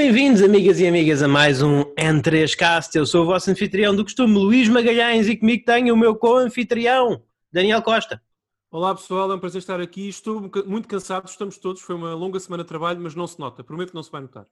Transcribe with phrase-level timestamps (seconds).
[0.00, 2.94] Bem-vindos, amigas e amigas, a mais um N3Cast.
[2.94, 7.20] Eu sou o vosso anfitrião do costume, Luís Magalhães, e comigo tenho o meu co-anfitrião,
[7.52, 8.22] Daniel Costa.
[8.70, 10.08] Olá pessoal, é um prazer estar aqui.
[10.08, 11.82] Estou muito cansado, estamos todos.
[11.82, 13.64] Foi uma longa semana de trabalho, mas não se nota.
[13.64, 14.46] Prometo que não se vai notar.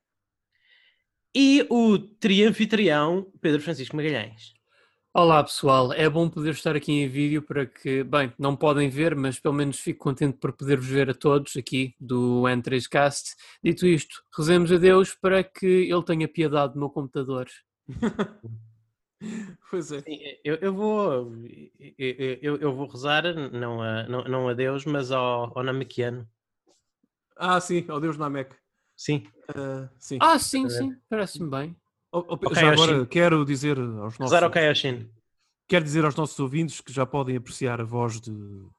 [1.33, 4.53] E o trianfitrião, Pedro Francisco Magalhães.
[5.19, 9.17] Olá pessoal, é bom poder estar aqui em vídeo para que, bem, não podem ver,
[9.17, 13.35] mas pelo menos fico contente por poder-vos ver a todos aqui do N3Cast.
[13.65, 17.49] Dito isto, rezemos a Deus para que Ele tenha piedade do meu computador.
[19.71, 20.03] pois é.
[20.45, 21.33] Eu, eu vou
[21.99, 26.29] eu, eu, vou rezar, não a, não, não a Deus, mas ao, ao Namekiano.
[27.39, 28.55] Ah, sim, ao Deus Namek.
[28.95, 29.27] Sim.
[29.49, 30.19] Uh, sim.
[30.21, 31.77] Ah, sim, sim, parece-me bem.
[32.17, 34.51] Oh, oh, okay, já agora quero dizer aos nossos.
[34.51, 35.07] Kayashin.
[35.69, 38.33] Quero dizer aos nossos ouvintes que já podem apreciar a voz de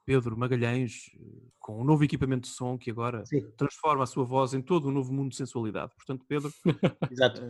[0.04, 1.12] Pedro Magalhães
[1.60, 3.48] com um novo equipamento de som que agora Sim.
[3.56, 5.92] transforma a sua voz em todo um novo mundo de sensualidade.
[5.96, 6.52] Portanto, Pedro.
[7.12, 7.48] Exato.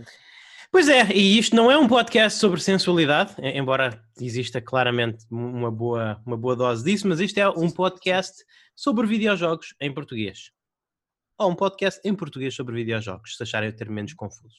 [0.69, 6.21] Pois é, e isto não é um podcast sobre sensualidade, embora exista claramente uma boa,
[6.25, 8.43] uma boa dose disso, mas isto é um podcast
[8.75, 10.52] sobre videojogos em português.
[11.38, 14.58] Ou um podcast em português sobre videojogos, se acharem o termo menos confuso.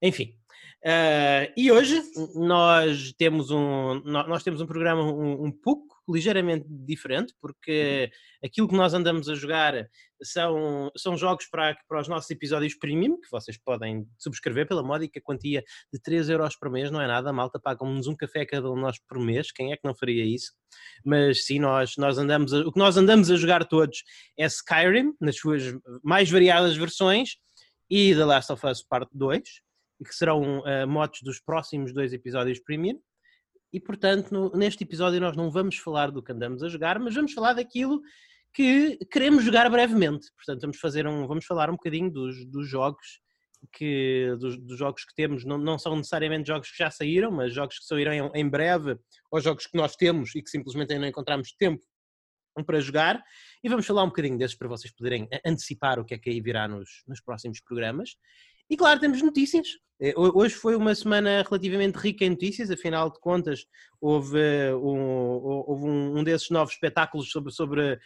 [0.00, 0.38] Enfim,
[0.82, 2.02] Uh, e hoje
[2.34, 8.10] nós temos um, nós temos um programa um, um, pouco ligeiramente diferente, porque
[8.42, 9.74] aquilo que nós andamos a jogar
[10.22, 15.20] são, são jogos para, para os nossos episódios premium, que vocês podem subscrever pela módica
[15.20, 18.74] quantia de 3 euros por mês, não é nada, malta, pagam-nos um café cada um
[18.74, 20.52] de nós por mês, quem é que não faria isso?
[21.04, 24.02] Mas sim, nós, nós andamos a, o que nós andamos a jogar todos
[24.38, 25.62] é Skyrim, nas suas
[26.02, 27.36] mais variadas versões,
[27.90, 29.69] e The Last of Us Part 2, e
[30.04, 32.98] que serão uh, motos dos próximos dois episódios premium.
[33.72, 37.14] E portanto, no, neste episódio nós não vamos falar do que andamos a jogar, mas
[37.14, 38.00] vamos falar daquilo
[38.52, 40.26] que queremos jogar brevemente.
[40.36, 43.20] Portanto, vamos fazer um, vamos falar um bocadinho dos, dos jogos
[43.72, 47.52] que dos, dos, jogos que temos não, não são necessariamente jogos que já saíram, mas
[47.52, 48.98] jogos que sairão em, em breve,
[49.30, 51.84] ou jogos que nós temos e que simplesmente ainda não encontramos tempo
[52.66, 53.22] para jogar.
[53.62, 56.40] E vamos falar um bocadinho desses para vocês poderem antecipar o que é que aí
[56.40, 58.10] virá nos, nos próximos programas.
[58.70, 59.66] E claro, temos notícias.
[60.00, 63.66] Eh, hoje foi uma semana relativamente rica em notícias, afinal de contas,
[64.00, 64.38] houve
[64.72, 67.98] um, houve um desses novos espetáculos sobre, sobre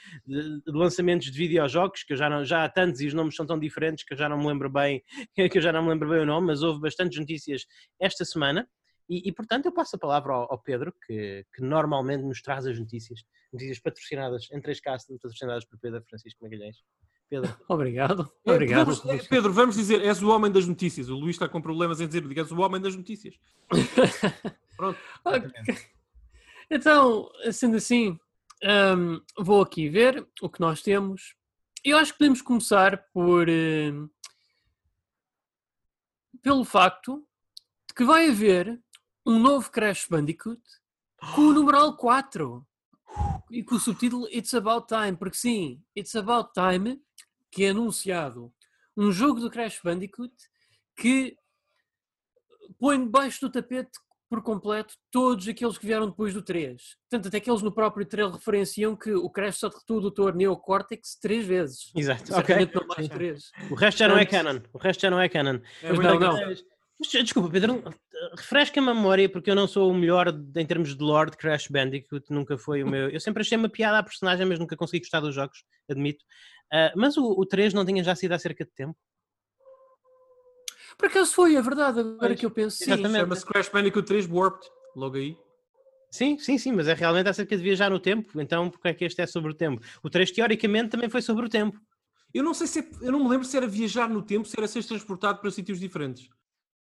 [0.67, 3.59] lançamentos de videojogos, que eu já, não, já há tantos e os nomes são tão
[3.59, 5.05] diferentes que eu já não me lembro bem,
[5.53, 7.67] que eu já não me lembro bem o nome, mas houve bastantes notícias
[8.01, 8.67] esta semana.
[9.07, 12.67] E, e portanto, eu passo a palavra ao, ao Pedro, que, que, normalmente nos traz
[12.67, 13.21] as notícias,
[13.53, 16.79] notícias patrocinadas, em três casos patrocinadas por Pedro Francisco Magalhães.
[17.31, 17.57] Pedro.
[17.69, 18.33] Obrigado.
[18.45, 18.93] É, Obrigado.
[19.11, 21.09] É, Pedro, vamos dizer, és o homem das notícias.
[21.09, 23.35] O Luís está com problemas em dizer, és o homem das notícias.
[24.77, 24.99] Pronto.
[25.25, 25.77] Okay.
[26.71, 28.19] Então, sendo assim,
[28.63, 31.35] um, vou aqui ver o que nós temos.
[31.85, 33.49] Eu acho que podemos começar por.
[33.49, 34.11] Uh,
[36.43, 37.27] pelo facto
[37.89, 38.79] de que vai haver
[39.27, 40.61] um novo Crash Bandicoot
[41.35, 42.67] com o numeral 4
[43.51, 47.01] e com o subtítulo It's About Time, porque sim, It's About Time
[47.55, 48.53] que é anunciado
[48.97, 50.35] um jogo do Crash Bandicoot
[50.97, 51.37] que
[52.79, 53.93] põe debaixo do tapete
[54.29, 56.83] por completo todos aqueles que vieram depois do 3.
[57.09, 60.35] Portanto, até que eles no próprio trailer referenciam que o Crash só derrotou o Dr.
[60.35, 61.93] Neocortex três vezes.
[61.95, 62.69] Exato, ok.
[62.75, 63.51] Não mais três.
[63.71, 64.61] O resto já não é canon.
[64.73, 65.61] O resto já não é canon.
[65.83, 66.55] É, não, não.
[67.01, 67.83] Desculpa, Pedro,
[68.37, 72.33] refresca a memória, porque eu não sou o melhor em termos de Lord Crash Bandicoot,
[72.33, 73.09] nunca foi o meu.
[73.09, 76.25] Eu sempre achei uma piada à personagem, mas nunca consegui gostar dos jogos, admito.
[76.73, 78.97] Uh, mas o, o 3 não tinha já sido há cerca de tempo?
[80.97, 82.77] Por acaso foi, é verdade, agora pois, que eu penso.
[82.77, 85.37] Sim, chama-se Crash Bandicoot 3 Warped, logo aí.
[86.11, 89.05] Sim, sim, sim, mas é realmente acerca de viajar no tempo, então porque é que
[89.05, 89.85] este é sobre o tempo?
[90.03, 91.81] O 3 teoricamente também foi sobre o tempo.
[92.33, 94.55] Eu não sei se é, eu não me lembro se era viajar no tempo, se
[94.57, 96.29] era ser transportado para sítios diferentes.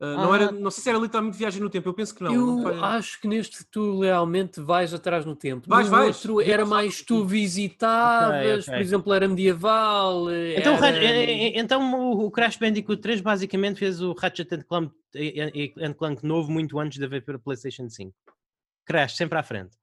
[0.04, 0.52] Uh, não, era, ah.
[0.52, 2.34] não sei se era literalmente viagem no tempo, eu penso que não.
[2.34, 5.66] Eu não acho que neste tu realmente vais atrás no tempo.
[5.66, 6.16] Vais, no vais.
[6.16, 8.74] outro era mais tu visitavas, okay, okay.
[8.74, 10.26] por exemplo, era medieval.
[10.30, 11.58] Então, era...
[11.58, 14.92] então o Crash Bandicoot 3 basicamente fez o Ratchet Clank,
[15.80, 18.14] and Clank novo muito antes de haver para PlayStation 5.
[18.84, 19.76] Crash, sempre à frente.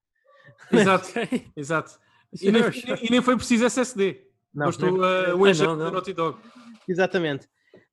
[0.70, 1.08] Exato,
[1.56, 1.98] exato.
[2.40, 2.62] E nem,
[3.02, 4.22] e nem, foi preciso SSD.
[4.54, 6.38] Não, Bastou uh, o engenho da Naughty Dog.
[6.88, 7.48] Exatamente.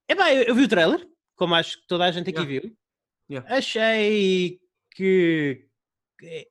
[0.07, 1.08] É bem, eu, eu vi o trailer
[1.39, 2.67] como acho que toda a gente aqui yeah.
[2.67, 2.77] viu.
[3.31, 3.55] Yeah.
[3.55, 4.59] Achei
[4.91, 5.65] que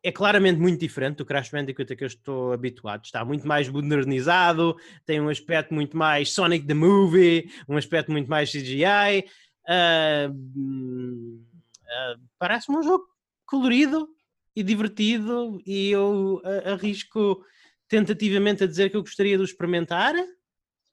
[0.02, 3.05] é claramente muito diferente do Crash Bandicoot a que eu estou habituado.
[3.05, 4.75] Está muito mais modernizado,
[5.05, 9.26] tem um aspecto muito mais Sonic the Movie, um aspecto muito mais CGI.
[9.69, 13.05] Uh, uh, Parece-me um jogo
[13.44, 14.08] colorido
[14.56, 17.44] e divertido e eu uh, arrisco
[17.88, 20.14] tentativamente a dizer que eu gostaria de o experimentar.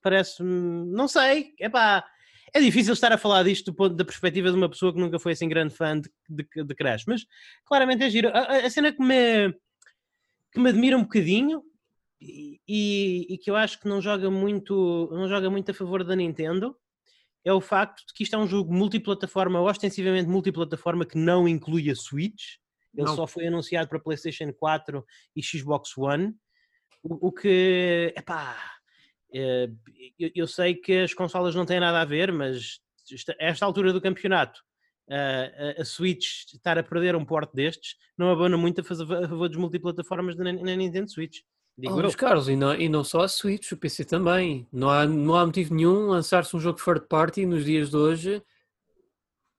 [0.02, 2.04] Parece-me, não sei, é pá
[2.56, 5.18] é difícil estar a falar disto do ponto da perspectiva de uma pessoa que nunca
[5.18, 7.26] foi assim grande fã de, de, de Crash, mas
[7.64, 8.28] claramente é giro.
[8.28, 9.52] A, a, cena que me,
[10.52, 11.62] que me admira um bocadinho
[12.20, 12.58] e,
[13.28, 16.74] e, que eu acho que não joga muito não joga muito a favor da Nintendo
[17.44, 21.88] é o facto de que isto é um jogo multiplataforma, ostensivamente multiplataforma, que não inclui
[21.88, 22.56] a Switch.
[22.92, 23.14] Ele não.
[23.14, 25.06] só foi anunciado para PlayStation 4
[25.36, 26.34] e Xbox One.
[27.04, 28.75] O, o que, epá,
[29.32, 32.80] eu, eu sei que as consolas não têm nada a ver, mas
[33.40, 34.60] a esta altura do campeonato,
[35.08, 39.58] a, a, Switch estar a perder um porte destes não abona muito a, favor dos
[39.58, 41.40] multiplataformas na, na Nintendo Switch.
[41.78, 44.66] Digo oh, Carlos, e não, e não só a Switch, o PC também.
[44.72, 48.42] Não há, não há motivo nenhum lançar-se um jogo third party nos dias de hoje.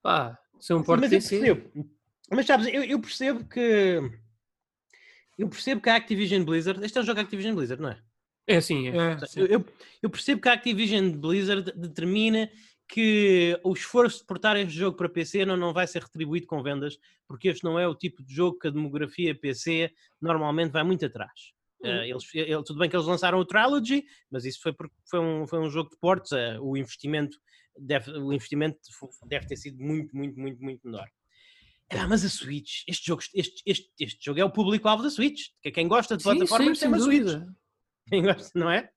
[0.02, 1.52] Pá, ser um porte mas PC.
[1.52, 1.88] Eu
[2.30, 4.02] mas sabes, eu, eu, percebo que.
[5.38, 6.84] Eu percebo que a Activision Blizzard.
[6.84, 8.02] Este é um jogo Activision Blizzard, não é?
[8.48, 8.96] É sim, é.
[8.96, 9.42] é sim.
[9.42, 9.66] Eu,
[10.02, 12.50] eu, percebo que a Activision Blizzard determina
[12.88, 16.64] que o esforço de portar este jogo para PC não, não vai ser retribuído com
[16.64, 16.98] vendas,
[17.28, 19.92] porque este não é o tipo de jogo que a demografia PC
[20.22, 21.52] normalmente vai muito atrás.
[21.82, 25.20] Uh, eles, ele, tudo bem que eles lançaram o Trilogy, mas isso foi porque foi
[25.20, 26.32] um, foi um jogo de portes.
[26.32, 27.38] Uh, o investimento
[27.78, 28.80] deve, o investimento
[29.28, 31.08] deve ter sido muito, muito, muito, muito menor.
[31.90, 35.50] Ah, mas a Switch, este jogo, este, este, este jogo é o público-alvo da Switch.
[35.62, 37.28] Que é quem gosta de plataformas tem uma Switch.
[38.10, 38.90] Quem gosta, não é?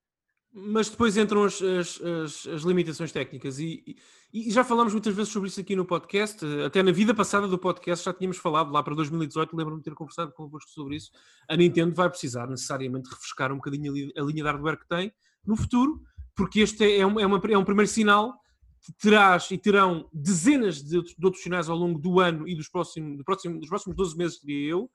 [0.53, 3.61] Mas depois entram as, as, as, as limitações técnicas.
[3.61, 3.85] E,
[4.33, 7.47] e, e, já falamos muitas vezes sobre isso aqui no podcast, até na vida passada
[7.47, 11.11] do podcast já tínhamos falado, lá para 2018, lembro-me de ter conversado convosco sobre isso,
[11.49, 15.12] a Nintendo vai precisar necessariamente refrescar um bocadinho a, linha de hardware que tem
[15.47, 16.03] no futuro,
[16.35, 18.39] porque este é, é, um, é, uma, é um primeiro sinal.
[18.83, 22.67] Que terás e terão dezenas de, de outros sinais ao longo do ano e dos
[22.67, 24.91] próximos, do próximo, dos próximos 12 meses, diria eu,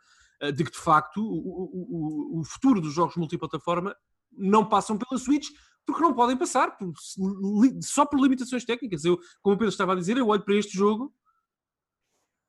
[0.53, 3.95] de que de facto o, o, o futuro dos jogos multiplataforma
[4.31, 5.47] não passam pela Switch
[5.85, 6.93] porque não podem passar por,
[7.81, 9.05] só por limitações técnicas.
[9.05, 11.13] Eu, como o Pedro estava a dizer, eu olho para este jogo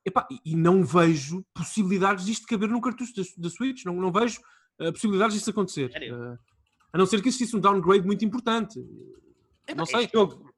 [0.03, 3.85] epá, e não vejo possibilidades disto caber num cartucho da, da Switch.
[3.85, 4.39] Não, não vejo
[4.79, 5.91] uh, possibilidades disso acontecer.
[6.11, 6.37] Uh,
[6.93, 8.79] a não ser que existisse um downgrade muito importante.
[9.75, 10.05] não sei.
[10.05, 10.51] Este jogo,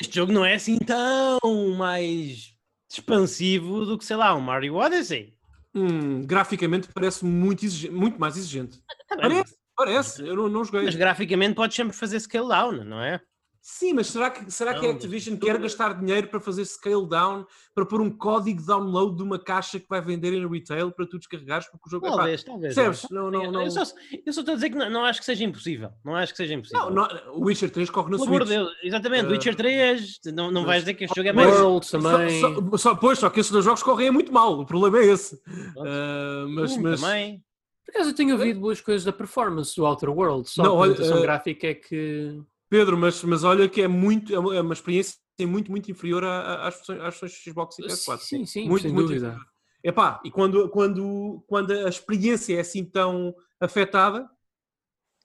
[0.00, 2.54] este jogo não é assim tão mais
[2.90, 5.36] expansivo do que, sei lá, um Mario Odyssey.
[5.74, 8.80] Hum, graficamente parece muito, muito mais exigente.
[9.08, 10.84] Tá parece, parece, eu não, não joguei.
[10.84, 13.20] Mas graficamente podes sempre fazer scale down, não é?
[13.66, 17.46] Sim, mas será que, será que a Activision quer gastar dinheiro para fazer scale down,
[17.74, 21.06] para pôr um código de download de uma caixa que vai vender em retail para
[21.06, 22.74] tu descarregares porque o jogo talvez, é talvez.
[22.74, 23.10] Percebes?
[23.10, 23.62] Não, não, não.
[23.62, 25.88] Eu, só, eu só estou a dizer que não, não, acho que seja impossível.
[26.04, 26.90] Não acho que seja impossível.
[26.90, 28.28] Não, não o Witcher 3 corre na Switch.
[28.28, 31.58] Por Deus, exatamente, uh, Witcher 3, não, não vais dizer que este jogo é mais.
[31.58, 32.40] World também.
[32.42, 35.06] Só, só, só, pois, só que esses dois jogos correm muito mal, o problema é
[35.06, 35.36] esse.
[35.36, 37.00] Uh, mas, mas...
[37.00, 37.42] Também.
[37.82, 40.86] Por acaso eu tenho ouvido boas coisas da performance do Outer World, só não, a
[40.86, 42.42] apresentação uh, gráfica é que
[42.74, 46.74] Pedro, mas, mas olha que é muito, é uma é experiência muito, muito inferior às
[46.74, 48.18] versões, Xbox e PS4.
[48.18, 49.38] Sim, sim, muito, sem muito dúvida.
[49.80, 54.28] Epá, e quando, quando, quando a experiência é assim tão afetada,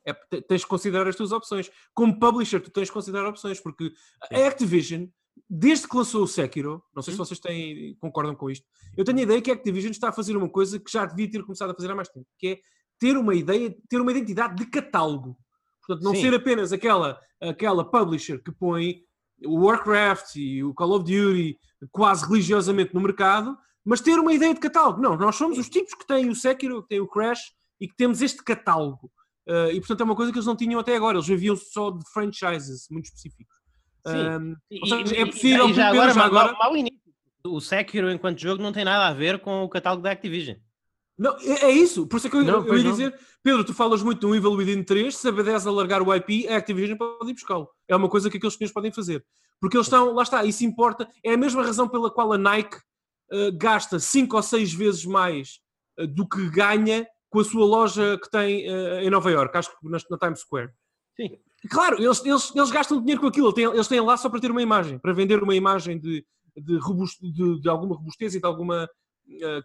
[0.05, 1.71] é, tens de considerar as tuas opções.
[1.91, 3.91] Como publisher, tu tens de considerar opções, porque
[4.31, 5.07] a Activision,
[5.49, 7.25] desde que lançou o Sekiro, não sei se hum.
[7.25, 10.37] vocês têm, concordam com isto, eu tenho a ideia que a Activision está a fazer
[10.37, 12.59] uma coisa que já devia ter começado a fazer há mais tempo, que é
[12.99, 15.35] ter uma ideia, ter uma identidade de catálogo.
[15.89, 16.21] Portanto, não Sim.
[16.21, 19.01] ser apenas aquela, aquela publisher que põe
[19.43, 21.57] o Warcraft e o Call of Duty
[21.91, 25.01] quase religiosamente no mercado, mas ter uma ideia de catálogo.
[25.01, 27.39] Não, nós somos os tipos que têm o Sekiro, que têm o Crash
[27.81, 29.11] e que temos este catálogo.
[29.47, 31.89] Uh, e portanto é uma coisa que eles não tinham até agora, eles viviam só
[31.89, 33.57] de franchises muito específicos.
[34.05, 34.55] Um,
[34.85, 35.69] seja, é possível.
[35.69, 36.51] E, já agora, já agora...
[36.51, 36.99] Mal, mal início.
[37.47, 40.57] O Sekiro, enquanto jogo, não tem nada a ver com o catálogo da Activision.
[41.19, 42.07] Não, é, é, isso.
[42.07, 42.91] Por isso é que eu, não, eu ia não.
[42.91, 46.47] dizer, Pedro, tu falas muito do Evil Within 3, se a B10 alargar o IP,
[46.47, 47.69] a Activision pode ir buscá-lo.
[47.89, 49.25] É uma coisa que aqueles senhores podem fazer.
[49.59, 51.09] Porque eles estão, lá está, isso importa.
[51.21, 55.59] É a mesma razão pela qual a Nike uh, gasta 5 ou 6 vezes mais
[55.99, 59.69] uh, do que ganha com a sua loja que tem uh, em Nova York, acho
[59.69, 60.71] que na, na Times Square.
[61.17, 61.37] Sim.
[61.69, 64.39] Claro, eles, eles, eles gastam dinheiro com aquilo, eles têm, eles têm lá só para
[64.39, 68.39] ter uma imagem, para vender uma imagem de, de, robust, de, de alguma robustez e
[68.39, 68.89] de alguma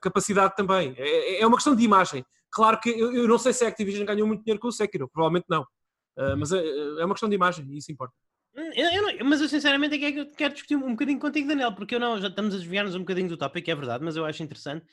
[0.00, 0.94] capacidade também.
[0.96, 2.24] É, é, é, uma questão de imagem.
[2.50, 5.08] Claro que eu, eu, não sei se a Activision ganhou muito dinheiro com o Sekiro,
[5.08, 5.62] provavelmente não.
[6.16, 8.14] Uh, mas é, é, uma questão de imagem e isso importa.
[8.56, 11.48] Hum, eu, eu não, mas eu sinceramente é que eu quero discutir um bocadinho contigo,
[11.48, 14.14] Daniel, porque eu não, já estamos a desviar-nos um bocadinho do tópico, é verdade, mas
[14.14, 14.86] eu acho interessante.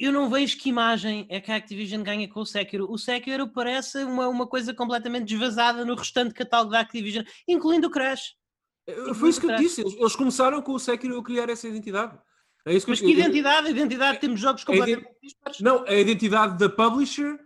[0.00, 2.90] Eu não vejo que imagem é que a Activision ganha com o Sekiro.
[2.90, 7.90] O Sekiro parece uma, uma coisa completamente desvazada no restante catálogo da Activision, incluindo o
[7.90, 8.34] Crash.
[8.88, 9.80] Incluindo Foi isso que eu disse.
[9.80, 12.16] Eles, eles começaram com o Sekiro a criar essa identidade.
[12.66, 13.70] É isso que Mas que identidade?
[13.70, 15.60] identidade, temos jogos completamente dispares.
[15.60, 17.38] Não, a identidade da publisher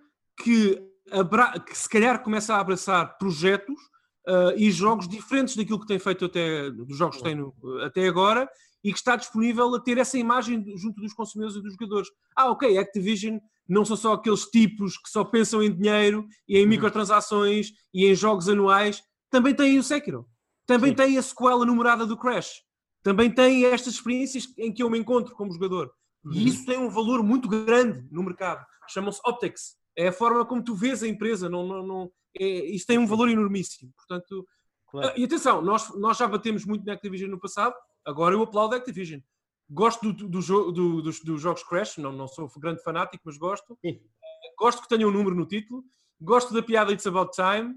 [0.42, 0.78] que,
[1.10, 1.58] abra...
[1.58, 3.78] que se calhar começa a abraçar projetos
[4.28, 8.06] uh, e jogos diferentes daquilo que tem feito até, dos jogos que tem no, até
[8.06, 8.48] agora,
[8.84, 12.08] e que está disponível a ter essa imagem junto dos consumidores e dos jogadores.
[12.36, 16.62] Ah, ok, Activision não são só aqueles tipos que só pensam em dinheiro e em
[16.62, 16.68] uhum.
[16.68, 20.26] microtransações e em jogos anuais, também tem o Sekiro.
[20.66, 20.96] Também Sim.
[20.96, 22.62] tem a sequela numerada do Crash.
[23.06, 25.92] Também tem estas experiências em que eu me encontro como jogador.
[26.24, 26.32] Uhum.
[26.32, 28.66] E isso tem um valor muito grande no mercado.
[28.88, 29.76] Chamam-se Optics.
[29.96, 31.48] É a forma como tu vês a empresa.
[31.48, 33.92] Não, não, não, é, isso tem um valor enormíssimo.
[33.94, 34.44] Portanto,
[34.90, 35.12] claro.
[35.16, 38.78] e atenção, nós, nós já batemos muito na Activision no passado, agora eu aplaudo a
[38.78, 39.20] Activision.
[39.70, 43.78] Gosto do, do, do, dos, dos, jogos Crash, não, não sou grande fanático, mas gosto.
[43.86, 44.00] Sim.
[44.58, 45.84] Gosto que tenha um número no título.
[46.20, 47.72] Gosto da piada It's About Time.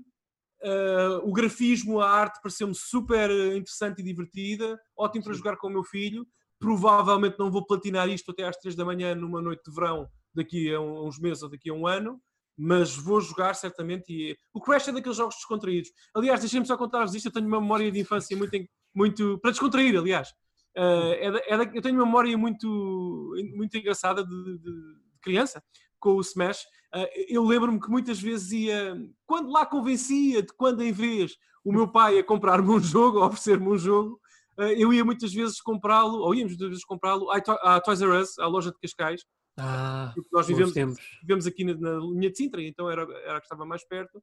[0.61, 4.79] Uh, o grafismo, a arte pareceu-me super interessante e divertida.
[4.97, 5.39] Ótimo para Sim.
[5.39, 6.27] jogar com o meu filho.
[6.59, 10.73] Provavelmente não vou platinar isto até às 3 da manhã numa noite de verão daqui
[10.73, 12.21] a uns meses ou daqui a um ano
[12.61, 14.11] mas vou jogar certamente.
[14.11, 15.91] E o Crash é daqueles jogos descontraídos.
[16.13, 17.27] Aliás, deixem-me só contar-vos isto.
[17.27, 18.57] Eu tenho uma memória de infância muito,
[18.93, 20.29] muito para descontrair, aliás.
[20.77, 25.19] Uh, é da, é da, eu tenho uma memória muito, muito engraçada de, de, de
[25.21, 25.63] criança
[26.01, 26.65] com o Smash.
[26.95, 31.71] Uh, eu lembro-me que muitas vezes ia, quando lá convencia de quando em vez o
[31.71, 34.19] meu pai a comprar-me um jogo, a oferecer-me um jogo,
[34.57, 38.39] uh, eu ia muitas vezes comprá-lo, ou íamos muitas vezes comprá-lo à Toys R Us,
[38.39, 39.23] à loja de Cascais,
[39.61, 40.73] ah, nós vivemos,
[41.21, 44.17] vivemos aqui na, na, linha de Sintra, então era, era a que estava mais perto.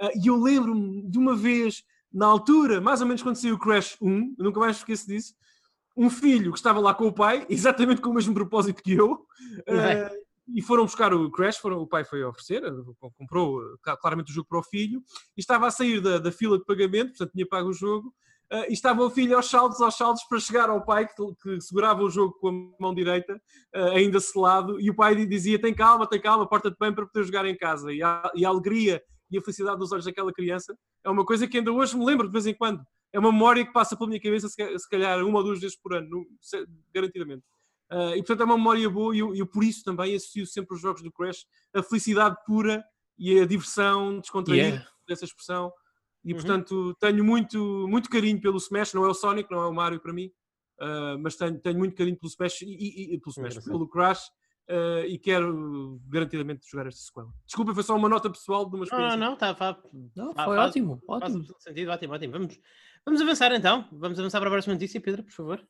[0.00, 3.58] Uh, e eu lembro-me de uma vez, na altura, mais ou menos quando saiu o
[3.58, 5.34] Crash 1, nunca mais esqueço disso,
[5.96, 9.12] um filho que estava lá com o pai, exatamente com o mesmo propósito que eu,
[9.12, 10.22] uh,
[10.54, 12.62] e foram buscar o Crash, foram, o pai foi oferecer,
[13.16, 13.60] comprou
[14.00, 15.02] claramente o jogo para o filho,
[15.36, 18.12] e estava a sair da, da fila de pagamento, portanto tinha pago o jogo,
[18.52, 21.58] Uh, e estava o filho aos saltos, aos saltos para chegar ao pai que, que
[21.62, 23.40] segurava o jogo com a mão direita,
[23.74, 27.24] uh, ainda selado, e o pai dizia: Tem calma, tem calma, porta-te bem para poder
[27.24, 27.90] jogar em casa.
[27.90, 31.48] E a, e a, alegria e a felicidade dos olhos daquela criança é uma coisa
[31.48, 32.82] que ainda hoje me lembro de vez em quando.
[33.10, 35.94] É uma memória que passa pela minha cabeça, se calhar uma ou duas vezes por
[35.94, 36.26] ano,
[36.94, 37.42] garantidamente.
[37.92, 40.74] Uh, e portanto é uma memória boa, e eu, eu, por isso também associo sempre
[40.74, 41.44] os jogos do Crash
[41.74, 42.82] a felicidade pura
[43.18, 44.88] e a diversão descontraída yeah.
[45.06, 45.70] dessa expressão
[46.24, 46.38] e uhum.
[46.38, 50.00] portanto tenho muito, muito carinho pelo Smash, não é o Sonic, não é o Mario
[50.00, 50.32] para mim,
[50.80, 54.26] uh, mas tenho, tenho muito carinho pelo Smash e, e, e pelo, Smash, pelo Crash
[54.70, 57.30] uh, e quero garantidamente jogar esta sequela.
[57.44, 59.18] Desculpa, foi só uma nota pessoal de uma experiência.
[59.18, 59.78] Não, não, tá, tá,
[60.16, 61.44] não foi faz, ótimo, faz, ótimo.
[61.44, 62.32] Faz sentido, ótimo, ótimo.
[62.32, 62.60] Vamos,
[63.04, 65.62] vamos avançar então, vamos avançar para a próxima notícia, Pedro, por favor.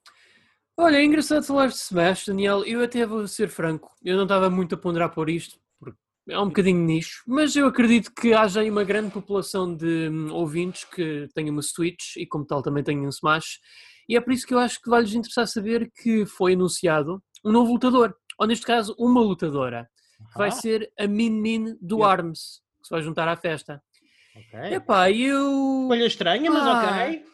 [0.76, 2.64] Olha, é engraçado falar de Smash, Daniel.
[2.64, 5.60] Eu até vou ser franco, eu não estava muito a ponderar por isto,
[6.28, 10.32] é um bocadinho nicho, mas eu acredito que haja aí uma grande população de hum,
[10.32, 13.58] ouvintes que têm uma Switch e, como tal, também têm um Smash.
[14.08, 17.50] E é por isso que eu acho que vai-lhes interessar saber que foi anunciado um
[17.50, 19.88] novo lutador, ou neste caso, uma lutadora,
[20.32, 22.12] que vai ser a Min Min do yeah.
[22.12, 23.82] ARMS, que se vai juntar à festa.
[24.36, 24.74] Ok.
[24.74, 25.88] Epá, eu.
[25.90, 27.31] Olha estranha, mas ah, ok.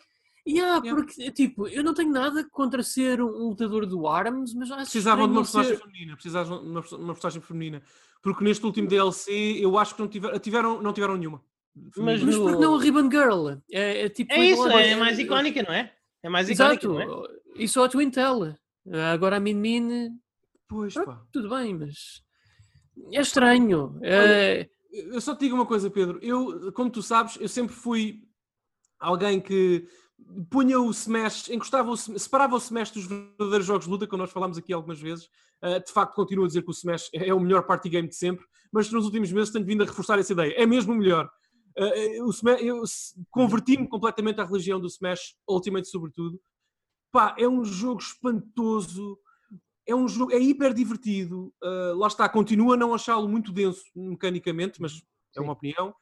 [0.49, 4.71] Yeah, yeah, porque, tipo, eu não tenho nada contra ser um lutador do ARMS, mas
[4.71, 5.83] acho Precisavam de uma personagem ser...
[5.83, 7.83] feminina, precisavam de uma, uma personagem feminina
[8.23, 11.43] porque neste último DLC eu acho que não tiveram, tiveram, não tiveram nenhuma.
[11.97, 12.43] Mas, mas no...
[12.43, 13.51] porque não a Ribbon Girl?
[13.71, 15.93] É, é, tipo, é isso, é, é mais icónica, não é?
[16.23, 17.07] É mais icónica, Exato.
[17.07, 17.29] não é?
[17.57, 18.57] E só a Twin Tail.
[19.13, 20.11] Agora a Min Min...
[20.67, 21.23] Pois, ah, pá.
[21.33, 22.23] Tudo bem, mas...
[23.13, 23.99] É estranho.
[24.03, 24.69] É...
[24.91, 26.19] Eu só te digo uma coisa, Pedro.
[26.21, 28.25] Eu, como tu sabes, eu sempre fui
[28.99, 29.87] alguém que
[30.51, 34.33] punha o Smash, encostava o, separava o Smash dos verdadeiros jogos de luta, como nós
[34.33, 35.27] falámos aqui algumas vezes.
[35.63, 38.17] Uh, de facto, continuo a dizer que o Smash é o melhor party game de
[38.17, 40.55] sempre, mas nos últimos meses tenho vindo a reforçar essa ideia.
[40.57, 41.29] É mesmo o melhor.
[41.79, 42.83] Uh, eu
[43.31, 46.41] converti-me completamente à religião do Smash Ultimate, sobretudo.
[47.11, 49.19] Pá, é um jogo espantoso.
[49.87, 51.53] É um jogo, é hiper divertido.
[51.63, 55.03] Uh, lá está, continua a não achá-lo muito denso mecanicamente, mas
[55.37, 55.95] é uma opinião.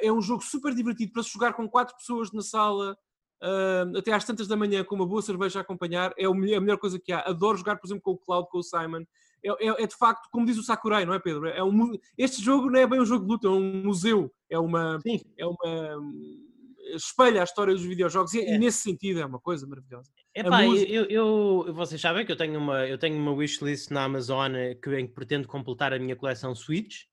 [0.00, 2.96] é um jogo super divertido para se jogar com quatro pessoas na sala
[3.42, 6.78] uh, até às tantas da manhã com uma boa cerveja a acompanhar, é a melhor
[6.78, 7.20] coisa que há.
[7.20, 9.04] Adoro jogar, por exemplo, com o Cloud, com o Simon.
[9.44, 11.46] É, é, é de facto, como diz o Sakurai, não é, Pedro?
[11.48, 14.58] É um, este jogo não é bem um jogo de luta, é um museu, é
[14.58, 15.00] uma.
[15.00, 15.20] Sim.
[15.38, 15.96] É uma
[16.94, 18.54] espelha a história dos videojogos e, é.
[18.54, 20.10] e, nesse sentido é uma coisa maravilhosa.
[20.34, 20.92] Epá, música...
[20.92, 24.52] eu, eu, vocês sabem que eu tenho uma, eu tenho uma wishlist na Amazon
[24.82, 27.04] que, em que pretendo completar a minha coleção Switch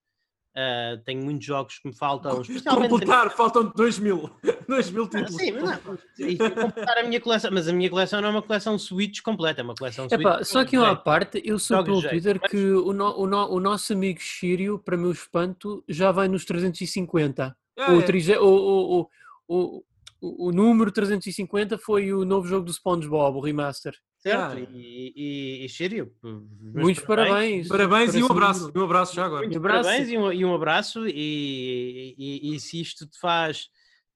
[0.56, 2.44] Uh, tenho muitos jogos que me faltam.
[2.64, 4.30] Completar, faltam 2 mil.
[4.70, 5.34] 2 mil títulos.
[5.34, 6.62] Ah, sim, mas não.
[6.62, 9.64] completar a minha coleção, mas a minha coleção não é uma coleção Switch completa, é
[9.64, 10.22] uma coleção Switch.
[10.22, 12.52] Epá, só que uma parte, eu sou pelo Twitter mas...
[12.52, 16.46] que o, no, o, no, o, nosso amigo Shiryu, para meu espanto, já vai nos
[16.46, 17.58] 350.
[17.76, 18.40] Ah, o, é.
[18.40, 19.10] o, o,
[19.48, 19.84] o,
[20.22, 23.96] o, o número 350 foi o novo jogo do SpongeBob, o remaster.
[24.24, 24.60] Certo, ah.
[24.72, 27.68] e, e, e Sírio, muitos parabéns.
[27.68, 29.42] Parabéns, e um abraço, um abraço já agora.
[29.42, 33.68] Muitos parabéns e um, e um abraço, e, e, e, se isto te faz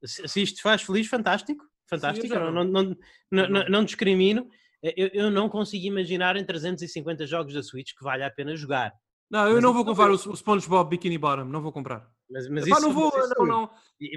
[0.05, 1.65] Se, isto te faz feliz, fantástico.
[1.89, 2.33] Fantástico.
[2.33, 2.63] eu não.
[2.63, 2.83] não,
[3.29, 4.47] não, não, não, discrimino.
[4.81, 8.93] Eu, eu não consigo imaginar em 350 jogos da Switch que vale a pena jogar.
[9.29, 12.09] Não, eu Mas não vou comprar o, o SpongeBob Bikini Bottom, não vou comprar.
[12.31, 13.69] Mas, mas Epá, isso, não vou, não, não.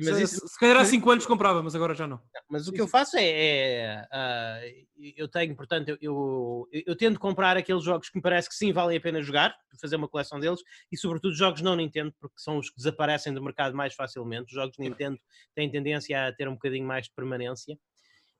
[0.04, 2.20] Mas, se, isso- se calhar há 5 anos comprava, mas agora já não.
[2.48, 4.60] mas o que eu faço é, é, ah,
[5.16, 8.72] eu tenho, portanto, eu, eu, eu tento comprar aqueles jogos que me parece que sim
[8.72, 10.60] valem a pena jogar, fazer uma coleção deles,
[10.92, 14.46] e sobretudo jogos não Nintendo, porque são os que desaparecem do mercado mais facilmente.
[14.46, 15.18] Os jogos Nintendo
[15.54, 17.78] têm tendência a ter um bocadinho mais de permanência.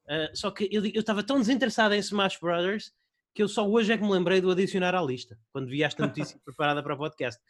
[0.09, 2.93] Ah, só que eu eu estava tão desinteressado em Smash Brothers
[3.35, 6.05] que eu só hoje é que me lembrei do adicionar à lista, quando vi esta
[6.05, 7.41] notícia preparada para o podcast.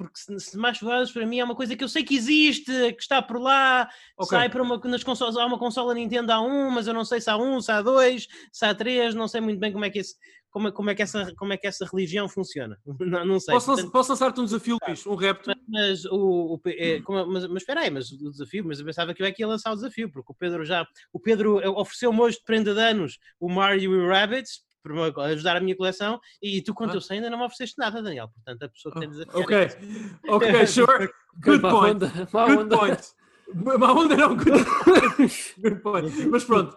[0.00, 3.02] Porque se- Smash Brothers para mim é uma coisa que eu sei que existe, que
[3.02, 4.30] está por lá, Ok.
[4.38, 7.20] sai para uma, nas consolas, há uma consola Nintendo há um, mas eu não sei
[7.20, 9.90] se há um, se há dois, se há três, não sei muito bem como é
[9.90, 10.14] que, esse,
[10.50, 12.78] como, como é que, essa, como é que essa religião funciona.
[12.98, 13.52] Não, não sei.
[13.54, 15.06] Posso, portanto, posso lançar-te um desafio, Luís?
[15.06, 15.52] Um repto?
[15.68, 19.12] mas o, o é, como- mas, mas espera aí, mas o desafio, mas eu pensava
[19.12, 21.68] que eu é que ia lançar o desafio, porque o Pedro já, o Pedro eh,
[21.68, 26.18] ofereceu-me hoje de prenda de anos o Mario e Rabbits para ajudar a minha coleção
[26.42, 26.96] e tu, quanto Ah.
[26.96, 28.28] eu sei, ainda não me ofereceste nada, Daniel.
[28.28, 29.42] Portanto, a pessoa que tem de desafiar.
[29.42, 31.10] Ok, é ok, sure.
[31.44, 32.00] Good point.
[32.06, 33.06] Good point.
[33.52, 34.50] Má onda não, good,
[35.60, 36.26] good point.
[36.28, 36.76] Mas pronto.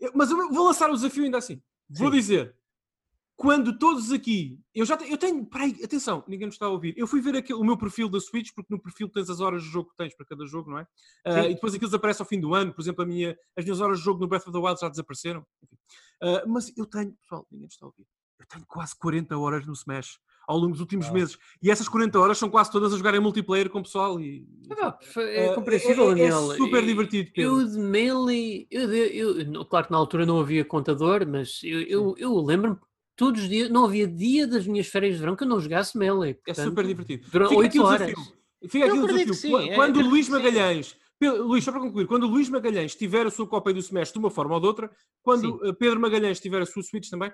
[0.00, 1.60] eu- mas eu vou lançar o desafio ainda assim.
[1.90, 2.16] Vou Sim.
[2.16, 2.54] dizer,
[3.36, 6.94] quando todos aqui, eu já te- eu tenho, peraí, atenção, ninguém nos está a ouvir.
[6.96, 9.62] Eu fui ver aquele, o meu perfil da Switch, porque no perfil tens as horas
[9.62, 10.86] de jogo que tens para cada jogo, não é?
[11.32, 11.50] Sim.
[11.50, 12.72] e depois aquilo desaparece ao fim do ano.
[12.74, 14.88] Por exemplo, a minha, as minhas horas de jogo no Breath of the Wild já
[14.88, 15.44] desapareceram.
[16.22, 18.06] Ah, mas eu tenho, pessoal, ninguém está a ouvir.
[18.40, 21.14] Eu tenho quase 40 horas no Smash ao longo dos últimos Uau.
[21.14, 21.36] meses.
[21.62, 24.18] E essas 40 horas são quase todas a jogar em multiplayer com o pessoal.
[24.20, 24.46] E,
[24.80, 26.40] Ah, é Ah, compreensível, é- é Daniel.
[26.56, 27.60] super divertido, Pedro.
[27.60, 31.80] Eu de Melee, eu, eu- não- claro que na altura não havia contador, mas eu,
[31.82, 32.78] eu, eu lembro-me
[33.16, 35.98] todos os dias, não havia dia das minhas férias de verão que eu não jogasse
[35.98, 36.30] Melee.
[36.30, 37.44] É portanto, super divertido.
[37.44, 38.06] Aqui 8 o horas.
[38.08, 38.38] desafio.
[38.68, 39.32] Fica aqui Eu o desafio.
[39.34, 40.28] que Qua- sim, é- Quando o Luís.
[40.28, 44.12] Magalhães, Luís, só para concluir, quando o Luís Magalhães tiver a sua cópia do Smash
[44.12, 44.90] de uma forma ou de outra,
[45.22, 47.32] quando uh, Pedro Magalhães tiver a sua Switch também,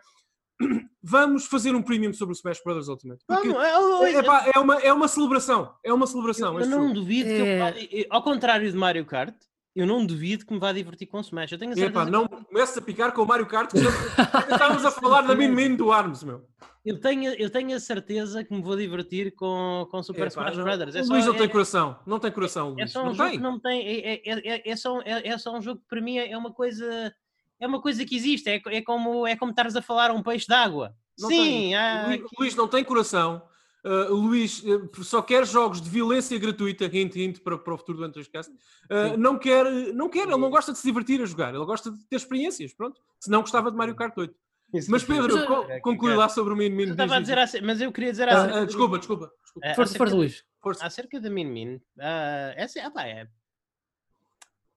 [1.03, 3.23] vamos fazer um premium sobre o Smash Brothers Ultimate.
[3.27, 5.75] Porque, Vamos, é, oh, é, pá, é uma, é uma celebração.
[5.85, 6.55] É uma celebração.
[6.55, 6.95] Eu, este não jogo.
[6.95, 7.71] duvido que É.
[7.93, 9.35] eu, eu- ao contrário de Mario Kart,
[9.77, 11.53] eu não duvido que me vá divertir com Smash.
[11.53, 13.79] Eu tenho a É pá, certeza, não comeces a picar com o Mario Kart, que
[14.55, 16.47] estávamos a falar da Min Min do Arms, meu.
[16.85, 20.57] Eu, tenho, eu tenho a certeza que me vou divertir com, com Super É Smash
[20.57, 20.95] não- Brothers.
[20.95, 21.99] É o Luís não é- tem coração.
[22.07, 22.93] Não tem coração, É Luís.
[22.93, 23.39] só um não jogo tem.
[23.39, 23.87] que não tem.
[23.87, 24.23] É, é,
[24.57, 27.15] é, é só, é, é só um jogo que para mim é é uma coisa.
[27.61, 28.49] É uma coisa que existe.
[28.51, 30.95] É, é como é como estares a falar a um peixe d'água.
[31.17, 33.43] Sim, há Luís, Luís não tem coração.
[33.85, 37.99] Uh, Luís uh, só quer jogos de violência gratuita, hint, hint, para, para o futuro
[37.99, 38.51] do Antrascast.
[38.51, 39.17] Uh, Sim.
[39.19, 41.99] não quer, não quer, ele não gosta de se divertir a jogar, ele gosta de
[42.07, 42.99] ter experiências, pronto.
[43.21, 44.35] Se não gostava de Mario Kart 8.
[44.75, 46.17] Isso Mas que eu- Pedro, é, conclui é.
[46.17, 46.85] lá sobre o Min Min.
[46.87, 49.31] eu estava a diz, dizer, mas eu queria dizer Ah, acerca ah, do- desculpa, desculpa.
[49.43, 49.67] desculpa.
[49.69, 50.45] eh, Força, força, do- Luís.
[50.61, 50.85] Força.
[50.87, 53.29] Acerca da Min Min, ah, essa, ah, pá, é,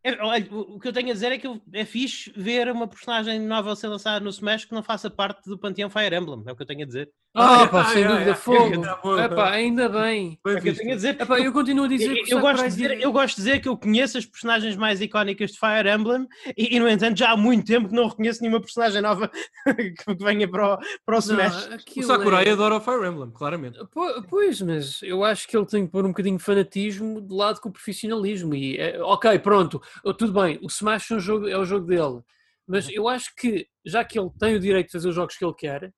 [0.04, 2.88] é- olha, o que eu tenho a dizer é que eu- é fixe ver uma
[2.88, 6.44] personagem nova a ser lançada no Smash que não faça parte do panteão Fire Emblem,
[6.46, 7.12] é o que eu tenho a dizer.
[7.40, 8.84] Ah, Ah, pá, sem ah, dúvida, ah, fogo.
[9.20, 10.40] ah, pá, ainda bem.
[10.44, 11.16] Bem É o que eu tenho a dizer.
[11.20, 13.36] É pá, eu continuo a dizer Eu, que eu o gosto de dizer, eu gosto
[13.36, 16.90] de dizer que eu conheço as personagens mais icónicas de Fire Emblem e, e, no
[16.90, 19.30] entanto, já há muito tempo que não reconheço nenhuma personagem nova
[19.68, 21.68] que venha para o, para o Não, Smash.
[21.68, 23.78] O aquilo Sakurai é- adora o Fire Emblem, claramente.
[23.92, 27.34] Po- Pois, mas eu acho que ele tem que pôr um bocadinho de fanatismo de
[27.36, 28.56] lado com o profissionalismo.
[28.56, 31.86] E, é, ok, pronto, oh, tudo bem, o Smash é o jogo, é o jogo
[31.86, 32.20] dele.
[32.68, 35.46] Mas eu acho que, já que ele tem o direito de fazer os jogos que
[35.46, 35.94] ele quer,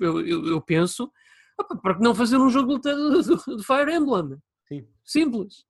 [0.00, 1.10] eu, eu, eu penso,
[1.58, 4.38] opa, para que não fazer um jogo de do Fire Emblem?
[4.68, 4.86] Sim.
[5.04, 5.64] Simples.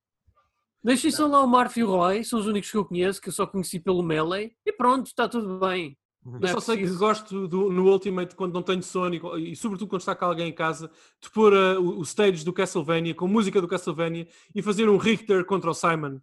[0.82, 3.28] Deixem só lá o Marth e o Roy, são os únicos que eu conheço, que
[3.28, 5.96] eu só conheci pelo Melee, e pronto, está tudo bem.
[6.26, 9.52] Eu Não é só sei que gosto do- no Ultimate, quando não tenho sono e,
[9.52, 10.90] e sobretudo quando está com alguém em casa,
[11.22, 14.96] de pôr uh, o, o stage do Castlevania, com música do Castlevania e fazer um
[14.96, 16.20] Richter contra o Simon.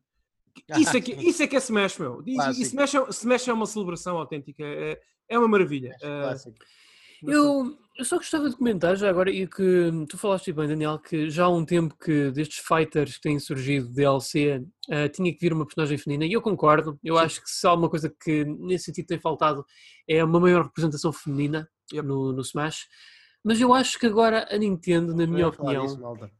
[0.78, 2.22] Isso é que, isso é, que é Smash, meu.
[2.26, 2.62] E, e.
[2.64, 5.96] Smash, é, Smash é uma celebração autêntica, é, é uma maravilha.
[6.04, 6.52] Uh.
[7.28, 11.30] Eu, eu só gostava de comentar já agora, e que tu falaste bem, Daniel, que
[11.30, 15.40] já há um tempo que destes fighters que têm surgido de DLC eh, tinha que
[15.40, 17.00] vir uma personagem feminina, e eu concordo.
[17.04, 17.22] Eu Sim.
[17.24, 19.66] acho que se há uma coisa que nesse sentido tem faltado
[20.08, 22.08] é uma maior representação feminina Yep.
[22.08, 22.88] no, no Smash.
[23.44, 26.32] Mas eu acho que agora a Nintendo, na minha Não ia falar opinião, disso.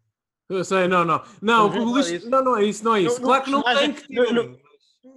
[0.50, 1.22] Eu sei, não, não.
[1.42, 1.86] Não, Não, não
[2.30, 3.22] não, não é isso, não é isso.
[3.22, 4.62] No claro que não tem que ter.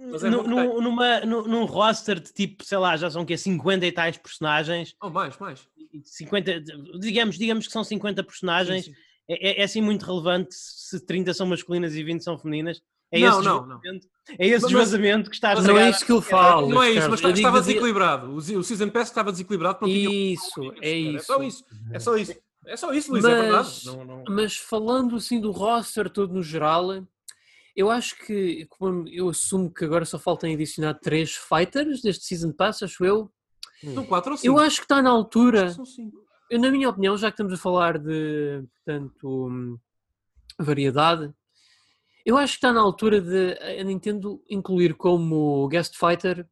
[0.05, 3.25] No- Mas é que nu- numa, nu- num roster de tipo, sei lá, já são
[3.25, 5.67] que 50 e tais personagens, Oh, mais, mais.
[6.03, 6.61] 50,
[6.99, 8.97] digamos, digamos que são 50 personagens, Sim, sim.
[9.27, 12.81] É, é, é assim muito relevante se 30 são masculinas e 20 são femininas.
[13.11, 14.07] É Não, esse não, desvazamento,
[14.39, 16.47] É esse Mas- desvazamento que está a mas não é isso que eu sociedade.
[16.47, 16.69] falo.
[16.69, 18.27] Não é isso, mas estava de- desequilibrado.
[18.31, 19.79] O, o Season Pass estava desequilibrado.
[19.81, 21.63] não tinha- Isso, é É só isso.
[21.63, 21.65] isso.
[21.93, 22.35] É só isso.
[22.67, 23.51] É só isso, Luís, é verdade.
[23.53, 24.23] Mas, Não, não...
[24.27, 26.91] mas falando assim do roster todo no geral,
[27.75, 32.51] Eu acho que, como eu assumo que agora só faltam adicionar três fighters deste Season
[32.53, 33.31] Pass, acho eu.
[33.93, 34.47] São 4 ou 5?
[34.47, 36.17] Eu acho que está na altura, São 5.
[36.49, 39.77] eu, na minha opinião, já que estamos a falar de, portanto, hum,
[40.57, 41.33] variedade,
[42.25, 46.47] eu acho que está na altura de a Nintendo incluir como guest fighter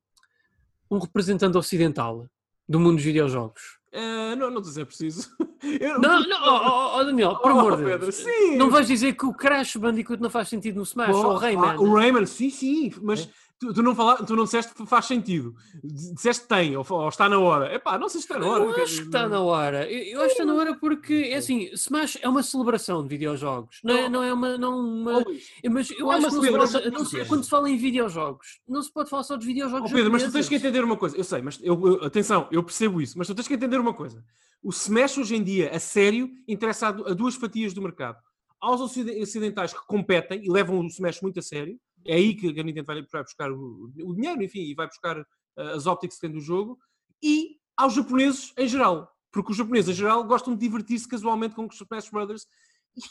[0.91, 2.29] um representante ocidental
[2.67, 3.79] do mundo dos videojogos.
[3.95, 5.29] Eh, não, não é preciso.
[5.61, 8.15] Eu- Não, não, oh, oh, oh, Daniel, por Oh, amor de Deus.
[8.15, 8.57] sim.
[8.57, 11.39] Não vais dizer que o Crash Bandicoot não faz sentido no Smash ou o Ah,
[11.39, 11.77] Rayman?
[11.77, 13.29] o Rayman, sim, sim, mas
[13.67, 15.55] tu, tu não fala, tu não disseste que faz sentido.
[15.83, 17.73] Disseste que tem, ou, ou está na hora.
[17.73, 18.63] Epá, não sei se está na hora.
[18.63, 19.91] Eu acho que está na hora.
[19.91, 23.09] Eu, eu acho que está na hora porque, é assim, Smash é uma celebração de
[23.09, 23.79] videojogos.
[23.83, 24.57] Não é, não é uma.
[24.57, 27.05] Não uma Oh, mas eu é acho uma que não se celebração pode, de não
[27.05, 27.25] se- quê?
[27.25, 29.91] quando se fala em videojogos, não se pode falar só dos videojogos.
[29.91, 31.15] oh, Pedro, mas tu tens que entender uma coisa.
[31.17, 33.93] Eu sei, mas eu, eu- atenção, eu percebo isso, mas tu tens que entender uma
[33.93, 34.23] coisa.
[34.61, 38.17] O Smash hoje em dia, a sério, interessa a, a duas fatias do mercado.
[38.61, 42.47] Aos ociden- ocidentais que competem e levam o Smash muito a sério, é aí que
[42.59, 45.25] a Nintendo vai, vai buscar o, o dinheiro, enfim, e vai buscar uh,
[45.75, 46.77] as ópticas que tem do jogo,
[47.21, 49.09] e aos japoneses em geral.
[49.31, 52.45] Porque os japoneses em geral gostam de divertir-se casualmente com os Smash Brothers.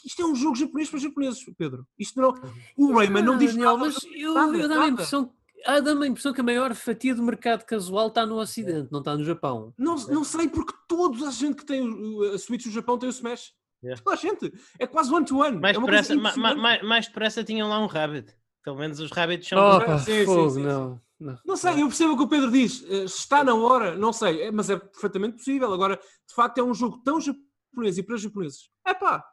[0.05, 1.85] Isto- é um jogo japonês para japoneses, Pedro.
[1.99, 2.33] Isto não,
[2.77, 3.91] o Rayman não diz Daniel, nada.
[3.93, 5.33] mas eu, nada, eu dá-me a impressão.
[5.65, 8.99] Ah, dá-me a impressão que a maior fatia do mercado casual está no Ocidente, não
[8.99, 9.73] está no Japão.
[9.77, 13.07] Não, não sei porque toda a gente que tem o- a Switch do Japão tem
[13.07, 13.53] o Smash.
[13.83, 14.01] Yeah.
[14.01, 14.53] Toda a gente.
[14.79, 15.59] É quase one-to-one.
[15.59, 16.81] Mais é uma depressa, coisa ma- ma- impressionante.
[16.83, 18.33] ma- mais depressa tinham lá um Rabbit.
[18.63, 19.57] Pelo menos os Rabbits são.
[19.59, 20.63] Oh, pá, sim, fogo, sim, sim.
[20.65, 21.01] não.
[21.19, 21.37] não.
[21.45, 22.83] Não sei, eu percebo o que o Pedro diz.
[22.89, 25.73] Eh, está na hora, não sei, é- mas é perfeitamente possível.
[25.73, 28.69] Agora, de facto, é um jogo tão japonês e para japoneses.
[28.85, 29.23] É pá,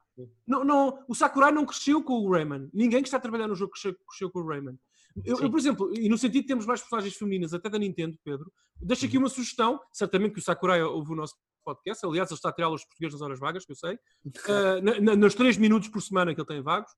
[0.47, 2.69] não, não, o Sakurai não cresceu com o Rayman.
[2.75, 4.77] Ninguém que está a trabalhar no jogo cresceu, cresceu com o Rayman.
[5.25, 8.17] Eu, eu, por exemplo, e no sentido que temos mais personagens femininas, até da Nintendo,
[8.25, 9.81] Pedro, deixo aqui uma sugestão.
[9.93, 12.05] Certamente que o Sakurai ouve o nosso podcast.
[12.07, 13.95] Aliás, ele está a tirar os portugueses nas horas vagas, que eu sei.
[13.95, 13.99] Uh,
[14.83, 16.91] na- na- nos 3 minutos por semana que ele tem vagos.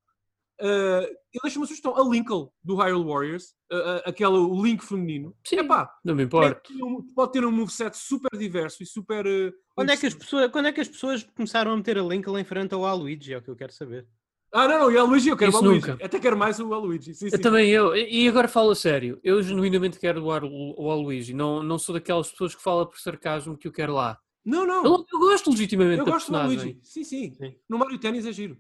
[0.63, 1.97] Uh, ele deixa uma sugestão.
[1.97, 3.55] A Linkle, do Hyrule Warriors.
[3.73, 5.35] uh, uh, aquela, o Link feminino.
[5.45, 6.55] Sim, Epá, não me importa.
[6.55, 9.27] pode ter um- pode ter um moveset super diverso e super.
[9.27, 12.03] uh, Quando é, que as pessoas, quando é que as pessoas começaram a meter a
[12.03, 13.33] Linkle em frente ao Aluigi?
[13.35, 14.07] É o que eu quero saber.
[14.55, 15.89] Ah, não, não, e a Luigi, eu quero Isso o Luigi.
[15.91, 16.05] nunca.
[16.05, 17.15] Até quero mais o Luigi.
[17.15, 17.35] Sim, sim.
[17.35, 17.97] Eu também eu.
[17.97, 19.19] E agora falo a sério.
[19.25, 21.33] Eu genuinamente quero o, o Aluigi.
[21.33, 24.19] Não, não sou daquelas pessoas que falam por sarcasmo que eu quero lá.
[24.45, 24.85] Não, não.
[24.85, 26.73] Eu, eu gosto legitimamente eu da gosto do personagem.
[26.75, 26.81] Luigi.
[26.85, 27.57] Sim, sim, Sim.
[27.67, 28.59] No Mario Tennis é giro.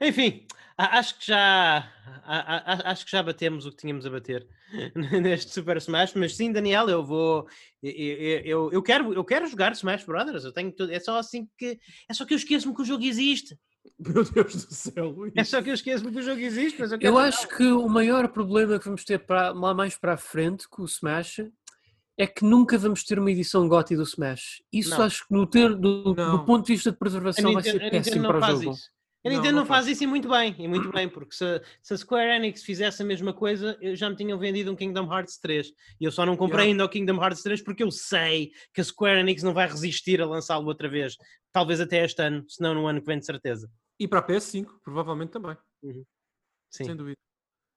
[0.00, 1.90] Enfim, acho que já
[2.84, 4.46] acho que já batemos o que tínhamos a bater
[4.94, 7.46] neste Super Smash, mas sim, Daniel, eu vou
[7.82, 7.92] eu,
[8.44, 11.78] eu, eu- quero eu quero jogar Smash Brothers, eu tenho tudo, é só assim que
[12.08, 13.58] é só que eu esqueço-me que o jogo existe.
[13.98, 15.32] Meu Deus do céu, Luís.
[15.36, 17.62] É só que eu esqueço-me que o jogo existe, mas eu quero Eu acho que
[17.64, 21.40] o maior problema que vamos ter para, lá mais para a frente com o Smash
[22.18, 24.62] é que nunca vamos ter uma edição GOTY do Smash.
[24.72, 25.02] Isso Não.
[25.02, 27.90] acho que no ter, do, do ponto de vista de a preservação vai Nintendo, ser
[27.90, 28.70] péssimo para o jogo.
[28.72, 28.90] isso.
[29.26, 31.60] A Não, Nintendo não não, faz isso e muito bem, e muito bem, porque se,
[31.82, 35.12] se a Square Enix fizesse a mesma coisa, eu já me tinham vendido um Kingdom
[35.12, 35.72] Hearts 3.
[36.00, 36.72] E eu só não comprei Yeah.
[36.72, 40.22] ainda o Kingdom Hearts 3 porque eu sei que a Square Enix não vai resistir
[40.22, 41.16] a lançá-lo outra vez.
[41.50, 43.68] Talvez até este ano, se não no ano que vem, de certeza.
[43.98, 45.56] E para a PS5, provavelmente também.
[45.82, 46.04] Sim.
[46.70, 47.16] Sem dúvida.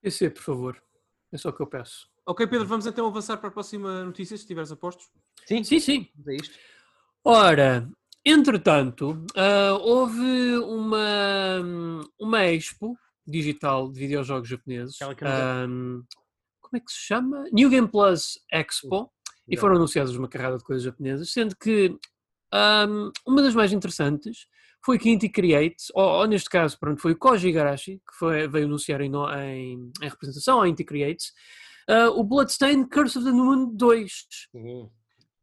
[0.04, 0.84] PC, por favor.
[1.32, 2.08] É só o que eu peço.
[2.28, 5.10] Ok, Pedro, vamos então avançar para a próxima notícia, se estiveres a postos.
[5.48, 6.08] Sim, Sim, sim.
[6.28, 6.56] é isto.
[7.24, 7.90] Ora,
[8.26, 11.60] entretanto, ah, houve uma,
[12.20, 14.98] uma expo digital de videojogos japoneses.
[14.98, 15.28] Camiseta.
[15.28, 16.02] ahm,
[16.62, 17.46] como é que se chama?
[17.52, 19.12] New Game Plus Expo.
[19.48, 19.62] E Exato.
[19.62, 21.98] foram anunciadas uma carrada de coisas japonesas, sendo que
[22.54, 24.46] ahm, uma das mais interessantes
[24.86, 28.16] foi que a Inti Create, ou, ou neste caso, pronto, foi o Koji Igarashi, que
[28.18, 31.26] foi, veio anunciar em, em, em representação à Inti Create,
[31.88, 34.12] ah, o Bloodstain Curse of the Moon 2
[34.52, 34.90] Sim.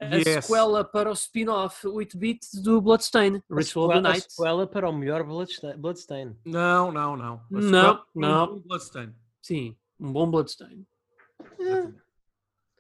[0.01, 0.45] A Yes.
[0.45, 4.27] sequela para o spin-off 8-bit do Bloodstain, A Ritual of the sequela- a Night.
[4.33, 6.37] sequela para o melhor Bloodsta- Bloodstain.
[6.45, 7.35] Não, não, não.
[7.35, 8.55] A Não, não.
[8.57, 9.15] um Bloodstain.
[9.43, 10.85] Sim, um bom Bloodstain.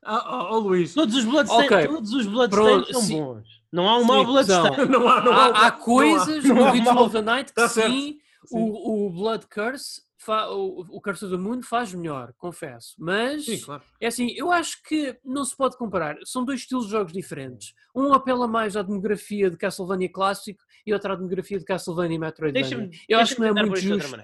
[0.09, 0.94] Ah, oh, oh, Luís.
[0.94, 1.87] Todos os Bloodstains, Ok.
[1.88, 3.20] todos os Bloodstains são sim.
[3.22, 3.48] bons.
[3.72, 4.57] Não há um mau Bloodstain.
[4.88, 7.05] Não há, não Há, há não coisas não no há Ritual mal.
[7.05, 8.57] of the Night que Tá sim, Sim.
[8.57, 12.94] o, o Blood Curse, o, o the Moon faz melhor, confesso.
[12.98, 13.83] Mas, Sim, claro.
[14.00, 16.16] é assim, eu acho que não se pode comparar.
[16.24, 17.74] São dois estilos de jogos diferentes.
[17.94, 22.18] Um apela mais à demografia de Castlevania clássico e outro à demografia de Castlevania e
[22.18, 22.68] Metroidvania.
[22.68, 24.16] Deixa-me eu acho que não é muito justo.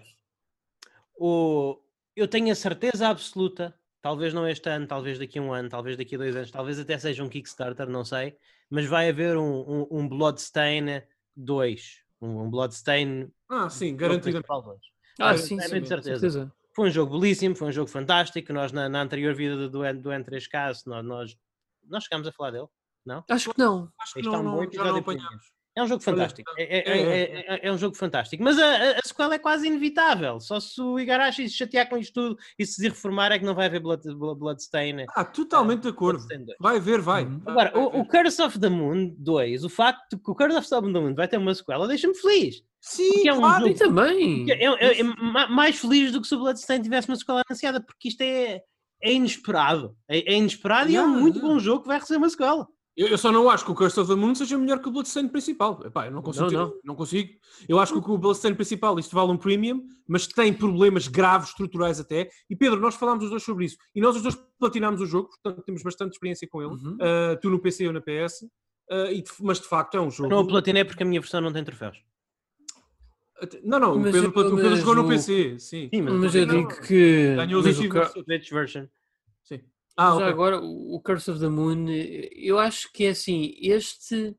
[1.14, 1.78] O,
[2.16, 5.96] eu tenho a certeza absoluta, talvez não este ano, talvez daqui a um ano, talvez
[5.96, 8.37] daqui a dois anos, talvez até seja um Kickstarter, não sei,
[8.68, 11.02] mas vai haver um, um, um Bloodstain
[11.37, 12.02] 2.
[12.20, 14.46] Um, um Bloodstain Ah, sim, garantidamente.
[15.20, 16.20] Ah, É, sim, é sim, de com certeza.
[16.20, 16.53] certeza.
[16.75, 18.53] Foi um jogo belíssimo, foi um jogo fantástico.
[18.53, 21.37] Nós, na, na anterior vida do, do N3K, nós, nós,
[21.88, 22.66] nós chegámos a falar dele.
[23.31, 23.88] Acho que não.
[24.01, 25.44] Acho que é não, um não, já não para apanhámos.
[25.75, 26.51] É um jogo fantástico.
[26.59, 28.42] É, é- é, é- é- é um jogo fantástico.
[28.44, 30.38] Mas a, a- sequela é quase inevitável.
[30.38, 33.55] Só se o Igarashi se chatear com isto tudo e se reformar é que não
[33.55, 35.07] vai haver Blood, Blood- Bloodstain.
[35.16, 36.18] Ah, totalmente de acordo.
[36.18, 36.57] Bloodstain 2.
[36.61, 37.25] Vai ver, vai.
[37.25, 37.40] Uhum.
[37.46, 37.98] Agora, Vai o, ver.
[38.01, 41.14] o Curse of the Moon 2, o facto de que o Curse of the Moon
[41.14, 42.62] vai ter uma sequela, deixa-me feliz.
[42.85, 43.68] Sim, porque é um claro.
[43.68, 44.51] E também.
[44.51, 47.81] É, é- é ma- mais feliz do que se o Bloodstain tivesse uma sequela anunciada,
[47.81, 48.61] porque isto é,
[49.01, 49.97] é inesperado.
[50.09, 51.55] É, é inesperado e é um Yeah, muito yeah.
[51.55, 52.66] bom jogo que vai receber uma sequela.
[52.95, 54.92] Eu, eu só não acho que o Curse of the Moon seja melhor que o
[54.92, 55.81] Bloodstained principal.
[55.87, 56.45] Epá, eu não consigo.
[56.45, 56.73] Não, ter- não.
[56.85, 57.31] não consigo.
[57.68, 61.99] Eu acho que o Bloodstained principal isto vale um premium, mas tem problemas graves, estruturais
[62.01, 62.29] até.
[62.51, 63.77] E Pedro, nós falámos os dois sobre isso.
[63.95, 66.73] E nós os dois platinámos o jogo, portanto temos bastante experiência com ele.
[66.73, 66.97] Uhum.
[66.97, 68.42] Uh, tu no PC ou na PS.
[68.90, 70.29] Uh, e de- mas de facto é um jogo.
[70.29, 71.97] Não o platinei porque a minha versão não tem troféus.
[73.64, 75.59] Não, não, o Mas Pedro, eu- o Pedro jogou no o- PC.
[75.59, 75.88] Sim.
[75.92, 77.35] Sim, mas, Mas não eu digo que.
[77.37, 78.48] Ganhou os o achievements.
[78.50, 78.87] Version.
[79.44, 79.61] sim.
[79.96, 80.26] Ah, já ok.
[80.26, 81.87] agora, o o Curse of the Moon,
[82.35, 84.35] eu acho que é assim, este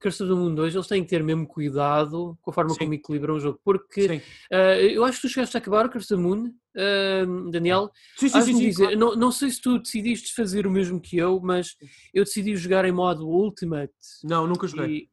[0.00, 2.78] Curse of the Moon 2, eles têm que ter mesmo cuidado com a forma Sim.
[2.78, 6.14] como equilibram o jogo, porque eh, eu acho que tu chegaste a acabar o Curse
[6.14, 8.98] of the Moon, eh, Daniel, Sim, sim, sim, dizer, claro.
[8.98, 11.74] não, não sei se tu decidiste fazer o mesmo que eu, mas
[12.12, 13.92] eu decidi jogar em modo Ultimate.
[14.22, 14.90] Não, nunca joguei.
[14.96, 15.08] E,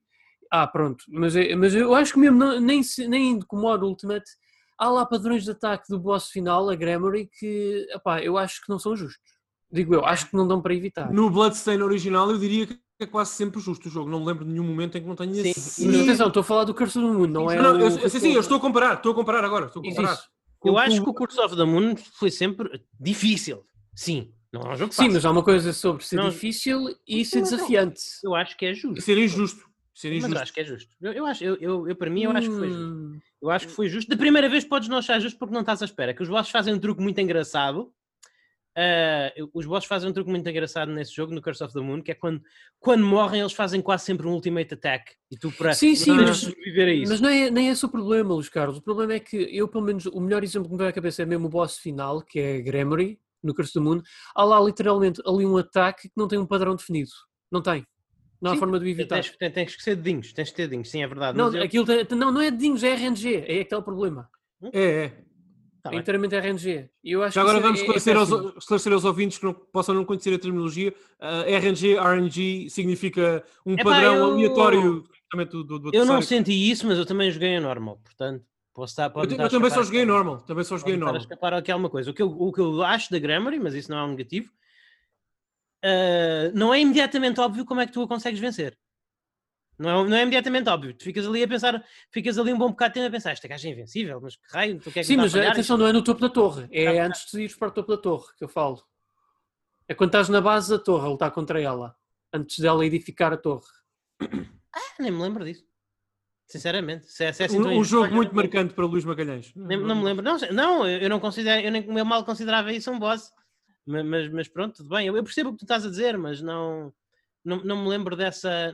[0.51, 3.61] ah, pronto, mas, é- mas eu acho que mesmo não- nem, nem indo com o
[3.61, 4.29] modo Ultimate,
[4.77, 8.69] há lá padrões de ataque do boss final, a Grammary, que epá, eu acho que
[8.69, 9.31] não são justos.
[9.71, 11.11] Digo eu, acho que não dão para evitar.
[11.13, 14.09] No Bloodstain original eu diria que é quase sempre justo o jogo.
[14.09, 16.41] Não me lembro de nenhum momento em que não tenha Sim, sido- Mas atenção, estou
[16.41, 17.55] a falar do Curse of the Moon, não é?
[17.61, 19.85] Não, o- eu, sim, sim, eu estou a comparar, estou a comparar agora, estou a
[19.85, 20.13] comparar.
[20.13, 20.23] isso.
[20.63, 23.63] Eu Com- acho com- que o Curse of the Moon foi sempre difícil.
[23.95, 25.13] Sim, não é um jogo Sim, fácil.
[25.13, 27.43] mas há uma coisa sobre ser Não- difícil e ser não.
[27.43, 28.01] desafiante.
[28.23, 29.01] Eu acho que é justo.
[29.01, 29.65] ser injusto.
[29.93, 30.95] Ser Mas eu acho que é justo.
[31.01, 32.83] Eu, eu acho, eu, eu, eu, para mim, eu acho que foi justo.
[32.93, 34.09] Hum, Eu acho que foi justo.
[34.09, 36.13] Da primeira vez podes não achar justo porque não estás à espera.
[36.13, 37.93] Que os bosses fazem um truque muito engraçado.
[38.73, 42.01] Ah, os bosses fazem um truque muito engraçado nesse jogo, no Curse of the Moon,
[42.01, 42.41] que é quando,
[42.79, 45.13] quando morrem, eles fazem quase sempre um ultimate attack.
[45.29, 47.11] E tu para Sim, sim, mas- sobreviver a isso.
[47.11, 48.77] Mas não é, nem é esse o problema, Luís Carlos.
[48.77, 51.21] O problema é que eu, pelo menos, o melhor exemplo que me veio à cabeça
[51.21, 54.03] é mesmo o boss final, que é a Grammary, no Curse do Mundo.
[54.33, 57.11] Há lá literalmente ali um ataque que não tem um padrão definido.
[57.51, 57.85] Não tem.
[58.41, 59.21] Não há Sim, forma de o evitar.
[59.21, 61.37] Tens, tens, que ser dedinhos, tens que ter dedinhos, sim, é verdade.
[61.37, 63.35] Não, eu- aquilo tem- não, não é dedinhos, é RNG.
[63.47, 64.27] É aquele problema.
[64.73, 65.13] É, é.
[65.83, 66.89] Tá é inteiramente RNG.
[67.03, 68.53] Eu acho Já agora é- vamos é- é esclarecer, aos, péssimo.
[68.57, 70.93] esclarecer aos ouvintes que não possam não conhecer a terminologia.
[71.19, 75.03] Ah, RNG, RNG significa um Epá, padrão eu- aleatório
[75.49, 78.91] do, do, do Eu não senti isso, mas eu também joguei em normal, portanto, posso
[78.91, 79.11] estar.
[79.15, 80.37] Eu, a eu também só joguei normal.
[80.41, 81.17] Também só joguei a normal.
[81.17, 82.11] escapar aqui alguma coisa.
[82.11, 84.51] O que, eu, o que eu acho da Grammary, mas isso não é um negativo,
[85.83, 88.77] ah, não é imediatamente óbvio como é que tu a consegues vencer.
[89.77, 90.93] Não é, não é imediatamente óbvio.
[90.93, 93.47] Tu ficas ali a pensar, ficas ali um bom bocado de tempo a pensar, esta
[93.47, 95.91] gaja é invencível, mas que raio, tu quer que Sim, mas a atenção, não é
[95.91, 96.67] no topo da torre.
[96.71, 98.83] É antes de ires para o topo da torre que eu falo.
[99.87, 101.95] É quando estás na base da torre a lutar contra ela.
[102.31, 103.65] Antes dela edificar a torre.
[104.21, 105.65] Ah, nem me lembro disso.
[106.45, 107.11] Sinceramente.
[107.11, 109.51] Se é, se é assim Um, um jogo muito marcante para Luís Magalhães.
[109.55, 110.23] Nem, não me lembro.
[110.23, 113.31] Não, não eu eu não considero, eu, nem, eu mal considerava isso um boss.
[113.85, 115.07] Ma- Mas, mas, pronto, tudo bem.
[115.07, 116.93] Eu, eu percebo o que tu estás a dizer, mas não,
[117.43, 118.71] não, não me lembro dessa,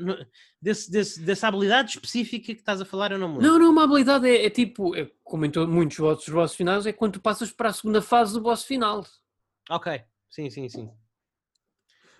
[0.62, 3.12] desse, desse- dessa habilidade específica que estás a falar.
[3.12, 3.48] Eu não me lembro.
[3.54, 6.86] Não, não, uma habilidade é, é tipo, é, como em to- muitos outros bosses finais,
[6.86, 9.06] é quando tu passas para a segunda fase do boss final.
[9.70, 10.89] Ok, sim, sim, sim.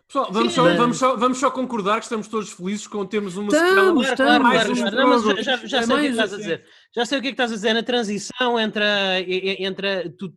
[0.08, 3.06] Pessoal, vamos, Sim, só, mas- vamos, só, vamos só concordar que estamos todos felizes com
[3.06, 4.38] termos uma Estamos, sequela.
[4.38, 4.41] estamos.
[4.41, 4.95] mais claro, um claro.
[5.36, 6.65] Não, já, já É sei o que é que estás a dizer.
[6.95, 10.34] Já sei o que é que estás a dizer na transição entre, a- entre tu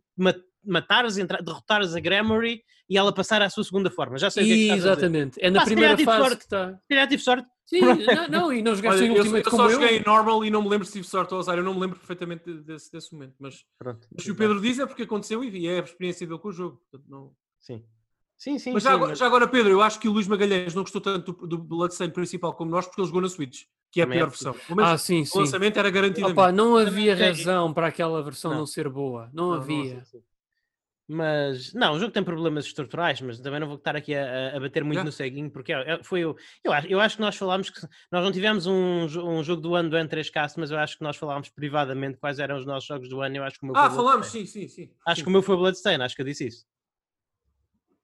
[0.63, 4.17] matares, entre, derrotares a Grammary e ela passar à sua segunda forma.
[4.17, 4.79] Já sei o que é que.
[4.79, 5.39] Exatamente.
[5.41, 6.37] É na Pá, se primeira fase sorte.
[6.37, 6.73] que está.
[6.73, 7.47] Se calhar tive sorte.
[7.65, 9.71] Sim, não, não, e não jogaste Olha, em eu, eu Ultimate só eu.
[9.71, 11.57] joguei em normal e não me lembro se tive sorte ou azar.
[11.57, 13.35] Eu não me lembro perfeitamente desse, desse momento.
[13.39, 14.05] Mas, Pronto.
[14.13, 16.51] mas se o Pedro diz é porque aconteceu e é a experiência dele com o
[16.51, 16.81] jogo.
[16.91, 17.81] Portanto, não- Sim.
[18.37, 18.73] Sim, sim.
[18.73, 20.81] Mas sim, já, agora, mas- já agora, Pedro, eu acho que o Luís Magalhães não
[20.83, 24.03] gostou tanto do, do Bloodstained principal como nós porque ele jogou na Switch, que é
[24.03, 24.53] a é pior possível.
[24.53, 24.79] versão.
[24.83, 25.39] Ah, sim, o sim.
[25.39, 26.37] lançamento era garantidamente.
[26.39, 28.57] Opa, não havia Também- razão para aquela versão Não.
[28.61, 29.29] não, ser boa.
[29.31, 29.99] Não, Não, não, havia.
[29.99, 30.23] Sim, sim.
[31.13, 34.59] Mas, não, o jogo tem problemas estruturais, mas também não vou estar aqui a, a-
[34.61, 35.03] bater muito Já.
[35.03, 36.37] no ceguinho, porque é- é- foi o.
[36.63, 39.75] Eu acho, eu acho que nós falámos que nós não tivemos um, um jogo do
[39.75, 43.09] ano do N3Cast, mas eu acho que nós falámos privadamente quais eram os nossos jogos
[43.09, 43.35] do ano.
[43.35, 44.45] Eu acho que o meu ah, foi falámos, Bloodstain.
[44.45, 44.93] sim, sim, sim.
[45.05, 45.23] Acho sim.
[45.23, 46.65] que o meu foi Bloodstain, acho que eu disse isso.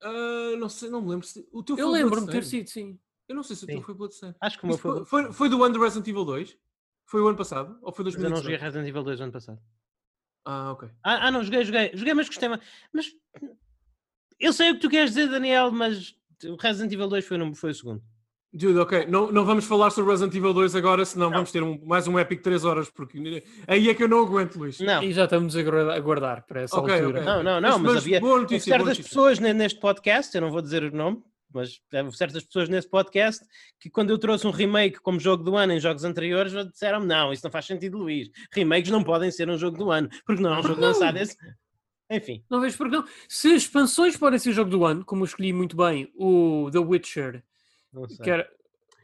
[0.03, 1.25] Ah, não sei, não me lembro.
[1.25, 1.47] Se...
[1.49, 2.99] O teu Eu lembro-me de ter sido, sim.
[3.25, 4.35] Eu não sei se o teu foi Bloodstained.
[4.41, 5.05] Acho que o meu foi.
[5.05, 6.57] foi, foi, do ano do Resident Evil 2?
[7.05, 7.79] Foi o ano passado?
[7.81, 8.43] Ou foi Mas eu não 2018?
[8.43, 9.61] joguei Resident Evil 2 ano passado.
[10.49, 10.87] Ah, ok.
[11.03, 12.47] Ah, ah, não, joguei, joguei, joguei, mas gostei.
[12.47, 12.59] Mas,
[12.93, 13.05] mas
[14.39, 17.53] eu sei o que tu queres dizer, Daniel, mas o Resident Evil 2 foi, o
[17.53, 18.01] foi o segundo.
[18.53, 19.05] Dude, ok.
[19.07, 22.17] Não, não vamos falar sobre Resident Evil 2 agora, senão vamos ter um- mais um
[22.17, 24.79] Epic 3 horas, porque aí é que eu não aguento, Luís.
[24.79, 25.03] Não.
[25.03, 27.19] E já estamos a aguardar, para essa Ok, altura.
[27.19, 27.25] ok.
[27.25, 29.03] Não, não, não, Mas- mas, mas havia notícia, certas notícia.
[29.03, 31.21] pessoas ne- neste podcast, eu não vou dizer o nome,
[31.57, 33.43] mas houve certas pessoas nesse podcast
[33.79, 37.33] que quando eu trouxe um remake como jogo do ano em jogos anteriores, disseram não,
[37.33, 38.29] isso não faz sentido, Luís.
[38.53, 40.87] Remakes não podem ser um jogo do ano, porque não é um jogo Não.
[40.89, 41.35] lançado esse.
[42.09, 43.03] Enfim, Não vejo porque não.
[43.27, 47.43] Se expansões podem ser jogo do ano, como eu escolhi muito bem o The Witcher,
[47.91, 48.17] não sei.
[48.23, 48.49] que era.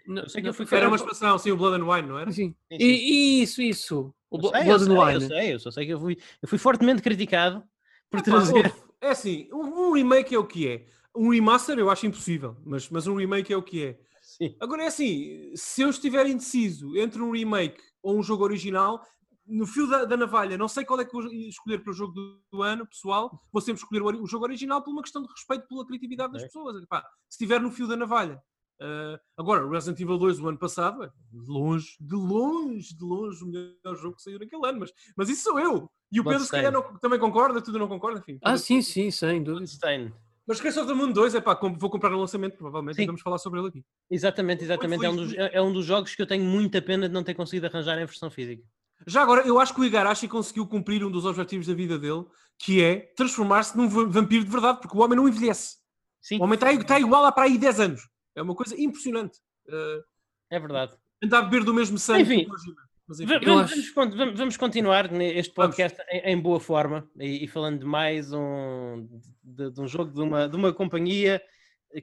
[0.07, 2.19] Eu sei que eu fui Era uma Sim, expansão, sim, o Blood and Wine, não
[2.19, 2.31] era?
[2.31, 2.55] Sim.
[2.71, 2.77] sim.
[2.79, 4.13] E, isso, isso.
[4.29, 5.27] O Eu eu Blood sei, and eu Wine.
[5.27, 7.61] sei, eu só sei que eu fui, eu fui fortemente criticado
[8.09, 8.55] por trazer.
[8.67, 10.85] ouve, É assim, um remake é o que é.
[11.15, 13.99] Um remaster eu acho impossível, mas, mas um remake é o que é.
[14.21, 14.56] Sim.
[14.60, 19.02] Agora é assim, se eu estiver indeciso entre um remake ou um jogo original,
[19.45, 22.13] no fio da, da navalha, não sei qual é que vou escolher para o jogo
[22.13, 25.28] do, do ano, pessoal, vou sempre escolher o, o jogo original por uma questão de
[25.30, 26.47] respeito pela criatividade das Ok.
[26.54, 26.82] pessoas.
[26.84, 28.41] Epá, se estiver no fio da navalha.
[28.82, 33.43] Ah, agora, Resident Evil 2 o ano passado, é de longe, de longe, de longe
[33.43, 35.89] o melhor jogo que saiu naquele ano, mas, mas isso sou eu.
[36.12, 38.39] E o Pedro se calhar não- também concorda, tudo não concorda, enfim.
[38.43, 39.60] Ah, sim, sim, sem dúvida.
[39.65, 40.13] Bloodstained.
[40.45, 43.03] Mas Curse of the Moon 2, é pá, vou comprar no lançamento, provavelmente, Sim.
[43.03, 43.86] e vamos falar sobre ele aqui.
[44.12, 45.06] Exatamente, exatamente.
[45.06, 47.23] É um, dos, é é um dos jogos que eu tenho muita pena de não
[47.23, 48.62] ter conseguido arranjar em versão física.
[49.08, 52.25] Já agora, eu acho que o Igarashi conseguiu cumprir um dos objetivos da vida dele,
[52.60, 55.77] que é transformar-se num va- vampiro de verdade, porque o homem não envelhece.
[56.21, 58.10] Sim, O homem está, está igual a para aí 10 anos.
[58.36, 59.39] É uma coisa impressionante.
[59.67, 60.03] Uh,
[60.49, 60.93] é verdade.
[61.23, 62.47] anda a beber do mesmo sangue Enfim.
[63.07, 63.39] Mas, enfim.
[63.43, 65.75] Vamos, acho- vamos vamos- continuar neste Vamos.
[65.75, 69.07] podcast em, em boa forma e, e falando de mais um,
[69.43, 71.41] de, de um jogo de uma, de uma companhia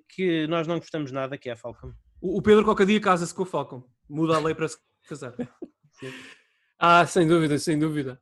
[0.09, 1.93] que nós não gostamos nada, que é a Falcon.
[2.21, 3.83] O, o Pedro qualquer dia casa-se com o Falcon.
[4.09, 4.77] Muda a lei para se
[5.09, 5.35] casar.
[6.79, 8.19] Ah, sem dúvida, sem dúvida.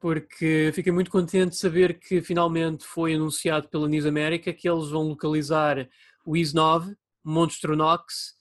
[0.00, 4.88] Porque fiquei muito contente de saber que finalmente foi anunciado pela News America que eles
[4.90, 5.88] vão localizar
[6.24, 8.37] o IS 9, Monstronox, no-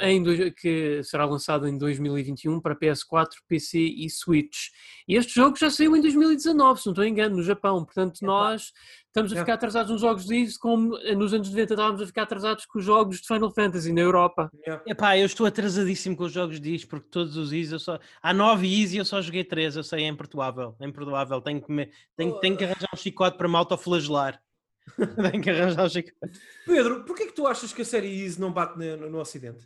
[0.00, 4.68] em, que será lançado em 2021 para PS4, PC e Switch.
[5.08, 7.84] E este jogo já saiu em 2019, se não estou em engano, no Japão.
[7.84, 8.72] Portanto, nós
[9.06, 9.38] estamos a É.
[9.40, 12.84] ficar atrasados nos jogos disso, como nos anos 90 estávamos a ficar atrasados com os
[12.84, 14.50] jogos de Final Fantasy na Europa.
[14.66, 14.82] Yeah.
[14.86, 17.98] Epá, eu estou atrasadíssimo com os jogos disso, porque todos os Is eu só.
[18.22, 20.74] Há nove Is e eu só joguei três, eu sei, é imperdoável.
[20.80, 21.40] É imperdoável.
[21.40, 21.90] Tenho que, me...
[22.16, 24.40] tenho, tenho que arranjar um chicote para me autoflagelar.
[25.30, 26.40] tenho que arranjar um chicote.
[26.66, 29.64] Pedro, porquê que tu achas que a série Easy não bate no, no- no Ocidente?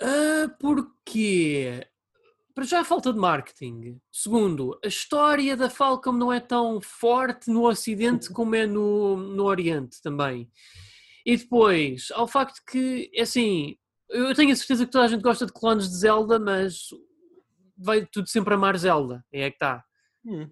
[0.00, 1.86] Ah, porque
[2.54, 3.98] para já a falta de marketing.
[4.10, 9.44] Segundo, a história da Falcom não é tão forte no Ocidente como é no, no
[9.44, 10.50] Oriente também.
[11.24, 13.76] E depois, ao facto que, é assim,
[14.10, 16.88] eu tenho a certeza que toda a gente gosta de clones de Zelda, mas
[17.76, 19.24] vai tudo sempre amar Zelda.
[19.32, 19.84] É que está.
[20.26, 20.50] Hum.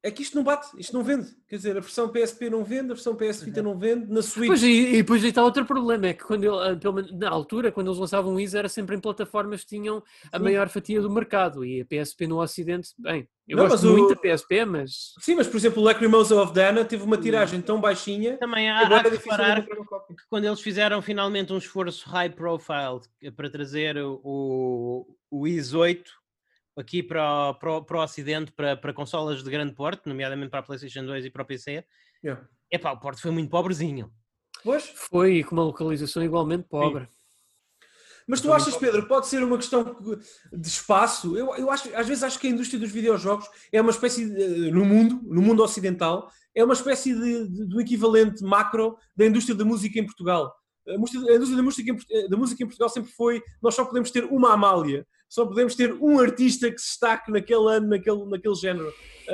[0.00, 1.26] É que isto não bate, isto não vende.
[1.48, 4.46] Quer dizer, a versão PSP não vende, a versão PS Vita não vende, na Switch.
[4.46, 7.12] Pois, e, e depois aí está outro problema, é que quando ele, ah, pelo menos
[7.18, 10.44] na altura, quando eles lançavam o Is, era sempre em plataformas que tinham a Sim.
[10.44, 13.92] maior fatia do mercado, e a PSP no Ocidente, bem, eu Não, gosto mas o-
[13.92, 17.60] muito da PSP, mas Sim, mas por exemplo, o Lacrimosa of Dana teve uma tiragem
[17.60, 21.02] tão baixinha Também que há, há agora que é de reparar que quando eles fizeram
[21.02, 23.00] finalmente um esforço high profile
[23.34, 26.12] para trazer o, o IS 8
[26.78, 30.60] aqui para o, para para o Ocidente, para, para consolas de grande porte, nomeadamente para
[30.60, 31.84] a PlayStation 2 e para o PC,
[32.24, 32.44] Yeah.
[32.70, 34.10] epá, o porte foi muito pobrezinho.
[34.64, 37.06] Pois, foi com uma localização igualmente pobre.
[38.26, 39.96] mas tu achas, Pedro, que pode ser uma questão
[40.52, 41.36] de espaço?
[41.36, 44.70] Eu, eu acho, às vezes acho que a indústria dos videojogos é uma espécie, de,
[44.72, 49.54] no mundo, no mundo ocidental, é uma espécie de, de- do equivalente macro da indústria
[49.56, 50.52] da música em Portugal.
[50.88, 53.74] A indústria, a indústria da, música em, Port- da música em Portugal sempre foi, nós
[53.76, 57.88] só podemos ter uma Amália, só podemos ter um artista que se destaque naquele ano,
[57.88, 58.92] naquele, naquele género.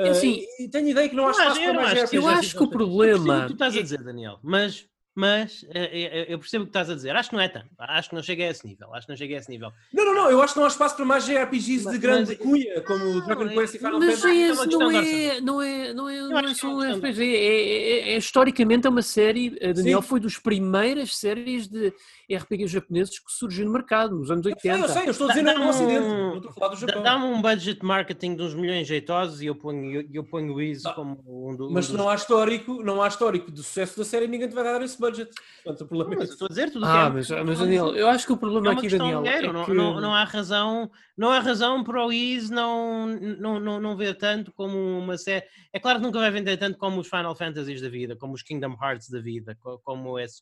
[0.09, 2.13] Assim, e tenho ideia que não há espaço para mais.
[2.13, 3.47] Eu acho que o percebo o que problema.
[3.47, 6.89] tu estás a é- dizer, Daniel, mas, mas eh, eh, eu percebo o que estás
[6.89, 7.15] a dizer.
[7.15, 7.67] Acho que não é tanto.
[7.79, 8.93] Acho que não chega a esse nível.
[8.93, 9.71] Acho que não chega a esse nível.
[9.93, 12.29] Não, não, não, eu acho que não há espaço para mais JRPGs Mas- de grande
[12.31, 14.27] mas- cunha, como o Dragon Quest e Final Mas Fantasy.
[14.41, 17.23] é esse uma não é, não é, não é, não é só é um RPG.
[17.23, 20.07] É, é- é- historicamente é uma série, a Daniel Sim.
[20.09, 21.93] foi dos primeiras séries de
[22.29, 24.87] RPGs japoneses que surgiu no mercado, nos anos Eu sei, 80.
[24.87, 27.03] eu sei, eu estou a dizer no um- Ocidente, não estou a falar do Japão.
[27.03, 30.61] Dá-me um budget marketing de uns milhões jeitosos e eu ponho, eu, eu ponho o
[30.61, 30.93] IS Dá.
[30.93, 31.95] como um, do, um Mas dos...
[31.97, 34.97] não há histórico, não há histórico de sucesso da série, ninguém te vai dar esse
[34.99, 35.04] budget.
[35.11, 36.33] Portanto, o problema é Mas eu esse.
[36.33, 38.31] estou a dizer tudo que Ah, é- mas, mas que é Daniel, eu acho que
[38.31, 39.73] o é problema uma aqui, Daniel, dinheiro, é não, que...
[39.73, 44.15] não, não há razão, não há razão para o IS não, não, não, não ver
[44.15, 45.45] tanto como uma série.
[45.73, 48.41] É claro que nunca vai vender tanto como os Final Fantasies da vida, como os
[48.43, 50.41] Kingdom Hearts da vida, co- como esse.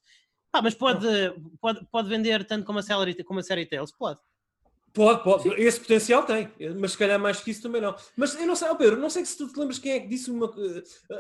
[0.52, 1.08] Ah, mas pode,
[1.60, 3.92] pode, pode vender tanto como a, série, como a série Tales?
[3.92, 4.20] Pode.
[4.94, 5.50] Pode, pode.
[5.60, 6.48] Esse potencial tem,
[6.80, 7.96] mas se calhar mais que isso também não.
[8.16, 10.08] Mas eu não sei, ó Pedro, não sei se tu te lembras quem é que
[10.08, 10.54] disse uma.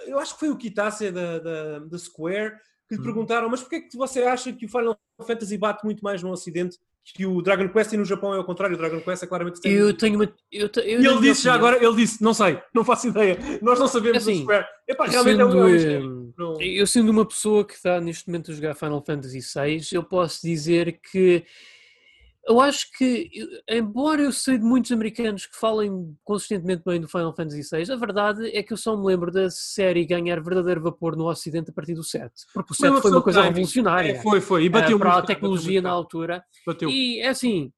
[0.05, 2.53] Eu acho que foi o Kitase da, da, da Square
[2.97, 3.13] que lhe Uhum.
[3.13, 6.31] perguntaram: mas porquê é que você acha que o Final Fantasy bate muito mais no
[6.31, 9.27] Ocidente que o Dragon Quest e no Japão é ao contrário, o Dragon Quest é
[9.27, 10.33] claramente Eu tenho uma.
[10.49, 13.37] Eu, te- eu, E ele disse já agora, ele disse, não sei, não faço ideia.
[13.61, 14.65] Nós não sabemos Assim, Square.
[14.87, 16.33] Epá, realmente é um, sendo, é um eh, mistério.
[16.37, 20.01] Não- Eu sendo uma pessoa que está neste momento a jogar Final Fantasy VI, eu
[20.03, 21.43] posso dizer que
[22.47, 23.29] eu acho que,
[23.69, 27.95] embora eu sei de muitos americanos que falem consistentemente bem do Final Fantasy VI, a
[27.95, 31.73] verdade é que eu só me lembro da série ganhar verdadeiro vapor no Ocidente a
[31.73, 32.31] partir do 7.
[32.53, 33.53] Porque o 7 foi uma coisa timing.
[33.53, 34.63] revolucionária É, foi, foi.
[34.63, 36.43] E eh, bateu para muito a tecnologia na altura.
[36.65, 36.89] Bateu.
[36.89, 37.71] E é assim,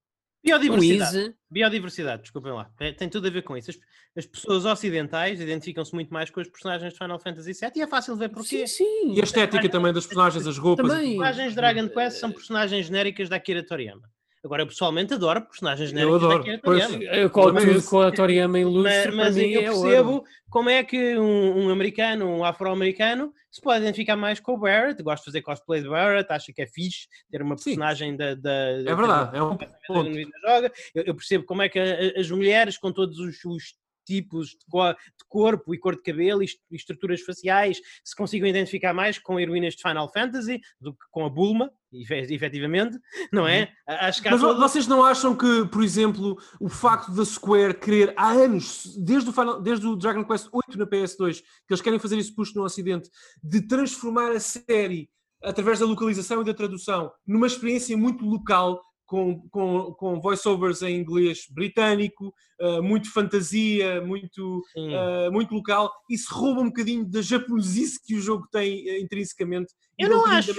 [0.45, 1.33] Biodiversidade.
[1.49, 2.69] Biodiversidade, desculpem lá.
[2.97, 3.71] Tem tudo a ver com isso.
[3.71, 3.77] As,
[4.15, 7.87] as pessoas ocidentais identificam-se muito mais com os personagens de Final Fantasy VII e é
[7.87, 8.67] fácil ver porquê.
[8.67, 9.13] sim, sim.
[9.13, 10.87] E a estética também das personagens, as roupas.
[10.87, 11.13] Também.
[11.13, 14.07] As personagens de Dragon Quest são personagens genéricas da Akira Toriyama.
[14.45, 16.61] Agora, eu pessoalmente adoro personagens Eu genéricas da adoro.
[16.63, 16.87] Pois.
[16.87, 17.03] Toriyama.
[17.15, 17.29] Eu
[17.77, 17.89] esse.
[17.89, 19.81] com a Toriyama ilustre, Mas, mas mim eu é ouro.
[19.81, 24.57] percebo como é que um, um americano, um afro-americano, se pode identificar mais com o
[24.59, 25.01] Barrett.
[25.01, 27.63] Gosta de fazer cosplay de Barrett, acha que é fixe ter uma Sim.
[27.71, 28.35] personagem da.
[28.35, 30.11] da É verdade, é um ponto.
[30.45, 30.71] joga.
[30.93, 33.73] Eu, eu percebo como é que as mulheres, com todos os, os
[34.05, 38.15] tipos de, co- de corpo e cor de cabelo e est- e estruturas faciais, se
[38.15, 42.97] consigam identificar mais com heroínas de Final Fantasy do que com a Bulma, efe- efetivamente,
[43.33, 43.71] não é?
[43.87, 44.39] A- Acho que Uhum.
[44.53, 49.29] Mas vocês não acham que, por exemplo, o facto da Square querer há anos, desde
[49.29, 52.53] o, Final, desde o Dragon Quest 8 na PS2, que eles querem fazer esse push
[52.53, 53.09] no Ocidente,
[53.43, 55.09] de transformar a série
[55.43, 60.97] através da localização e da tradução numa experiência muito local, com, com, com voiceovers em
[60.97, 67.99] inglês britânico, uh, muito fantasia, muito, uh, muito local, isso rouba um bocadinho da japonesice
[68.03, 69.73] que o jogo tem uh, intrinsecamente.
[69.97, 70.51] Eu não acho,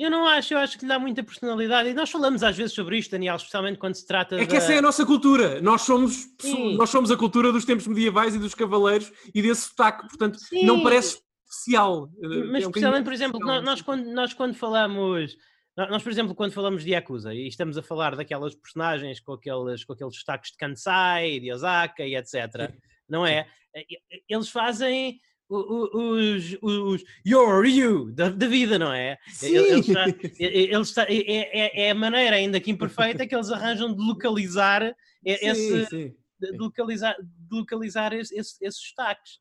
[0.00, 1.90] eu não acho, eu acho que lhe dá muita personalidade.
[1.90, 4.72] E nós falamos às vezes sobre isto, Daniel, especialmente quando se trata É que essa
[4.72, 5.60] é a nossa cultura.
[5.60, 6.76] Nós somos, Sim.
[6.76, 10.08] nós somos a cultura dos tempos medievais e dos cavaleiros e desse sotaque.
[10.08, 10.66] Portanto, Sim.
[10.66, 12.10] não parece especial.
[12.20, 15.36] Eh, é um Mas especialmente, por exemplo, nós, nós quando, nós quando falamos.
[15.80, 19.32] Nó- Nós, por exemplo, quando falamos de Yakuza e estamos a falar daquelas personagens com
[19.32, 22.72] aqueles, com aqueles destaques de Kansai, de Osaka e etc.,
[23.08, 23.46] não é?
[24.28, 29.18] Eles fazem o- o- os, os Your You da, da vida, não é?
[29.28, 29.56] Sim.
[29.56, 29.88] Eles,
[30.38, 35.46] eles é, é- a maneira, ainda que imperfeita, que eles arranjam de localizar e- Sim,
[35.48, 36.14] esse, sim.
[36.40, 39.40] de localizar, de localizar esse- esse- esses destaques.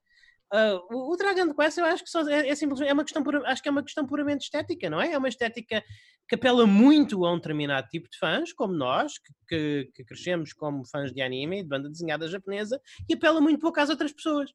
[0.52, 3.22] Ah, o, o Dragon Quest eu acho que só é, é simplesmente é uma questão
[3.24, 5.12] pura- acho que é uma questão puramente estética, não é?
[5.14, 5.84] É uma estética
[6.28, 10.52] que apela muito a um determinado tipo de fãs, como nós, que, que- que crescemos
[10.54, 14.12] como fãs de anime e de banda desenhada japonesa, e apela muito pouco às outras
[14.12, 14.52] pessoas.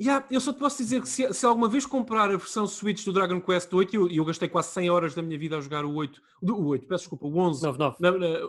[0.00, 3.04] Yeah, eu só te posso dizer que se, se alguma vez comprar a versão Switch
[3.04, 5.60] do Dragon Quest 8, e eu, eu gastei quase 100 horas da minha vida a
[5.60, 7.64] jogar o 8, do- o 8, peço desculpa, o 11.
[7.64, 7.96] 9, 9.
[7.98, 8.48] Na- na-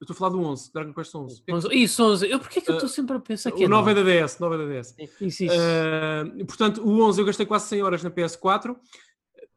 [0.00, 1.42] eu estou a falar do 11, Dragon Quest 11.
[1.72, 2.30] Isso, 11.
[2.30, 4.04] Eu, porquê que eu estou sempre a pensar que é O 9 é 9?
[4.04, 4.94] da DS, 9 é da DS.
[5.20, 5.54] Isso, isso.
[5.54, 8.76] Uh, portanto, o 11 eu gastei quase 100 horas na PS4.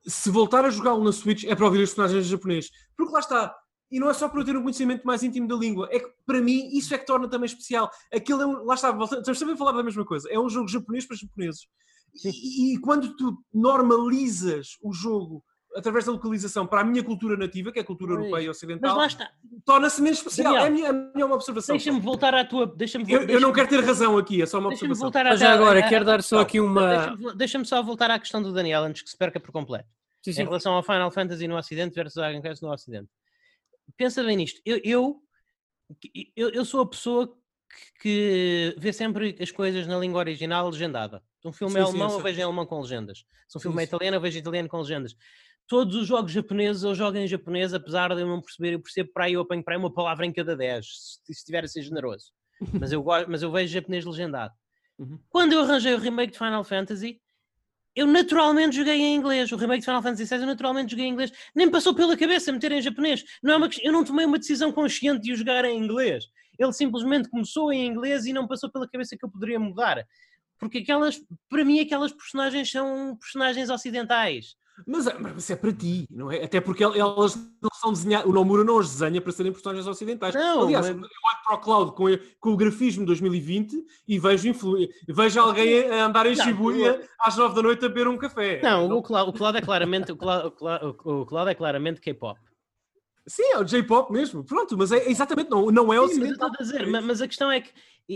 [0.08, 2.72] Se voltar a jogá-lo na Switch é para ouvir os personagens japonês.
[2.98, 3.56] Porque lá está.
[3.92, 5.88] E não é só para eu ter um conhecimento mais íntimo da língua.
[5.92, 7.92] É que, para mim, isso é que torna também especial.
[8.12, 10.28] Aquilo é um, lá está, estamos sempre a falar da mesma coisa.
[10.32, 11.68] É um jogo japonês para japoneses.
[12.26, 15.44] E, e quando tu normalizas o jogo
[15.76, 18.98] através da localização para a minha cultura nativa, que é a cultura europeia e ocidental,
[19.66, 20.54] torna-se menos especial.
[20.54, 21.74] Daniel, É a minha, a minha uma observação.
[21.76, 22.68] deixa-me voltar à tua.
[22.68, 25.04] Deixa-me Eu, eu não quero ter razão aqui, é só uma Deixa-me observação.
[25.06, 27.16] voltar à Mas já agora, a- quero dar só aqui uma.
[27.36, 29.88] Deixa-me só voltar à questão do Daniel antes que se perca por completo.
[30.24, 30.44] Sim, em sim.
[30.44, 33.10] relação ao Final Fantasy no Ocidente versus Dragon Quest no Ocidente.
[33.98, 34.62] Pensa bem nisto.
[34.66, 35.22] Eu, eu,
[36.36, 37.28] eu, eu sou a pessoa
[38.00, 41.24] que, que vê sempre as coisas na língua original legendada.
[41.42, 43.26] Se um filme é Sim, sim, alemão, eu eu vejo em alemão com legendas.
[43.48, 45.16] Se um filme é italiano, eu vejo italiano com legendas.
[45.72, 49.10] Todos os jogos japoneses eu jogo em japonês, apesar de eu não perceber, eu percebo
[49.14, 50.86] para aí, eu apanho para aí uma palavra em cada 10,
[51.24, 52.26] se estiver a ser generoso.
[52.78, 54.54] Mas eu, gosto, mas eu vejo japonês legendado.
[55.00, 55.18] Uhum.
[55.30, 57.22] Quando eu arranjei o remake de Final Fantasy,
[57.96, 59.50] eu naturalmente joguei em inglês.
[59.50, 61.32] O remake de Final Fantasy VI eu naturalmente joguei em inglês.
[61.56, 63.24] Nem passou pela cabeça meter em japonês.
[63.42, 66.26] Não é uma, eu não tomei uma decisão consciente de o jogar em inglês.
[66.60, 70.06] Ele simplesmente começou em inglês e não passou pela cabeça que eu poderia mudar.
[70.60, 71.20] Porque aquelas,
[71.50, 74.58] para mim, aquelas personagens são personagens ocidentais.
[74.88, 76.44] Mas, é- mas é para ti, não é?
[76.44, 79.88] Até porque el- elas não são desenhadas, o Nomura não as desenha para serem personagens
[79.88, 80.34] ocidentais.
[80.36, 82.06] Não, Aliás, mas- eu olho para o Cloud com,
[82.40, 84.78] com o grafismo de 2020 e vejo, influ...
[85.08, 88.62] vejo alguém a andar em Não, Shibuya às 9 da noite a beber um café.
[88.64, 92.02] Não, o Cloud, o Cloud é claramente, o Cloud, o Cloud- o Cloud é claramente
[92.02, 92.40] K-pop.
[93.28, 96.88] Sim, é o J-pop mesmo, pronto, mas é exatamente, não, não é Sim, mas, dizer,
[96.88, 97.72] ma- mas a questão é que,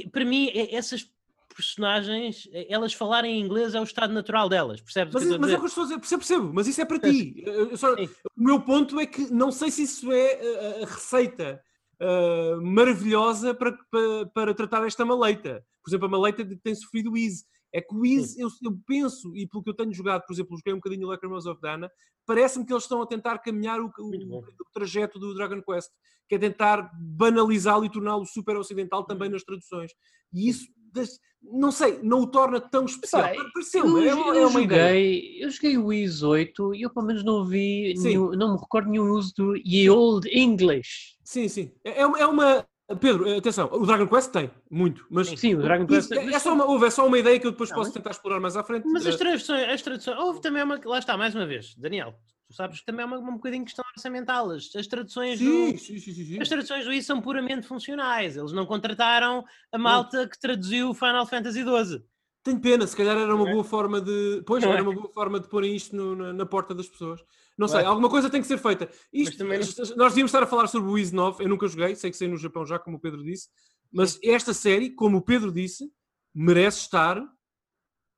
[0.09, 1.07] para mim, e- essas
[1.55, 5.55] personagens, e- elas falarem inglês é o estado natural delas, percebes Mas, o mas é
[5.55, 7.43] o que eu estou a dizer, percebo, percebo, mas isso é para ti.
[7.77, 11.61] Só- o meu ponto é que não sei se isso é a, a receita
[11.99, 15.65] ah, maravilhosa para, para, para tratar esta maleita.
[15.83, 17.45] Por exemplo, a maleita de- tem sofrido ease.
[17.73, 20.55] É que o Wiz, eu, eu penso, e pelo que eu tenho jogado, por exemplo,
[20.55, 21.91] joguei um bocadinho o Lacrimosa of Dana,
[22.25, 24.43] parece-me que eles estão a tentar caminhar o, o, o
[24.73, 25.89] trajeto do Dragon Quest,
[26.29, 29.91] que é tentar banalizá-lo e torná-lo super ocidental também nas traduções.
[30.33, 30.65] E isso,
[30.95, 33.29] das- não sei, não o torna tão especial.
[33.53, 34.87] Pareceu-me, Eu, é, uma- eu é uma ideia.
[34.87, 38.59] joguei, eu joguei o Wiz 8 e eu pelo menos não vi, nenhum, não me
[38.59, 41.15] recordo nenhum uso do Ye Old English.
[41.23, 41.71] Sim, sim.
[41.83, 42.65] É, é uma- é uma.
[42.99, 46.11] Pedro, atenção, o Dragon Quest tem, muito, mas Sim, o Dragon Quest.
[46.11, 47.93] é, é só uma, houve, é só uma ideia que eu depois Não, posso mas-
[47.95, 48.87] tentar explorar mais à frente.
[48.87, 52.13] Mas as Eh, traduções, as traduções, houve também uma, lá está, mais uma vez, Daniel,
[52.47, 55.77] tu sabes que também é uma, um bocadinho questão orçamental, as, as traduções sim, do,
[55.77, 56.41] sim, sim, sim, sim.
[56.41, 61.25] as traduções do I são puramente funcionais, eles não contrataram a malta que traduziu Final
[61.25, 62.03] Fantasy XII.
[62.43, 63.51] Tenho pena, se calhar era uma é?
[63.51, 64.43] boa forma de.
[64.45, 64.81] Pois, era é?
[64.81, 67.19] uma boa forma de porem isto no- na, na porta das pessoas.
[67.57, 68.87] Não sei, alguma coisa tem que ser feita.
[69.11, 72.11] Isto, também Nós devíamos estar a falar sobre o Wiz 9, eu nunca joguei, sei
[72.11, 73.49] que sei no Japão já, como o Pedro disse,
[73.91, 75.91] mas esta série, como o Pedro disse,
[76.35, 77.19] merece estar.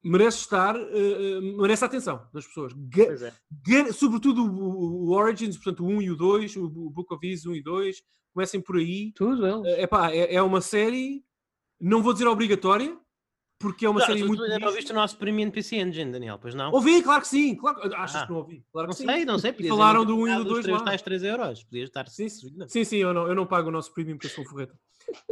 [0.08, 2.74] Merece estar, eh, eh, merece a atenção das pessoas.
[2.74, 3.34] Ga- Pois é.
[3.94, 7.56] Sobretudo o, o- Origins, portanto o 1 e o 2, o, Book of Is 1
[7.56, 8.02] e 2,
[8.34, 9.12] comecem por aí.
[9.14, 9.66] Tudo eles.
[9.78, 11.24] É, epá, é, é uma série,
[11.80, 12.98] não vou dizer obrigatória,
[13.60, 14.40] porque é uma Não, série tu, muito.
[14.40, 16.72] tu ainda não ouviste o nosso Premium PC Engine, Daniel, pois não?
[16.72, 17.56] Ouvi, claro que sim.
[17.56, 18.26] Claro, que- achas Ah.
[18.26, 18.64] que não ouvi?
[18.72, 19.08] Claro Não que sim.
[19.08, 19.52] sei, não sei.
[19.54, 20.86] podias Falaram do um e do pagado os dois três lá.
[20.86, 22.30] tais 3 euros, podias estar Sim.
[22.30, 24.74] Sim, sim, eu não, eu não pago o nosso premium porque eu sou um forreta.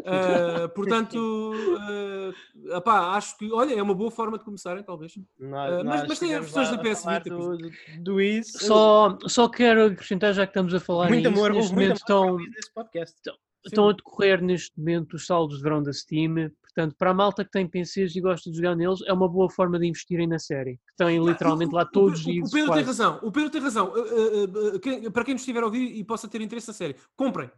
[0.05, 5.13] Ah, portanto, ah, epá, acho que, olha, é uma boa forma de começarem, talvez.
[5.37, 8.51] Nós- Ah, mas- mas tem as versões da PS Vita, do, do, do Wiz.
[8.53, 12.11] Só, só quero acrescentar, já que estamos a falar muito nisso, amor, neste muito momento
[12.11, 12.39] amor
[12.73, 13.35] para o estão.
[13.65, 16.51] Estão a decorrer neste momento os saldos de verão da Steam.
[16.61, 19.49] Portanto, para a malta que tem PCs e gosta de jogar neles, é uma boa
[19.49, 20.75] forma de investirem na série.
[20.75, 22.83] Que têm literalmente lá todos os o, o Pedro tem quase.
[22.83, 23.19] razão.
[23.23, 23.93] O Pedro tem razão.
[23.95, 26.73] Ah, ah, ah, quem- para quem nos estiver a ouvir e possa ter interesse na
[26.73, 27.49] série, comprem.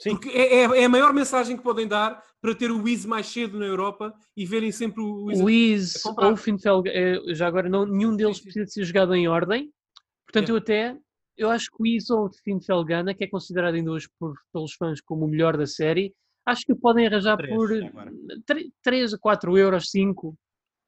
[0.00, 0.10] Sim.
[0.10, 3.26] Porque é, é- é a maior mensagem que podem dar para ter o Wiz mais
[3.26, 5.40] cedo na Europa e verem sempre o Wiz.
[5.40, 9.14] O Wiz ou o Finfel, eh, já agora não, nenhum deles precisa de ser jogado
[9.14, 9.72] em ordem.
[10.26, 10.52] Portanto, Yeah.
[10.52, 11.00] eu até,
[11.36, 15.00] eu acho que o ou o Finfelgana, que é considerado ainda hoje por, pelos fãs
[15.00, 16.12] como o melhor da série,
[16.46, 18.12] acho que podem arranjar Três, por já agora.
[18.82, 20.34] 3 a 4 euros, 5.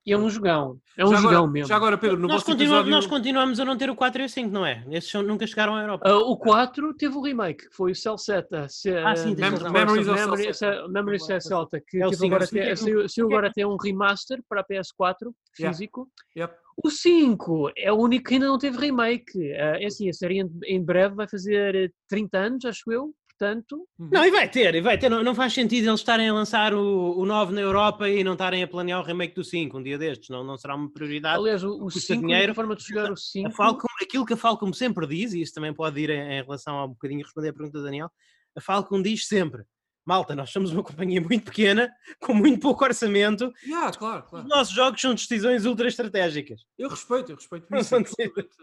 [0.06, 0.78] E é um jogão.
[0.98, 1.66] É um já, jogão agora, mesmo.
[1.68, 2.90] já agora, Pedro, no Nós continuamos, episódio...
[2.90, 4.84] nós continuamos a não ter o 4 e o 5, não é?
[4.90, 6.06] Esses são- nunca chegaram à Europa.
[6.06, 8.68] Ah, o 4 teve o remake, que foi o Cell Seta.
[8.68, 9.72] Se, Ah, sim, tens Mem-.
[9.72, 12.76] Memories of Memory, Cell Se- Memory Cell Celta, que É o agora é até, é
[12.76, 13.28] saiu, saiu cinco.
[13.28, 15.72] agora até um remaster para a PS4 Yeah.
[15.74, 16.06] físico.
[16.36, 16.54] Yep.
[16.82, 19.52] O 5 é o único que ainda não teve remake.
[19.52, 23.14] Ah, é assim, a série em, em breve vai fazer eh, 30 anos, acho eu.
[23.36, 25.08] Portanto, Não, e vai ter, e vai ter.
[25.08, 28.34] Não, não faz sentido eles estarem a lançar o, o 9 na Europa e não
[28.34, 30.28] estarem a planear o remake do 5 um dia destes.
[30.28, 31.38] Não, não será uma prioridade.
[31.38, 32.54] aliás, o, o custa 5, a dinheiro.
[32.54, 35.52] forma de jogar o A 5 Falcom, aquilo que a Falcom sempre diz, e isso
[35.52, 38.08] também pode ir em, em relação a um bocadinho responder a pergunta do Daniel,
[38.56, 39.64] a Falcom diz sempre:
[40.06, 41.90] Malta, nós somos uma companhia muito pequena,
[42.20, 44.48] com muito pouco orçamento, Yeah, claro, os claro.
[44.48, 46.60] nossos jogos são decisões ultra estratégicas.
[46.78, 47.94] Eu respeito, eu respeito isso.
[47.94, 48.56] Eu respeito,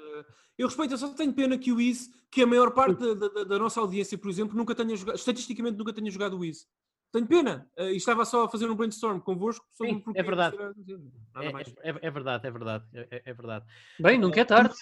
[0.57, 3.43] eu respeito, eu só tenho pena que o Wiz, que a maior parte da, da-
[3.43, 6.67] da nossa audiência, por exemplo, nunca tenha jogado, estatisticamente nunca tenha jogado o Wiz.
[7.11, 7.67] Tenho pena.
[7.75, 10.55] eh, e estava só a fazer um brainstorm convosco sobre Sim, é verdade.
[11.35, 11.67] É, mais.
[11.83, 13.65] é- é verdade, é verdade, é, é- é verdade.
[13.99, 14.73] Bem, nunca é tarde.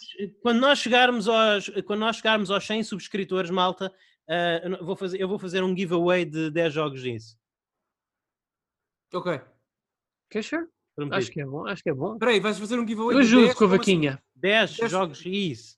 [0.44, 3.92] Quando nós chegarmos aos, quando nós chegarmos aos 100 subscritores, malta,
[4.30, 7.38] ah, eu vou fazer, eu vou fazer um giveaway de 10 jogos disso.
[9.14, 9.42] Ok.
[10.30, 10.68] Quer sure?
[11.12, 12.14] Acho que é bom, acho que é bom.
[12.14, 13.78] Espera aí, vais fazer um giveaway Eu de ajudo 10, com a assim?
[13.78, 14.24] vaquinha.
[14.36, 15.78] 10 Dez- jogos isso.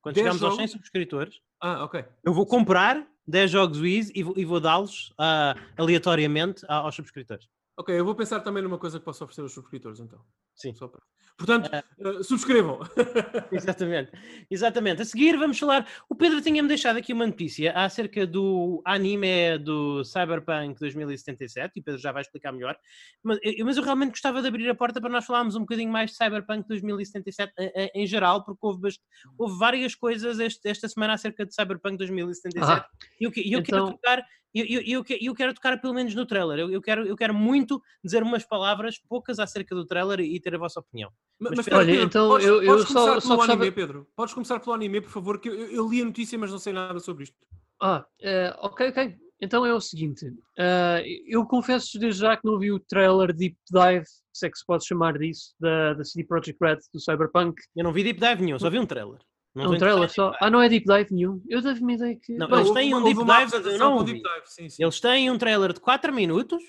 [0.00, 0.72] Quando 10 chegarmos aos 100 jogos?
[0.72, 2.04] subscritores, Ah, ok.
[2.24, 7.48] eu vou comprar 10 jogos Wiz e vou, e vou dá-los ah, aleatoriamente aos subscritores.
[7.76, 10.24] Ok, eu vou pensar também numa coisa que posso oferecer aos subscritores, então.
[10.54, 10.72] Sim.
[10.74, 11.02] Só para-
[11.40, 12.80] Portanto, eh, subscrevam.
[13.50, 14.12] Exatamente,
[14.50, 15.00] exatamente.
[15.00, 15.86] A seguir vamos falar.
[16.08, 21.82] O Pedro tinha-me deixado aqui uma notícia acerca do anime do Cyberpunk 2077 e o
[21.82, 22.76] Pedro já vai explicar melhor.
[23.22, 25.90] Mas eu, mas eu realmente gostava de abrir a porta para nós falarmos um bocadinho
[25.90, 29.02] mais de Cyberpunk 2077 em, em- em geral, porque houve, bast-
[29.38, 32.86] houve várias coisas este- esta semana acerca de Cyberpunk 2077 Ah,
[33.20, 34.22] e eu, que- eu quero então- tocar.
[34.54, 36.58] Eu, eu, eu, que- eu quero tocar pelo menos no trailer.
[36.58, 40.54] Eu, eu quero, eu quero muito dizer umas palavras, poucas acerca do trailer e, ter
[40.54, 41.10] a vossa opinião.
[41.38, 43.62] Mas, Mas espera, olha, Pedro, então podes, eu- eu podes só- começar só pelo gostava-
[43.62, 44.06] anime, Pedro.
[44.16, 46.72] Podes começar pelo anime, por favor, que eu, eu li a notícia, mas não sei
[46.72, 47.36] nada sobre isto.
[47.80, 49.16] Ah, eh, ok, ok.
[49.42, 50.26] Então é o seguinte,
[50.58, 54.58] ah, eu confesso desde já que não vi o trailer Deep Dive, se é que
[54.58, 57.62] se pode chamar disso, da, da CD Projekt Red, do Cyberpunk.
[57.74, 59.18] Eu não vi Deep Dive nenhum, só vi um trailer.
[59.64, 60.32] Não É um trailer só.
[60.40, 61.42] Ah, não é Deep Dive nenhum.
[61.48, 62.34] Eu deve-me ideia que.
[62.34, 64.12] Não, eles têm um deep dive, mas não ouvi.
[64.14, 64.82] deep dive, sim, sim.
[64.82, 66.62] Eles têm um trailer de 4 minutos,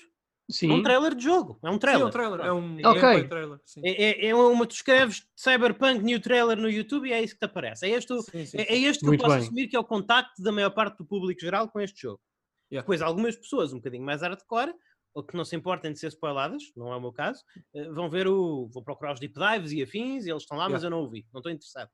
[0.50, 0.70] sim.
[0.70, 1.58] é um trailer de jogo.
[1.62, 2.06] É um Sim, é trailer.
[2.06, 3.00] um trailer, é um Ok.
[3.00, 3.58] gameplay trailer.
[3.64, 3.80] Sim.
[3.84, 7.40] É, é- é uma, tu escreves Cyberpunk New Trailer no YouTube e é isso que
[7.40, 7.86] te aparece.
[7.86, 8.56] É este, Sim, sim, é, sim.
[8.58, 9.44] é este que Muito eu posso bem.
[9.46, 12.20] assumir que é o contacto da maior parte do público geral com este jogo.
[12.70, 12.82] Yeah.
[12.84, 14.72] Depois, algumas pessoas um bocadinho mais hardcore
[15.14, 17.42] ou que não se importem de ser spoiladas, não é o meu caso,
[17.74, 18.66] eh, vão ver o.
[18.72, 20.86] vão procurar os deep dives e afins, e eles estão lá, mas Yeah.
[20.86, 21.26] eu não ouvi.
[21.34, 21.90] Não estou interessado.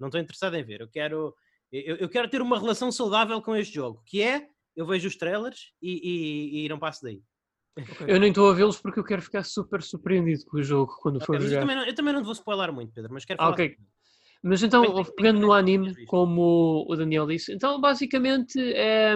[0.00, 0.80] Não estou interessado em ver.
[0.80, 1.34] Eu quero.
[1.70, 5.16] Eu, eu quero ter uma relação saudável com este jogo, que é eu vejo os
[5.16, 7.22] trailers e, e, e não passo daí.
[8.08, 11.20] Eu nem estou a vê-los porque eu quero ficar super surpreendido com o jogo quando
[11.24, 11.60] for Ok, mas eu, jogar.
[11.60, 13.54] também não, eu também não te vou spoiler muito, Pedro, mas quero Ah, falar.
[13.54, 13.68] ok.
[13.70, 13.86] sobre-
[14.42, 19.14] Mas então, Também pegando no anime, como o Daniel disse, então basicamente é,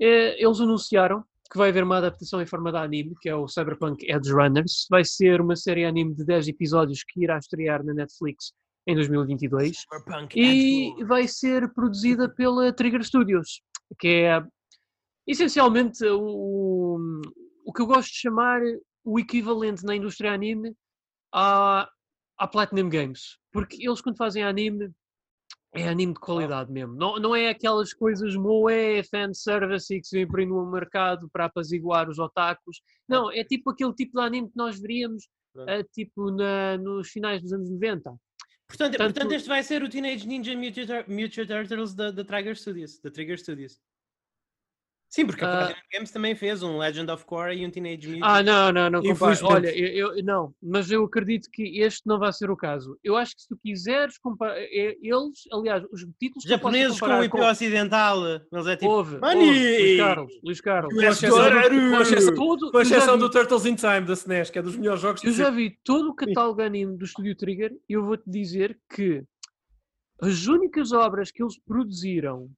[0.00, 3.48] é, eles anunciaram que vai haver uma adaptação em forma de anime, que é o
[3.48, 4.86] Cyberpunk Edge Runners.
[4.88, 8.52] Vai ser uma série anime de 10 episódios que irá estrear na Netflix
[8.90, 13.62] em 2022 Cyberpunk e vai ser produzida pela Trigger Studios,
[13.98, 14.44] que é
[15.26, 16.98] essencialmente o,
[17.64, 18.60] o que eu gosto de chamar
[19.04, 20.74] o equivalente na indústria anime
[21.32, 21.88] à,
[22.38, 23.38] à Platinum Games.
[23.52, 24.90] Porque eles, quando fazem anime,
[25.72, 26.94] é anime de qualidade mesmo.
[26.96, 31.44] Não, não é aquelas coisas moé, fanservice que se vem por aí no mercado para
[31.44, 32.82] apaziguar os otakus.
[33.08, 35.28] Não, é tipo aquele tipo de anime que nós veríamos
[35.68, 38.14] eh, tipo na- nos finais dos anos 90.
[38.70, 42.56] Portanto, Portanto- portanto, este vai ser o Teenage Ninja Mutant, Mutant Turtles da, da Trigger
[42.56, 43.00] Studios.
[43.00, 43.80] Da Trigger Studios.
[45.12, 45.48] Sim, porque a.
[45.50, 48.22] Platinum Games também fez um Legend of Korra e um Teenage Mutant.
[48.22, 49.00] Ah, não, não, não.
[49.04, 49.52] Infelizmente.
[49.52, 52.96] Olha, eu, eu- não, mas eu acredito que este não vai ser o caso.
[53.02, 57.24] Eu acho que se tu quiseres comparar, é- eles, aliás, os títulos Japoneses com o
[57.24, 58.18] IP ocidental.
[58.52, 58.88] Eles é tipo.
[58.92, 59.48] Houve, Money!
[59.48, 60.94] houve, Luís Carlos, Luís Carlos.
[60.94, 61.28] Com exceção
[61.68, 64.76] do- com exceção- Todo- Com exceção do Turtles in Time da SNES, que é dos
[64.76, 68.22] melhores jogos Eu já vi todo o catálogo anime do Studio Trigger e eu vou-te
[68.30, 69.24] dizer que
[70.22, 72.48] as únicas obras que eles produziram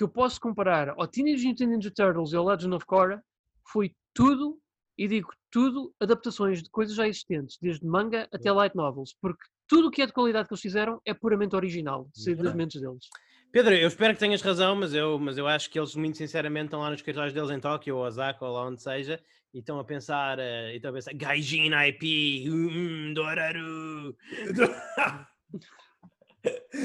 [0.00, 3.22] que eu posso comparar ao Teenage Mutant Ninja Turtles e ao Legend of Korra
[3.70, 4.58] foi tudo,
[4.96, 9.88] e digo tudo, adaptações de coisas já existentes, desde manga até light novels, porque tudo
[9.88, 13.08] o que é de qualidade que eles fizeram é puramente original, saído das mentes deles.
[13.52, 16.66] Pedro, eu espero que tenhas razão, mas eu, mas eu acho que eles, muito sinceramente,
[16.66, 19.20] estão lá nos escritórios deles em Tóquio ou Osaka ou lá onde seja
[19.52, 24.16] e estão a pensar, e estão a pensar, Gaijin IP, hum, Doraru.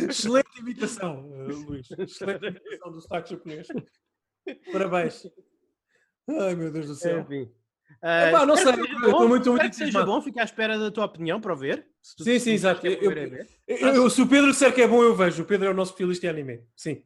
[0.10, 1.88] Excelente imitação, eh, Luís.
[1.97, 3.68] Excelente imitação do sotaque japonês.
[4.72, 5.28] Parabéns.
[6.28, 7.22] Ai, meu Deus do céu.
[7.22, 7.51] Enfim.
[8.01, 10.78] Epá, Ah, não sei, eu estou muito, muito espero que seja bom, fico à espera
[10.78, 11.88] da tua opinião para ver.
[12.01, 12.86] Sim, sim, exato.
[12.86, 13.47] é Eu- é ver.
[13.68, 15.43] Eu- eu- se o Pedro disser que é bom, eu vejo.
[15.43, 16.68] O Pedro é o nosso especialista em anime.
[16.76, 17.03] Sim.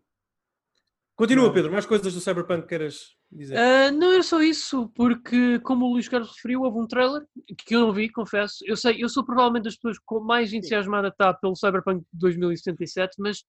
[1.16, 1.54] Continua.
[1.54, 1.72] Pedro.
[1.72, 3.18] Mais coisas do Cyberpunk que queiras
[3.55, 7.25] Ah, não é só isso, porque como o Luís Carlos referiu, houve um trailer
[7.57, 8.57] que eu não vi, confesso.
[8.65, 13.43] Eu sei, eu sou provavelmente das pessoas com mais entusiasmada está pelo Cyberpunk 2077, mas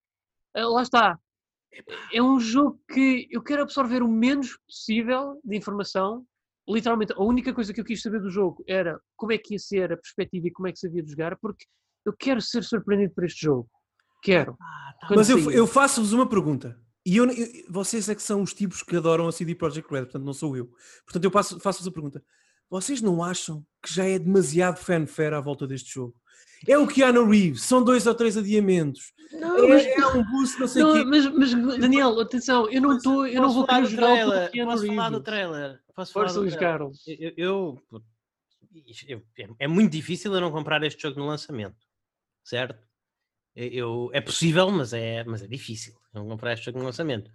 [0.54, 1.18] ah, lá está.
[2.12, 6.26] É um jogo que eu quero absorver o menos possível de informação.
[6.68, 9.58] Literalmente, a única coisa que eu quis saber do jogo era como é que ia
[9.58, 11.64] ser a perspectiva e como é que se havia de jogar, porque
[12.04, 13.68] eu quero ser surpreendido por este jogo.
[14.22, 14.56] Quero.
[14.60, 16.78] Ah, tá Mas eu, eu faço-vos uma pergunta.
[17.04, 20.02] E eu, eu- vocês é que são os tipos que adoram a CD Projekt Red,
[20.02, 20.70] portanto não sou eu.
[21.04, 22.22] Portanto eu passo- faço-vos a pergunta.
[22.68, 26.14] Vocês não acham que já é demasiado fanfare à volta deste jogo?
[26.68, 29.12] É o Keanu Reeves, são dois ou três adiamentos.
[29.32, 31.04] Não, mas, É, é um boost, não sei o quê.
[31.04, 34.50] mas, mas, Daniel, atenção, eu não, tô, eu não vou querer jogar o trailer?
[34.50, 35.24] Keanu Posso falar do Reeves.
[35.24, 35.80] trailer?
[35.94, 36.80] Posso falar Força, do trailer?
[37.36, 38.02] Eu, eu-
[39.08, 41.76] eu- é- é muito difícil eu não comprar este jogo no lançamento,
[42.44, 42.78] certo?
[43.54, 47.30] Eu, eu- é possível, mas é, mas é difícil não comprar no lançamento,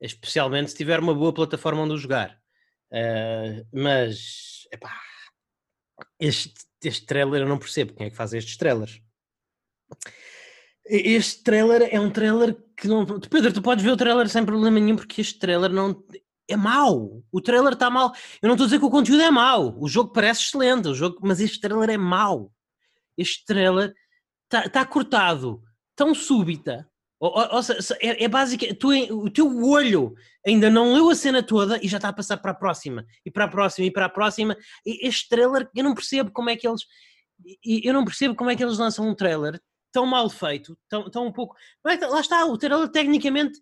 [0.00, 2.38] especialmente se tiver uma boa plataforma onde o jogar.
[2.92, 4.94] Ah, mas, epá,
[6.20, 9.00] este, este trailer eu não percebo quem é que faz estes trailers.
[10.88, 13.04] Este trailer é um trailer que não.
[13.18, 16.04] Pedro, tu podes ver o trailer sem problema nenhum, porque este trailer não.
[16.48, 17.24] É mau.
[17.32, 18.12] O trailer está mal.
[18.40, 19.76] Eu não estou a dizer que o conteúdo é mau.
[19.80, 22.52] O jogo parece excelente, o jogo, mas este trailer é mau.
[23.18, 23.92] Este trailer
[24.46, 25.62] está tá cortado
[25.94, 26.88] tão súbita.
[27.18, 27.60] Ou, ou- ou
[28.00, 28.74] é, é.
[28.74, 30.14] Tu, em- o teu olho
[30.46, 33.30] ainda não leu a cena toda e já está a passar para a próxima, e
[33.30, 34.56] para a próxima, e para a próxima.
[34.84, 36.82] E este trailer, eu não percebo como é que eles.
[37.64, 39.60] Eu não percebo como é que eles lançam um trailer
[39.92, 41.56] tão mal feito, tão, tão um pouco.
[41.86, 43.58] Está- Lá está, o trailer tecnicamente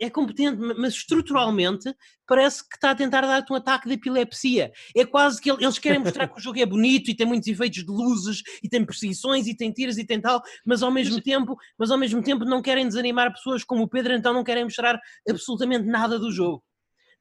[0.00, 1.94] é competente, ma- mas estruturalmente
[2.26, 4.70] parece que está a tentar dar-te um ataque de epilepsia.
[4.96, 7.48] É quase que ele- eles querem mostrar que o jogo é bonito e tem muitos
[7.48, 11.20] efeitos de luzes e tem perseguições e tem tiros e tem tal, mas ao mesmo
[11.20, 14.64] tempo, mas ao mesmo tempo não querem desanimar pessoas como o Pedro, então não querem
[14.64, 16.62] mostrar absolutamente nada do jogo.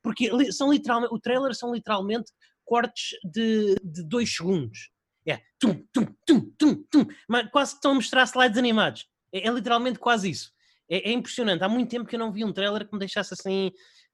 [0.02, 2.32] Porque são literalmente, o trailer são literalmente
[2.64, 4.90] cortes de, de dois segundos.
[5.26, 9.06] É tum, tum, tum, tum, tum, mas quase que estão a mostrar slides animados.
[9.34, 10.52] É, é literalmente quase isso.
[10.90, 11.64] É, é impressionante.
[11.64, 13.72] Há muito tempo que eu não vi um trailer que me deixasse assim.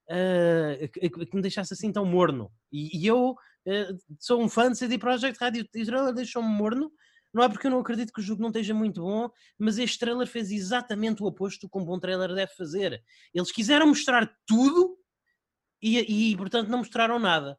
[0.10, 2.52] ah, que, me deixasse assim tão morno.
[2.72, 3.36] E, e eu
[3.68, 6.92] ah, sou um fã de CD Projekt Red e o trailer deixou-me morno.
[7.34, 9.98] Não é porque eu não acredito que o jogo não esteja muito bom, mas este
[9.98, 13.02] trailer fez exatamente o oposto que um bom trailer deve fazer.
[13.34, 14.96] Eles quiseram mostrar tudo
[15.82, 17.58] e, e portanto, não mostraram nada.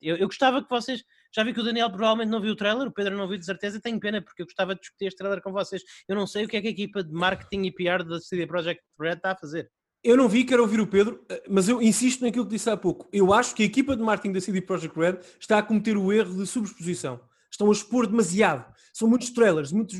[0.00, 1.04] Eu, eu gostava que vocês.
[1.34, 3.44] Já vi que o Daniel provavelmente não viu o trailer, o Pedro não viu de
[3.44, 5.82] certeza, tenho pena porque eu gostava de discutir este trailer com vocês.
[6.08, 8.46] Eu não sei o que é que a equipa de marketing e PR da CD
[8.46, 9.70] Projekt Red está a fazer.
[10.02, 12.76] Eu não vi, quero ouvir o Pedro, eh, mas eu insisto naquilo que disse há
[12.76, 13.06] pouco.
[13.12, 16.10] Eu acho que a equipa de marketing da CD Projekt Red está a cometer o
[16.12, 17.20] erro de subexposição.
[17.50, 18.72] Estão a expor demasiado.
[18.94, 19.94] São muitos trailers, muito,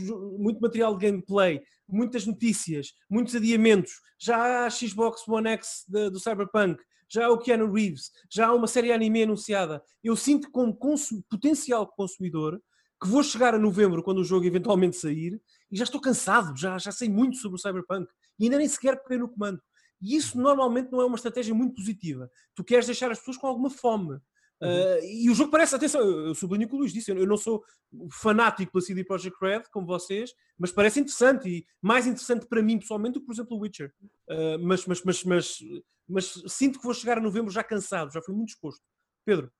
[0.60, 3.92] material de gameplay, muitas notícias, muitos adiamentos.
[4.18, 8.46] Já há a Xbox One X de, do Cyberpunk, já há o Keanu Reeves, já
[8.46, 9.82] há uma série anime anunciada.
[10.02, 12.62] Eu sinto como consum, potencial consumidor
[13.02, 15.40] que vou chegar a novembro, quando o jogo eventualmente sair,
[15.70, 18.06] e já estou cansado, já, já sei muito sobre o Cyberpunk,
[18.38, 19.60] e ainda nem sequer peguei no comando.
[20.02, 22.30] E isso normalmente não é uma estratégia muito positiva.
[22.54, 24.18] Tu queres deixar as pessoas com alguma fome.
[24.62, 27.36] Uh, e o jogo parece, atenção, eu sublinho o que o Luís disse, eu não
[27.38, 27.64] sou
[28.12, 32.78] fanático pela CD Projekt Red, como vocês, mas parece interessante e mais interessante para mim
[32.78, 33.92] pessoalmente do que, por exemplo, o Witcher.
[34.28, 35.58] Uh, mas, mas, mas, mas,
[36.06, 38.82] mas, sinto que vou chegar a novembro já cansado, já fui muito exposto.
[39.24, 39.50] Pedro.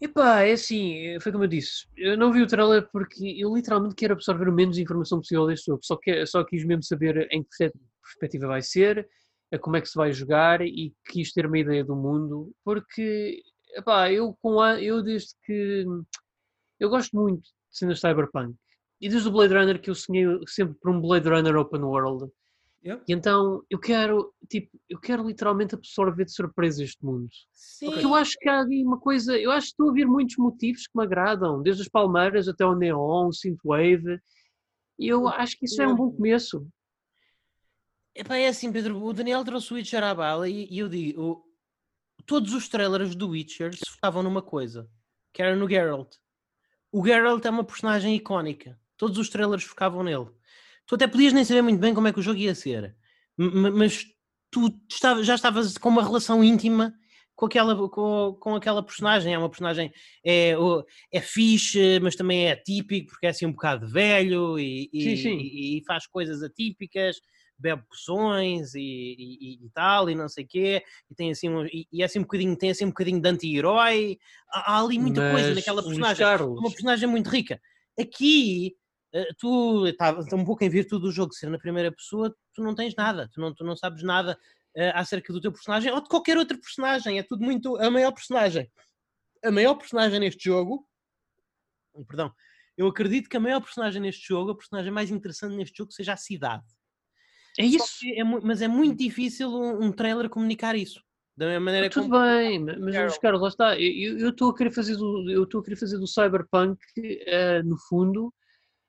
[0.00, 3.94] Epá, é assim, foi como eu disse, eu não vi o trailer porque eu literalmente
[3.94, 7.42] quero absorver o menos informação possível deste jogo, só, que, só quis mesmo saber em
[7.42, 7.72] que
[8.02, 9.08] perspectiva vai ser,
[9.60, 13.42] como é que se vai jogar e quis ter uma ideia do mundo, porque
[13.76, 15.84] epá, eu, com a, eu desde que
[16.80, 18.54] eu gosto muito de cenas cyberpunk
[19.00, 22.30] e desde o Blade Runner que eu sonhei sempre por um Blade Runner open world
[22.84, 23.02] Yeah.
[23.08, 27.28] E então eu quero, tipo, eu quero literalmente absorver de surpresa este mundo.
[27.50, 27.86] Sim.
[27.86, 30.36] Porque eu acho que há ali uma coisa, eu acho que estou a ouvir muitos
[30.36, 34.20] motivos que me agradam, desde as palmeiras até o neon, o synthwave,
[34.98, 36.66] e eu acho que isso é um bom começo.
[38.14, 41.20] Epá, é assim, Pedro, o Daniel trouxe o Witcher à bala e, e eu digo,
[41.22, 41.44] o,
[42.24, 44.88] todos os trailers do Witcher se focavam numa coisa,
[45.32, 46.14] que era no Geralt.
[46.92, 48.78] O Geralt é uma personagem icónica.
[48.96, 50.30] Todos os trailers focavam nele
[50.86, 52.94] tu até podias nem saber muito bem como é que o jogo ia ser,
[53.36, 54.06] mas
[54.50, 54.72] tu
[55.22, 56.94] já estavas com uma relação íntima
[57.34, 59.34] com aquela, com, com aquela personagem.
[59.34, 59.92] É uma personagem,
[60.24, 60.54] é,
[61.12, 65.38] é fixe, mas também é atípico, porque é assim um bocado velho e, sim, sim.
[65.38, 67.16] e, e faz coisas atípicas,
[67.64, 71.64] bebe poções e, e, e, tal, e não sei o quê, e tem assim um,
[71.66, 74.18] e, é assim um bocadinho, tem assim um bocadinho de anti-herói.
[74.52, 76.26] Há, há, ali muita mas, coisa naquela personagem.
[76.46, 77.58] Uma personagem muito rica.
[77.98, 78.76] Aqui
[79.14, 82.74] eh, tu estás um pouco em virtude do jogo ser na primeira pessoa, tu não
[82.74, 84.38] tens nada, tu não, tu não sabes nada
[84.76, 87.76] uh, acerca do teu personagem ou de qualquer outro personagem, é tudo muito.
[87.76, 88.70] A maior personagem,
[89.42, 90.86] a maior personagem neste jogo,
[92.06, 92.30] perdão,
[92.76, 96.12] eu acredito que a maior personagem neste jogo, a personagem mais interessante neste jogo, seja
[96.12, 96.64] a cidade.
[97.58, 98.00] É isso.
[98.14, 101.00] É, mas é muito difícil um, um trailer comunicar isso.
[101.36, 102.22] Da mesma maneira Tudo como...
[102.22, 103.80] bem, mas Carlos, lá está.
[103.80, 107.76] Eu estou a querer fazer do, eu estou a querer fazer do Cyberpunk, uh, no
[107.88, 108.32] fundo,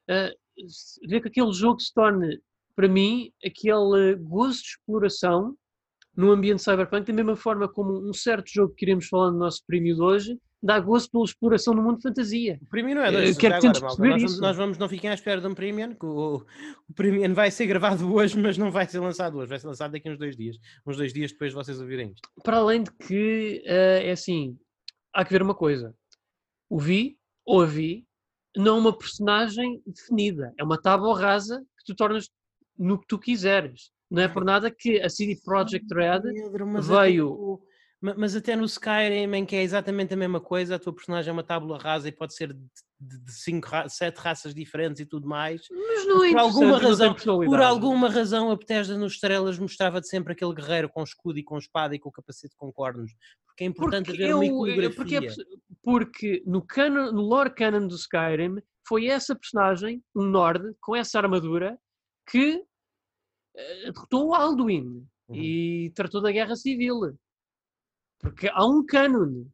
[0.10, 2.40] uh, ver que aquele jogo se torne,
[2.76, 5.56] para mim, aquele gozo de exploração
[6.16, 9.62] no ambiente cyberpunk, da mesma forma como um certo jogo que iremos falar no nosso
[9.68, 12.58] prémio de hoje, dá gosto pela exploração no mundo de fantasia.
[12.60, 15.40] O prémio não é dois, quero agora, nós, vamos, nós vamos, não fiquem à espera
[15.40, 16.44] de um premium, que o,
[16.90, 19.92] o premium vai ser gravado hoje, mas não vai ser lançado hoje, vai ser lançado
[19.92, 22.28] daqui a uns dois dias, uns dois dias depois de vocês ouvirem isto.
[22.44, 24.58] Para além de que, uh, é assim,
[25.14, 25.94] há que ver uma coisa,
[26.68, 28.04] o vi, ouvi,
[28.58, 30.52] não uma personagem definida.
[30.58, 32.28] É uma tábua rasa que tu tornas
[32.78, 33.92] no que tu quiseres.
[34.10, 37.34] Não é por nada que a CD Projekt Red Pedro, mas veio.
[37.54, 37.75] Até,
[38.18, 41.34] mas até no Skyrim, em que é exatamente a mesma coisa, a tua personagem é
[41.34, 42.62] uma tábua rasa e pode ser de,
[43.00, 45.62] de cinco, sete raças diferentes e tudo mais.
[45.72, 50.34] Mas não é por alguma razão, Por alguma razão, a Bethesda nos estrelas mostrava-te sempre
[50.34, 53.12] aquele guerreiro com escudo e com espada e com capacete com cornos.
[53.48, 54.96] Porque é importante porque haver eu, uma iconografia.
[54.96, 55.30] Porque, é,
[55.82, 61.18] porque no, canon, no lore canon do Skyrim foi essa personagem, um Nord, com essa
[61.18, 61.78] armadura,
[62.30, 65.36] que uh, derrotou o Alduin uhum.
[65.36, 67.18] e tratou da guerra civil.
[68.26, 69.46] Porque há um canon.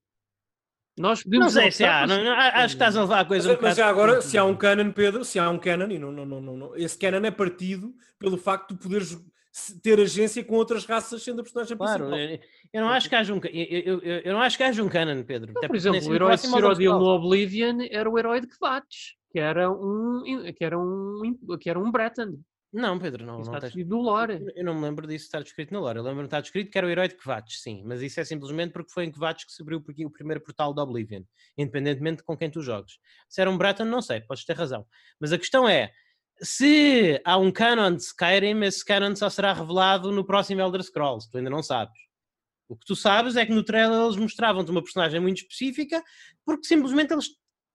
[0.97, 3.57] Nós não sei se há, não, não, acho que estás a levar a coisa mas,
[3.57, 6.11] um mas já agora, se há um canon, Pedro, se há um canon, e não,
[6.11, 9.17] não, não, não, esse canon é partido pelo facto de poderes
[9.81, 12.47] ter agência com outras raças sendo a personagem claro, principal.
[12.73, 15.23] Eu não acho que haja um, eu, eu, eu não acho que haja um canon,
[15.23, 15.53] Pedro.
[15.53, 19.39] Não, por exemplo, o herói de Cyrodiil no Oblivion era o herói de Kvatch, que
[19.39, 20.23] era um,
[20.55, 22.37] que era um, que era um Breton.
[22.73, 23.41] Não, Pedro, não.
[23.41, 24.45] Isso não está escrito no lore.
[24.55, 25.99] Eu não me lembro disso estar descrito no lore.
[25.99, 27.83] Eu lembro-me de estar descrito que era o herói de Kvatch, sim.
[27.85, 30.81] Mas isso é simplesmente porque foi em Kvatch que se abriu o primeiro portal do
[30.81, 31.23] Oblivion,
[31.57, 32.97] independentemente de com quem tu jogues.
[33.27, 34.85] Se era um Breton, não sei, podes ter razão.
[35.19, 35.91] Mas a questão é,
[36.41, 41.29] se há um canon de Skyrim, esse canon só será revelado no próximo Elder Scrolls,
[41.29, 41.99] tu ainda não sabes.
[42.69, 46.01] O que tu sabes é que no trailer eles mostravam-te uma personagem muito específica,
[46.45, 47.27] porque simplesmente eles,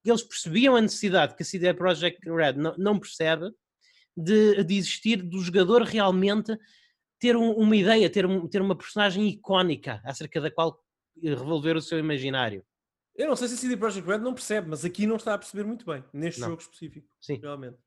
[0.02, 3.52] eles percebiam a necessidade que a CD Projekt Red não, não percebe
[4.16, 6.56] de, de, existir do jogador realmente
[7.18, 10.82] ter um, uma ideia, ter, um, ter uma personagem icónica acerca da qual
[11.22, 12.64] revolver o seu imaginário.
[13.14, 15.38] Eu não sei se a CD Projekt Red não percebe, mas aqui não está a
[15.38, 16.48] perceber muito bem, neste Não.
[16.48, 17.38] jogo específico, Sim.
[17.40, 17.78] realmente.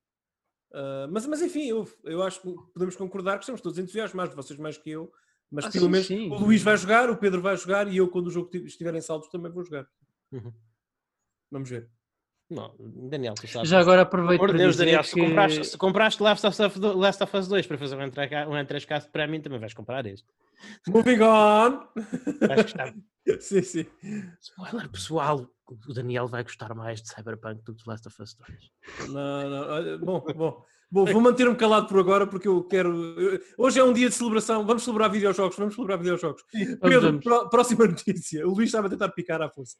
[0.73, 4.59] Ah, mas, mas enfim, eu, eu acho que podemos concordar que estamos todos entusiasmados, vocês
[4.59, 5.11] mais que eu,
[5.51, 6.29] mas Ah, pelo sim, menos sim.
[6.29, 8.93] o Luís vai jogar, o Pedro vai jogar e eu, quando o jogo ti- estiver
[8.95, 9.87] em saldos, também vou jogar.
[10.31, 10.53] Uhum.
[11.51, 11.89] Vamos ver.
[12.49, 13.69] Não, Daniel, tu sabes.
[13.69, 15.07] Já agora aproveito Por Deus, Daniel, que...
[15.09, 18.09] se, compraste, se compraste Last of, Us, do- Last of Us 2 para fazer um
[18.09, 20.25] 3K um 3K para mim, também vais comprar este.
[20.87, 21.87] Moving on!
[22.47, 22.93] Vais gostar.
[23.39, 23.85] sim, sim.
[24.41, 25.47] Spoiler, pessoal,
[25.87, 29.09] o Daniel vai gostar mais de Cyberpunk do que de Last of Us 2.
[29.11, 30.63] Não, não, olha, bom, bom.
[30.91, 32.91] Bom, vou manter-me calado por agora porque eu quero.
[33.59, 34.65] Hoje é um dia de celebração.
[34.65, 35.55] Vamos celebrar videojogos.
[35.55, 36.41] Vamos celebrar videojogos.
[36.51, 37.23] Pedro, vamos.
[37.23, 38.47] pró- próxima notícia.
[38.47, 39.75] O Luís estava a tentar picar à força.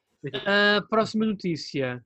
[0.46, 2.04] A próxima notícia.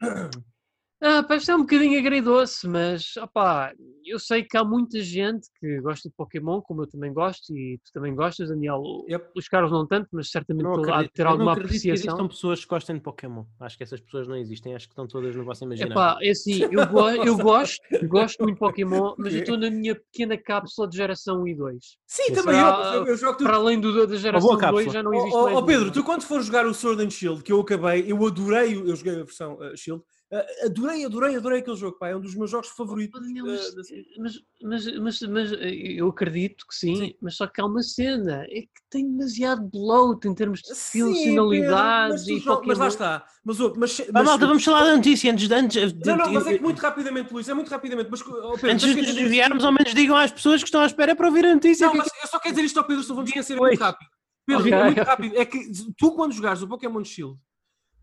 [1.06, 3.74] Ah, pá, isto é um bocadinho agridoce, mas opá,
[4.06, 7.78] eu sei que há muita gente que gosta de Pokémon, como eu também gosto, e
[7.84, 8.82] tu também gostas, Daniel.
[9.10, 9.32] Yep.
[9.36, 11.90] Os caros não tanto, mas certamente Não há de ter eu não alguma acredito que
[11.90, 12.14] apreciação.
[12.14, 13.44] existam pessoas que gostem de Pokémon.
[13.60, 14.76] Acho que essas pessoas não existem.
[14.76, 15.92] Acho que estão todas no vosso imaginário.
[15.92, 19.70] Epá, é assim, eu, go eu gosto, gosto muito de Pokémon, mas eu estou na
[19.70, 21.98] minha pequena cápsula de geração 1 e 2.
[22.08, 23.08] Sim, também eu.
[23.08, 23.48] Eu, jogo tudo.
[23.48, 24.94] Para além do, da geração boa 2 cápsula.
[24.94, 25.94] já não existe ó, mais ó, Pedro, nenhuma.
[25.94, 29.16] tu quando fores jogar o Sword and Shield, que eu acabei, eu adorei, eu joguei
[29.16, 30.02] a versão uh, Shield,
[30.34, 33.22] uh, adorei, adorei, adorei aquele jogo, pá, é um dos meus jogos favoritos.
[33.22, 33.74] Oh, uh, mas,
[34.18, 37.14] mas, mas, mas, mas, eh, eu acredito que sim, Sim.
[37.22, 41.14] mas só que há uma cena, é que tem demasiado bloat em termos de tu
[41.54, 43.26] e jo- Mas lá está.
[43.46, 45.54] Mas, ó, mas, mas- malta, vamos falar da notícia antes de.
[45.54, 48.10] Antes de, Não, não, mas é que muito rapidamente, Luís, é muito rapidamente.
[48.10, 50.86] Mas, ó, Pedro, antes de nos desviarmos, ao menos digam às pessoas que estão à
[50.86, 51.88] espera para ouvir a notícia.
[51.88, 53.72] Não, mas eu só quero dizer isto ao Pedro, só vamos esquecer é Pois.
[53.72, 54.10] muito rápido.
[54.46, 54.74] Pedro, Ok.
[54.74, 55.38] é muito rápido.
[55.38, 57.38] É que tu, quando jogares o Pokémon Shield,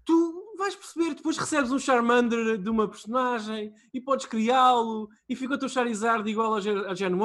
[0.04, 5.54] tu vais perceber, depois recebes um Charmander de uma personagem e podes criá-lo e fica
[5.54, 7.20] o teu Charizard igual a Gen, a Gen 1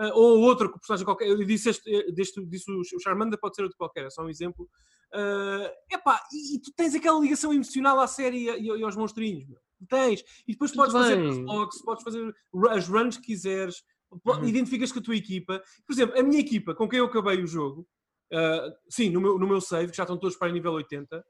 [0.00, 1.28] eh, ou outro personagem qualquer.
[1.28, 4.30] Eu disse, este, eh, deste, disse o Charmander, pode ser outro qualquer, é só um
[4.30, 4.68] exemplo.
[5.12, 9.46] Eh, epá, e, e tu tens aquela ligação emocional à série e, e aos monstrinhos.
[9.46, 9.58] meu.
[9.88, 10.22] Tens.
[10.46, 11.28] E depois podes fazer bem.
[11.28, 12.34] os logs, podes fazer
[12.70, 13.82] as runs que quiseres,
[14.26, 14.44] Uhum.
[14.44, 15.62] identificas com a tua equipa.
[15.86, 17.88] Por exemplo, a minha equipa com quem eu acabei o jogo,
[18.32, 21.24] ah, sim, no meu, no meu save, que já estão todos para o nível 80,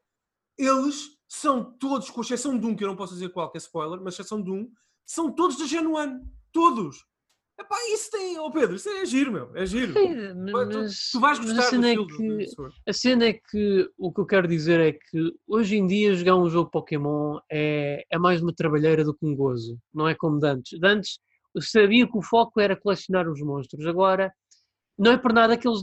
[0.59, 3.59] eles são todos, com exceção de um, que eu não posso dizer qual, que é
[3.61, 4.70] spoiler, mas exceção de um,
[5.07, 6.20] são todos da Gen 1.
[6.53, 7.07] Todos.
[7.59, 9.95] Epá, isso tem, ó Pedro, isso é giro, meu, é giro.
[9.95, 12.47] Sim, Tu- mas, tu vais mas a gostar do cena é que
[12.87, 16.37] a cena é que o que eu quero dizer é que hoje em dia jogar
[16.37, 20.39] um jogo Pokémon é, é mais uma trabalheira do que um gozo, não é como
[20.39, 20.78] de antes.
[20.78, 21.18] De antes
[21.55, 24.30] eu sabia que o foco era colecionar os monstros, agora
[24.99, 25.80] não é por nada que eles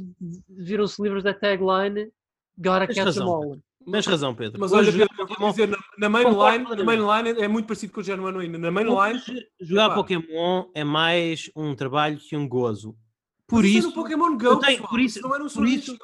[0.48, 2.12] viram-se livres da tagline
[2.58, 3.58] Gotta Tens catch them all.
[3.92, 4.60] Tens razão, Pedro.
[4.60, 7.94] Mas Hoje olha, jogar Pedro, vou dizer, na, na mainline, na mainline é muito parecido
[7.94, 8.58] com o 1 ainda.
[8.58, 9.96] Na mainline, Hoje, jogar Epá.
[9.96, 12.96] Pokémon é mais um trabalho que um gozo.
[13.48, 15.68] Por isso é isso, no Pokémon Go, eu tenho- por isso- não é no por
[15.68, 15.98] isso-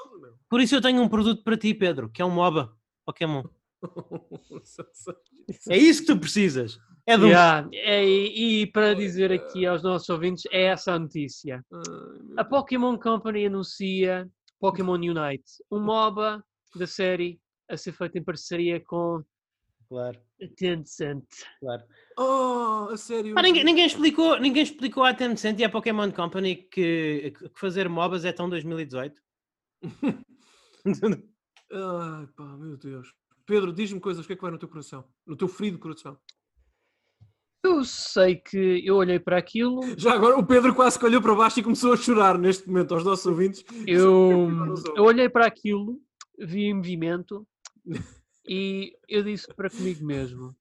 [0.49, 2.71] por isso eu tenho um produto para ti, Pedro, que é um MOBA
[3.05, 3.43] Pokémon.
[5.69, 6.79] É isso que tu precisas.
[7.05, 10.99] É um Yeah, é, e, e para dizer aqui aos nossos ouvintes, é essa a
[10.99, 11.63] notícia.
[11.71, 11.81] Ai,
[12.23, 14.27] meu A Pokémon Company anuncia
[14.59, 16.43] Pokémon Unite, um MOBA
[16.75, 17.39] da série
[17.70, 19.24] a ser feito em parceria com
[19.88, 21.26] Claro, a Tencent.
[21.59, 21.84] claro.
[22.18, 23.36] Oh, a sério.
[23.38, 27.88] Ah, ninguém, ninguém explicou, ninguém explicou à Tencent e à Pokémon Company que, que fazer
[27.88, 29.22] MOBAs é tão 2018.
[31.72, 33.13] Ai, pá, meu Deus.
[33.45, 35.05] Pedro, diz-me coisas, o que é que vai no teu coração?
[35.26, 36.18] No teu ferido coração.
[37.63, 41.34] Eu sei que eu olhei para aquilo, Já agora o Pedro quase que olhou para
[41.34, 43.63] baixo e começou a chorar neste momento aos nossos ouvintes.
[43.88, 44.47] eu,
[44.95, 45.99] eu olhei para aquilo,
[46.39, 47.47] vi em movimento
[48.47, 50.55] e eu disse para comigo mesmo.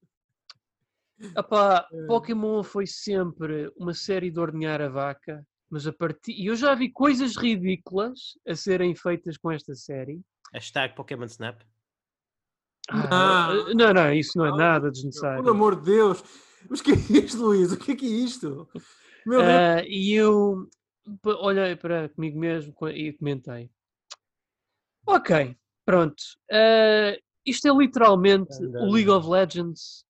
[1.36, 2.06] Epá, É.
[2.06, 6.32] Pokémon foi sempre uma série de ordenhar a vaca, mas a partir.
[6.32, 10.20] E eu já vi coisas ridículas a serem feitas com esta série.
[10.52, 11.62] Hashtag Pokémon Snap.
[12.90, 13.74] Ah, Ah.
[13.74, 15.48] não, não, isso não é Não, nada Pelo desnecessário.
[15.48, 16.22] amor de Deus.
[16.68, 16.94] Mas o que é
[17.24, 17.72] isto, Luís?
[17.72, 18.68] O que é que é isto?
[19.26, 19.40] Meu.
[19.40, 20.68] Ah, e eu
[21.24, 23.70] olhei para comigo mesmo e comentei:
[25.06, 26.22] Ok, pronto.
[26.50, 27.16] ah,
[27.46, 30.04] isto é literalmente o League of Legends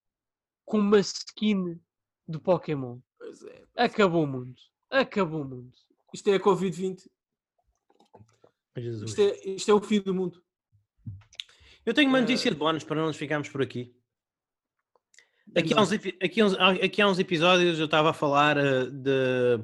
[0.65, 1.81] com uma skin
[2.29, 2.99] do Pokémon.
[3.19, 3.63] Pois é.
[3.77, 4.55] Acabou o mundo.
[4.91, 5.73] Acabou o mundo.
[6.13, 7.09] Isto é a Covid-20.
[8.77, 9.11] Jesus.
[9.11, 10.43] Isto é, isto é o fim do mundo.
[11.85, 13.95] Eu tenho uma Eh, notícia de bónus para não nos ficarmos por aqui.
[15.57, 18.87] Aqui há, uns, aqui, há uns, aqui há uns episódios eu estava a falar eh,
[18.87, 19.59] de,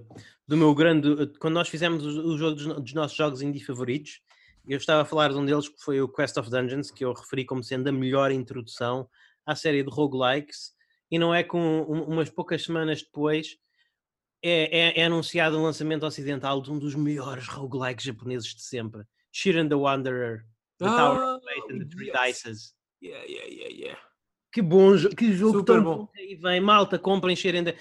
[0.46, 1.08] do meu grande.
[1.22, 4.20] eh, Quando nós fizemos o, o jogo dos, dos nossos jogos indie favoritos,
[4.66, 7.12] eu estava a falar de um deles que foi o Quest of Dungeons, que eu
[7.12, 9.08] referi como sendo a melhor introdução
[9.46, 10.72] à série de roguelikes,
[11.10, 13.56] e não é com um- umas poucas semanas depois
[14.42, 19.04] é, é- é anunciado o lançamento ocidental de um dos melhores roguelikes japoneses de sempre,
[19.32, 20.46] Shiren the Wanderer
[20.78, 22.18] The Tower Ah, of Fate and the Three yes.
[22.38, 22.74] Dices.
[23.02, 24.00] Yeah, yeah, yeah, yeah.
[24.52, 25.96] Que bom que jogo Super tão bom.
[25.98, 26.08] bom.
[26.16, 27.62] E vem, malta, comprem, cheirem.
[27.62, 27.74] De...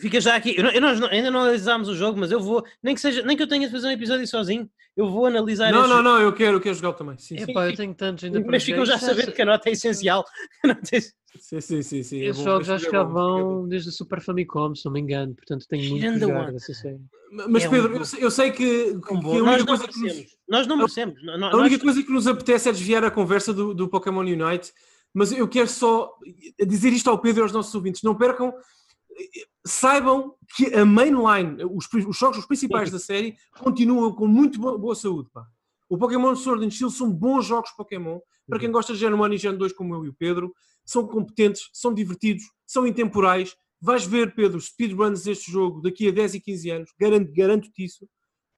[0.00, 0.54] Fica já aqui.
[0.56, 3.22] Eu eu nós não- ainda não analisámos o jogo, mas eu vou, nem que seja,
[3.22, 6.02] nem que eu tenha de fazer um episódio sozinho, eu vou analisar Não, não, jogo.
[6.02, 7.16] não, eu quero, eu quero jogar também.
[7.16, 9.68] Sim, sim, Epá, eu tenho tantos ainda para Mas ficam já sabendo que a nota
[9.70, 10.24] é essencial.
[10.64, 11.00] A é-
[11.38, 13.92] sim, sim, sim, sim, é Esses bom, jogos que é já é vão desde a
[13.92, 16.52] Super Famicom, se não me engano, portanto tenho muito que jogar.
[17.48, 19.36] Mas É um Pedro, eu jogo sei, eu sei que, que tão bom.
[19.36, 20.30] a Nós única não coisa que nos, merecemos.
[20.48, 21.22] Nós não merecemos.
[21.22, 24.20] Nó- a única nós- coisa que nos apetece é desviar a conversa do, do Pokémon
[24.22, 24.72] Unite,
[25.14, 26.12] mas eu quero só
[26.66, 28.52] dizer isto ao Pedro e aos nossos ouvintes: não percam,
[29.66, 34.78] saibam que a mainline, os, os jogos os principais da série, continuam com muito boa,
[34.78, 35.28] boa saúde.
[35.32, 35.44] Pá.
[35.88, 38.20] O Pokémon Sword and Shield são bons jogos Pokémon.
[38.48, 40.52] Para quem gosta de Gen 1 e Gen 2, como eu e o Pedro,
[40.84, 43.54] são competentes, são divertidos, são intemporais.
[43.80, 48.08] Vais ver, Pedro, speedruns deste jogo daqui a 10 e 15 anos, garanto- garanto-te isso.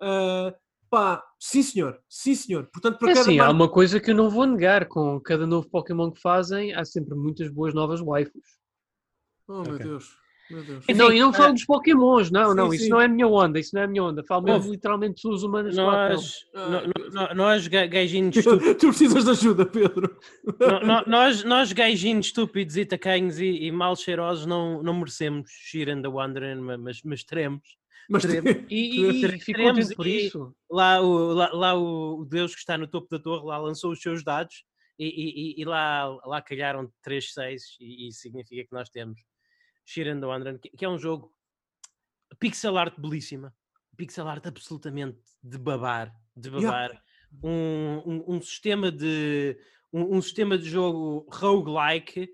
[0.00, 0.54] Ah,
[0.92, 2.68] pá, sim senhor, sim senhor.
[2.70, 5.46] Portanto, para É cada assim, há uma coisa que eu não vou negar, com cada
[5.46, 8.58] novo Pokémon que fazem, há sempre muitas boas novas waifus.
[9.48, 9.86] Oh, meu Ok.
[9.86, 10.14] Deus,
[10.50, 10.84] meu Deus.
[10.86, 12.76] Enfim, não, e não ah, falo dos Pokémons, não, sim, não, sim.
[12.76, 14.22] isso não é a minha onda, isso não é a minha onda.
[14.28, 15.74] Falo mesmo literalmente de pessoas humanas.
[15.74, 16.34] Nós,
[17.14, 20.14] nó- nós, ga- gajinhos estúpidos, tu precisas de ajuda, Pedro.
[20.60, 25.50] nó- nó- nós, nós gajinhos estúpidos e tacanhos e, e mal cheirosos não, não merecemos
[25.50, 27.62] Sheeran the Wandering, ma- mas, mas teremos.
[28.08, 28.52] Mas Teremos.
[28.70, 30.54] E, e, e teremos por isso.
[30.70, 34.00] Lá, o, lá, lá o, Deus que está no topo da torre lá lançou os
[34.00, 34.64] seus dados
[34.98, 39.20] e, e- lá, lá calharam 3, 6 e significa que nós temos
[39.84, 41.32] Sheeran the Wandering, que, que é um jogo
[42.38, 43.54] pixel art belíssima,
[43.96, 46.70] pixel art absolutamente de babar, de Yeah.
[46.70, 47.02] babar.
[47.42, 49.58] Um, um, um sistema de
[49.92, 52.28] um, um sistema de jogo roguelike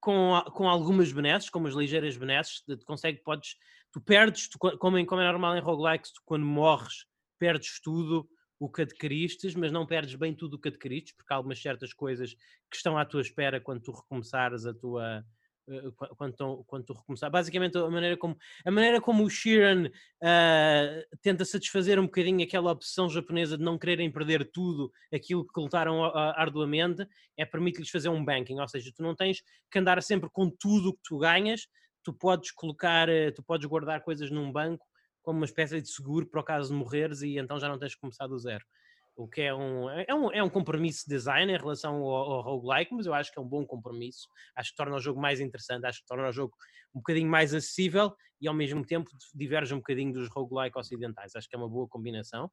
[0.00, 3.56] com, com algumas benesses, como as ligeiras benesses, consegue, podes,
[3.94, 7.06] tu perdes, tu, co- como, em- como é normal em roguelikes, tu quando morres
[7.38, 8.28] perdes tudo
[8.58, 11.92] o que adquiristes, mas não perdes bem tudo o que adquiristes, porque há algumas certas
[11.92, 12.34] coisas
[12.68, 15.24] que estão à tua espera quando tu recomeçares a tua
[15.68, 17.30] eh, qu- quando, tu- quando tu recomeçar.
[17.30, 18.36] Basicamente a maneira como
[18.66, 19.88] a maneira como o Sheeran
[20.22, 25.60] ah, tenta satisfazer um bocadinho aquela obsessão japonesa de não quererem perder tudo aquilo que
[25.60, 29.40] lutaram arduamente, é permite-lhes fazer um banking, ou seja, tu não tens
[29.70, 31.66] que andar sempre com tudo o que tu ganhas,
[32.04, 34.86] tu podes colocar, eh, tu podes guardar coisas num banco
[35.22, 37.94] como uma espécie de seguro para o caso de morreres e então já não tens
[37.94, 38.64] que começar do zero.
[39.16, 42.42] O que é um, é um, é um compromisso de design em relação ao, ao
[42.42, 44.28] roguelike, mas eu acho que é um bom compromisso.
[44.56, 46.54] Acho que torna o jogo mais interessante, acho que torna o jogo
[46.94, 51.34] um bocadinho mais acessível e ao mesmo tempo diverge um bocadinho dos roguelike ocidentais.
[51.34, 52.50] Acho que é uma boa combinação.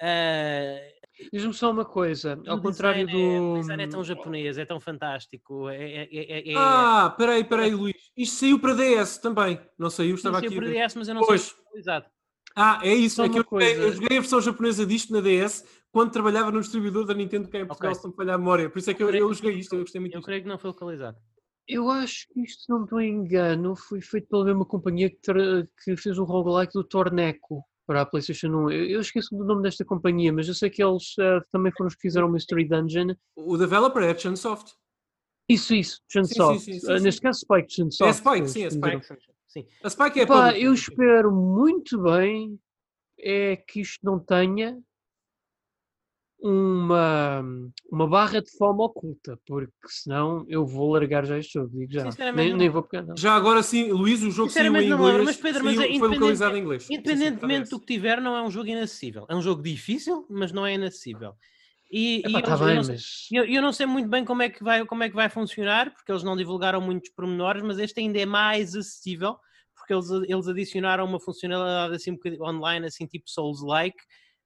[0.00, 0.78] Ah,
[1.32, 3.60] Diz-me só uma coisa, ao o contrário é- o do.
[3.60, 5.68] design é tão japonês, é tão fantástico.
[5.68, 7.96] É, é, é, é, Ah, peraí, peraí, Luís.
[8.16, 9.60] Isto saiu para DS também.
[9.76, 10.46] Não saiu, estava aqui.
[10.46, 10.60] eu a ver.
[10.60, 11.40] perdi essa, mas eu não Pois.
[11.42, 12.06] sei se é atualizado.
[12.54, 13.20] Ah, é isso.
[13.20, 13.82] É que eu, joguei, coisa.
[13.82, 17.58] eu joguei a versão japonesa disto na DS quando trabalhava no distribuidor da Nintendo cá
[17.58, 18.00] em Portugal, Ok.
[18.00, 18.70] se não me falhar a memória.
[18.70, 20.26] Por isso é que eu, creio- eu joguei isto, eu gostei muito Eu disto.
[20.26, 21.16] creio que não foi localizado.
[21.66, 25.16] Eu acho que isto, se não me engano, foi feito pela mesma companhia que,
[25.84, 28.70] que fez um roguelike do Torneco para a PlayStation 1.
[28.70, 31.88] Eu, eu esqueço do nome desta companhia, mas eu sei que eles ah, também foram
[31.88, 33.14] os que fizeram o Mystery Dungeon.
[33.34, 34.74] O developer é Chunsoft.
[35.48, 36.60] Isso, isso, Chunsoft.
[36.60, 37.04] sim, sim, Ah, sim.
[37.04, 38.10] Neste caso, Spike Chunsoft.
[38.10, 38.70] É Spike, sim, é.
[38.70, 39.06] Spike.
[39.48, 39.66] Sim.
[39.82, 42.60] A Spike é Pá, eu espero muito bem
[43.18, 44.78] é que isto não tenha
[46.40, 47.42] uma,
[47.90, 52.10] uma barra de fome oculta, porque senão eu vou largar já este jogo, digo já.
[52.10, 53.16] Sinceramente, Nem, nem vou pegar, não.
[53.16, 55.24] Já agora sim, Luís, o jogo saiu em Sinceramente, não inglês.
[55.24, 56.82] mas Pedro, mas saiu- é foi localizado em inglês.
[56.84, 59.26] Sim, sim, Independentemente para do que tiver, não é um jogo inacessível.
[59.28, 61.34] É um jogo difícil, mas não é inacessível.
[61.90, 63.28] E, e Epá, tá eu bem, não sei, mas...
[63.32, 65.92] eu- eu não sei muito bem como é, que vai, como é que vai funcionar,
[65.92, 69.36] porque eles não divulgaram muitos pormenores, mas este ainda é mais acessível,
[69.74, 73.96] porque eles, eles adicionaram uma funcionalidade assim um bocadinho online, assim tipo Souls-like,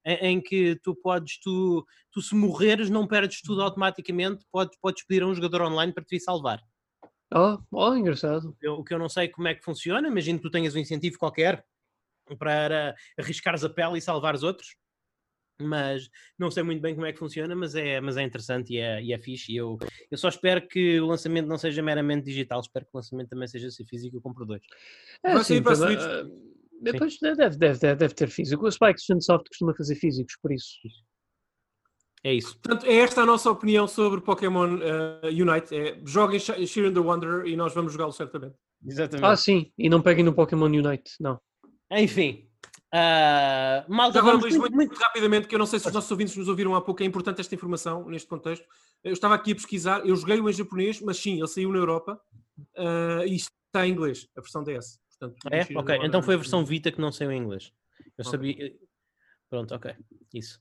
[0.05, 5.05] em, em que tu podes, tu, tu se morreres, não perdes tudo automaticamente, podes, podes
[5.05, 6.61] pedir a um jogador online para te vir salvar.
[7.33, 8.55] Oh, oh, engraçado.
[8.61, 10.79] Eu- o que eu não sei como é que funciona, imagino que tu tenhas um
[10.79, 11.65] incentivo qualquer
[12.37, 14.75] para arriscares a pele e salvar os outros,
[15.61, 18.77] mas não sei muito bem como é que funciona, mas é, mas é interessante e
[18.77, 19.51] é, e é fixe.
[19.51, 19.77] E eu,
[20.11, 23.47] eu só espero que o lançamento não seja meramente digital, espero que o lançamento também
[23.47, 24.61] seja ser físico e eu compro dois.
[25.23, 26.31] É, Vai sair para também, Switch.
[26.91, 28.65] Depois deve, deve, deve, deve ter físico.
[28.65, 30.77] O Spike Chunsoft costuma fazer físicos, por isso.
[32.23, 32.57] É isso.
[32.59, 35.75] Portanto, é esta a nossa opinião sobre Pokémon eh, Unite.
[35.75, 38.55] É, joguem Sh- Sheeran the Wanderer e nós vamos jogá-lo certamente.
[38.85, 39.25] Exatamente.
[39.25, 41.39] Ah, sim, e não peguem no Pokémon Unite, não.
[41.91, 42.49] Enfim,
[42.95, 46.11] ah, malta, agora, vamos Luís, muito, muito, rapidamente, que eu não sei se os nossos
[46.11, 48.63] ouvintes nos ouviram há pouco, é importante esta informação neste contexto.
[49.03, 52.21] Eu estava aqui a pesquisar, eu joguei-o em japonês, mas sim, ele saiu na Europa
[52.77, 54.99] eh, e está em inglês, a versão DS.
[55.29, 55.77] Portanto, É?
[55.77, 57.71] Ok, então foi a versão Vita que não saiu em inglês.
[58.17, 58.31] Eu Ok.
[58.31, 58.73] sabia.
[59.49, 59.93] Pronto, ok.
[60.33, 60.59] Isso.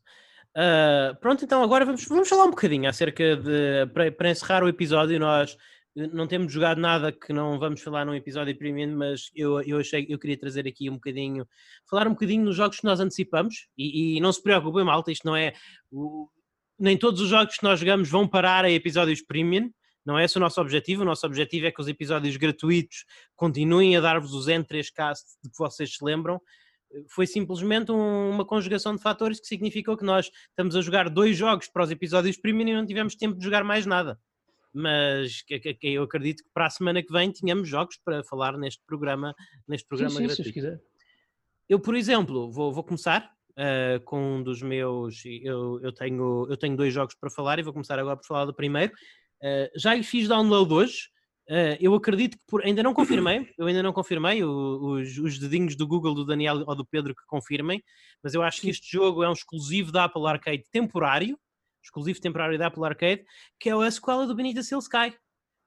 [0.56, 3.86] Uh, pronto, então agora vamos, vamos falar um bocadinho acerca de.
[3.92, 5.56] Para, para encerrar o episódio, nós
[5.94, 10.06] não temos jogado nada que não vamos falar num episódio premium, mas eu, eu achei
[10.08, 11.46] eu queria trazer aqui um bocadinho,
[11.88, 15.26] falar um bocadinho nos jogos que nós antecipamos e, e não se preocupem, malta, isto
[15.26, 15.52] não é.
[15.90, 16.28] O,
[16.78, 19.70] nem todos os jogos que nós jogamos vão parar a episódios premium,
[20.05, 21.03] não é esse o nosso objetivo.
[21.03, 23.05] O nosso objetivo é que os episódios gratuitos
[23.36, 26.40] continuem a dar-vos os N3Cast de que vocês se lembram
[27.09, 31.36] foi simplesmente um, uma conjugação de fatores que significou que nós estamos a jogar dois
[31.36, 34.18] jogos para os episódios premium e não tivemos tempo de jogar mais nada.
[34.74, 38.57] Mas que, que, eu acredito que para a semana que vem tínhamos jogos para falar
[38.57, 39.34] neste programa,
[39.68, 40.80] neste programa sim, gratuito.
[41.68, 45.22] Eu, por exemplo, vou, vou começar uh, com um dos meus.
[45.24, 48.44] Eu, eu, tenho, eu tenho dois jogos para falar e vou começar agora por falar
[48.46, 48.92] do primeiro.
[49.43, 51.09] Uh, já fiz download hoje.
[51.51, 55.38] Uh, eu acredito que por, ainda não confirmei, eu ainda não confirmei o, os, os,
[55.38, 57.82] dedinhos do Google, do Daniel ou do Pedro que confirmem,
[58.22, 61.36] mas eu acho que este jogo é um exclusivo da Apple Arcade temporário,
[61.82, 63.24] exclusivo temporário da Apple Arcade,
[63.59, 65.14] que é a sequela do Benita Steel Sky.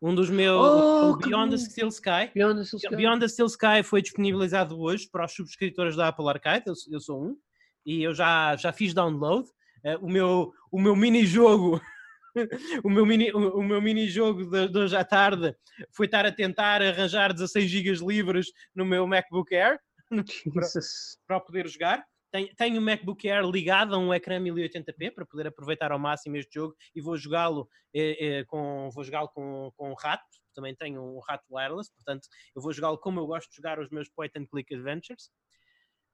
[0.02, 2.32] Um dos meus Oh, Beyond the que Steel Sky.
[2.34, 2.96] Beyond the Steel Sky.
[2.96, 7.00] Beyond the Steel Sky foi disponibilizado hoje para os subscritores da Apple Arcade, eu, eu
[7.02, 7.38] sou um,
[7.86, 9.48] e eu já, já fiz download.
[9.84, 11.82] Uh, o meu, o meu mini-jogo
[12.84, 15.56] o meu mini, o, o meu mini jogo de, de hoje à tarde
[15.92, 19.80] foi estar a tentar arranjar 16 GB livres no meu MacBook Air
[20.56, 21.18] Jesus.
[21.28, 22.06] para poder jogar.
[22.32, 26.36] Tenho, tenho o MacBook Air ligado a um ecrã 1080p para poder aproveitar ao máximo
[26.36, 30.24] este jogo e vou jogá-lo eh, eh, com vou jogá-lo com, com um rato.
[30.54, 33.90] Também tenho um rato wireless, portanto eu vou jogá-lo como eu gosto de jogar os
[33.90, 35.30] meus point and click adventures.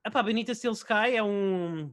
[0.06, 1.92] Epá, Benita Steel Sky é um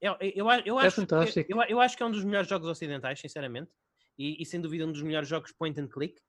[0.00, 1.46] eu, eu, eu, acho fantástico.
[1.46, 3.70] Que, eu, eu, acho que é um dos melhores jogos ocidentais, sinceramente,
[4.18, 6.20] e, e sem dúvida um dos melhores jogos point and click.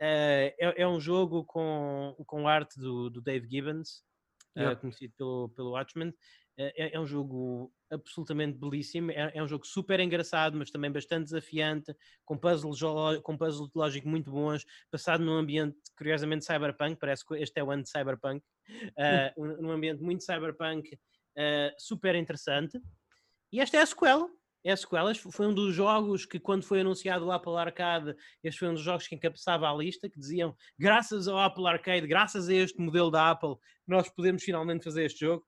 [0.00, 4.04] Uh, é, é, um jogo com, com arte do, do Dave Gibbons,
[4.56, 4.76] yeah.
[4.76, 6.10] uh, conhecido pelo, pelo Watchmen.
[6.10, 6.14] Uh,
[6.76, 9.10] é, é, um jogo absolutamente belíssimo.
[9.10, 11.92] É, é, um jogo super engraçado, mas também bastante desafiante,
[12.24, 12.80] com puzzles,
[13.24, 16.96] com puzzles lógico muito bons, passado num ambiente curiosamente cyberpunk.
[16.96, 18.44] Parece que este é o ano de cyberpunk,
[19.36, 20.96] num ambiente muito cyberpunk,
[21.76, 22.80] super interessante.
[23.52, 24.28] E esta é a sequela.
[24.64, 25.14] É a sequela.
[25.14, 28.82] Foi um dos jogos que, quando foi anunciado o Apple Arcade, este foi um dos
[28.82, 33.10] jogos que encabeçava a lista, que diziam, graças ao Apple Arcade, graças a este modelo
[33.10, 35.46] da Apple, nós podemos finalmente fazer este jogo.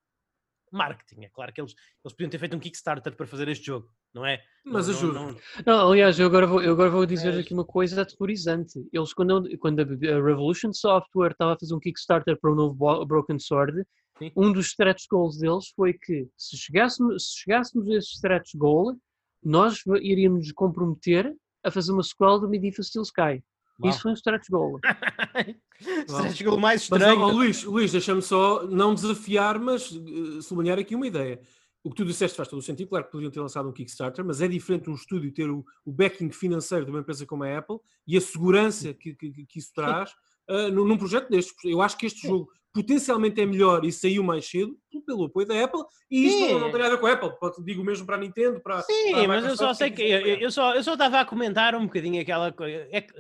[0.71, 3.89] Marketing, é claro que eles, eles podiam ter feito um Kickstarter para fazer este jogo,
[4.15, 4.41] não é?
[4.65, 5.19] Mas não, ajuda.
[5.19, 5.39] Não, não...
[5.67, 8.79] não, aliás, eu agora vou, eu agora vou dizer aqui uma coisa aterrorizante.
[8.93, 13.39] Eles, quando, quando a Revolution Software estava a fazer um Kickstarter para o novo Broken
[13.39, 13.85] Sword,
[14.19, 14.33] Sim.
[14.37, 18.95] um dos stretch goals deles foi que se chegássemos, se chegássemos a esse stretch goal,
[19.43, 23.43] nós iríamos nos comprometer a fazer uma sequela do Medieval Steel Sky.
[23.83, 23.91] Uau.
[23.91, 24.79] Isso foi um stretch goal.
[26.07, 27.21] stretch goal mais Mas, estranho.
[27.21, 31.41] ó, Luís, Luís deixa-me só não desafiar, mas uh, sublinhar aqui uma ideia.
[31.83, 34.23] O que tu disseste faz todo o sentido, claro que poderiam ter lançado um Kickstarter,
[34.23, 37.59] mas é diferente um estúdio ter o, o backing financeiro de uma empresa como a
[37.59, 40.11] Apple e a segurança que, que, que isso traz
[40.51, 41.55] uh, num, num projeto destes.
[41.65, 45.65] Eu acho que este jogo potencialmente é melhor e saiu mais cedo pelo apoio da
[45.65, 47.31] Apple e isto não, não, tem nada com a Apple,
[47.65, 50.21] digo mesmo para a Nintendo, para Sim, para a mas eu só sei que eu,
[50.21, 52.87] eu, só, eu só estava a comentar um bocadinho aquela coisa.
[52.91, 53.13] É que,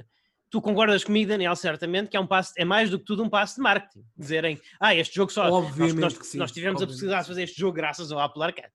[0.50, 3.28] tu concordas comigo, Daniel, certamente, que é um passo, é mais do que tudo um
[3.30, 4.04] passo de marketing.
[4.16, 5.50] Dizerem, ah, este jogo só.
[5.50, 6.90] Obviamente nós, que sim, nós tivemos obviamente.
[6.90, 8.72] a possibilidade de fazer este jogo graças ao Apple Arcade.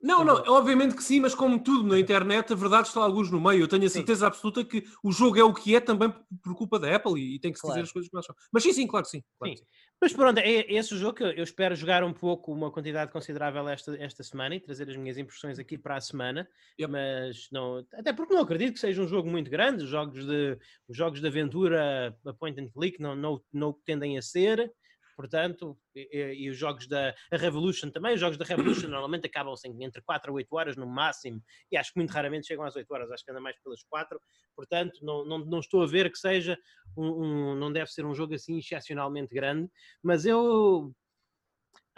[0.00, 3.40] Não, não, obviamente que sim, mas como tudo na internet, a verdade está alguns no
[3.40, 3.62] meio.
[3.62, 6.78] Eu tenho a certeza absoluta que o jogo é o que é também por culpa
[6.78, 7.74] da Apple e, e tem que se Claro.
[7.74, 8.36] dizer as coisas como elas são.
[8.52, 9.24] Mas sim, sim, claro que sim.
[9.36, 9.60] Claro Sim.
[9.60, 9.76] que sim.
[10.00, 13.10] Mas pronto, é esse o jogo que eu, eu espero jogar um pouco, uma quantidade
[13.10, 16.48] considerável esta, esta semana e trazer as minhas impressões aqui para a semana.
[16.80, 16.92] Yep.
[16.92, 19.82] Mas não, até porque não acredito que seja um jogo muito grande.
[19.82, 20.56] Os jogos de,
[20.88, 24.72] os jogos de aventura a point and click não, não, não tendem a ser.
[25.18, 29.76] Portanto, e, e- os jogos da Revolution também, os jogos da Revolution normalmente acabam sem,
[29.82, 31.42] entre 4 a 8 horas no máximo,
[31.72, 34.20] e acho que muito raramente chegam às 8 horas, acho que anda mais pelas 4,
[34.54, 36.56] portanto, não, não, não estou a ver que seja
[36.96, 39.68] um, um- não deve ser um jogo assim excepcionalmente grande,
[40.00, 40.94] mas eu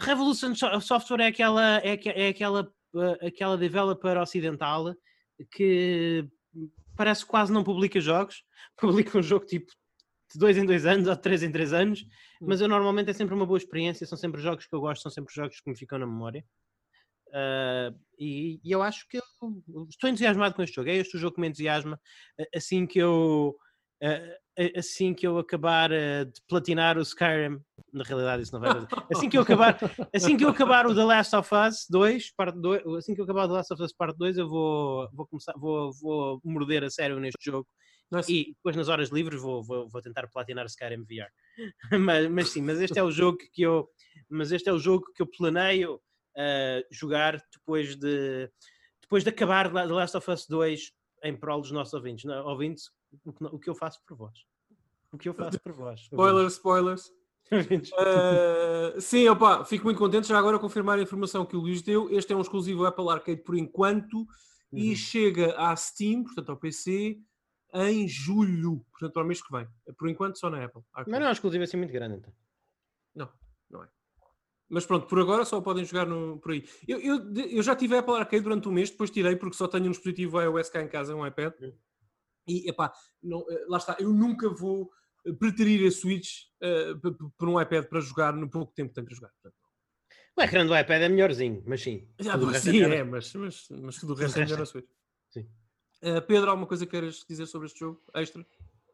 [0.01, 2.63] Revolution So- Software é aquela é, é aquela
[2.95, 4.95] uh, aquela developer ocidental
[5.53, 6.27] que
[6.97, 8.43] parece que quase não publica jogos,
[8.81, 9.71] publica um jogo tipo
[10.33, 12.07] de dois em dois anos ou de três em três anos,
[12.41, 15.11] mas eu normalmente é sempre uma boa experiência, são sempre jogos que eu gosto, são
[15.11, 16.45] sempre jogos que me ficam na memória.
[17.29, 19.23] Uh, e, e eu acho que eu
[19.89, 20.89] estou entusiasmado com este jogo.
[20.89, 22.01] É este o jogo que me entusiasma.
[22.55, 23.57] Assim que eu
[24.03, 24.41] uh,
[24.77, 27.61] assim que eu acabar uh, de platinar o Skyrim,
[27.93, 28.89] na realidade isso não vai fazer.
[29.13, 29.79] Assim que eu acabar,
[30.15, 33.25] assim que eu acabar o The Last of Us 2, parte 2, assim que eu
[33.25, 36.85] acabar o The Last of Us parte 2, eu vou, vou começar, vou, vou morder
[36.85, 37.67] a sério neste jogo.
[38.11, 38.33] Nice.
[38.33, 41.31] E depois nas horas livres vou, vou, vou tentar platinar Skyrim VR.
[42.01, 43.89] mas, mas sim, mas este é o jogo que eu,
[44.29, 48.51] mas este é o jogo que eu planeio uh, jogar depois de
[49.01, 50.93] depois de acabar The Last of Us 2
[51.25, 52.91] em prol dos nossos ouvintes, não, ouvintes
[53.25, 54.39] o, que, o que eu faço por vós.
[55.13, 56.01] O que eu faço por vós.
[56.11, 57.11] Spoilers, spoilers.
[57.53, 61.83] Uh, sim, opa, fico muito contente já agora a confirmar a informação que o Luís
[61.83, 62.09] deu.
[62.09, 64.25] Este é um exclusivo Apple Arcade por enquanto
[64.73, 64.97] e Uhum.
[64.97, 67.19] chega à Steam, portanto ao PC,
[67.75, 69.67] em julho, portanto ao mês que vem.
[69.97, 70.83] Por enquanto só na Apple.
[70.93, 71.11] Arcade.
[71.11, 72.33] Mas não é um exclusivo assim muito grande, então.
[73.15, 73.33] Não,
[73.71, 73.89] não é.
[74.69, 76.65] Mas pronto, por agora só podem jogar no, por aí.
[76.87, 79.87] Eu, eu, eu já tive Apple Arcade durante um mês, depois tirei porque só tenho
[79.87, 81.53] um dispositivo iOS cá em casa, um iPad.
[81.61, 81.73] Hum.
[82.47, 82.93] E epá,
[83.23, 84.91] não, eh, lá está, eu nunca vou
[85.27, 89.07] eh, preterir a Switch p- por um iPad para jogar no pouco tempo que tenho
[89.07, 89.33] para jogar.
[90.37, 92.09] O ecrã do iPad é melhorzinho, mas sim.
[92.19, 92.93] o resto sim, melhor.
[92.93, 94.61] é, mas, mas, mas tudo o resto é melhor é.
[94.61, 94.89] na Switch.
[96.03, 98.45] Eh, Pedro, alguma coisa queres dizer sobre este jogo extra?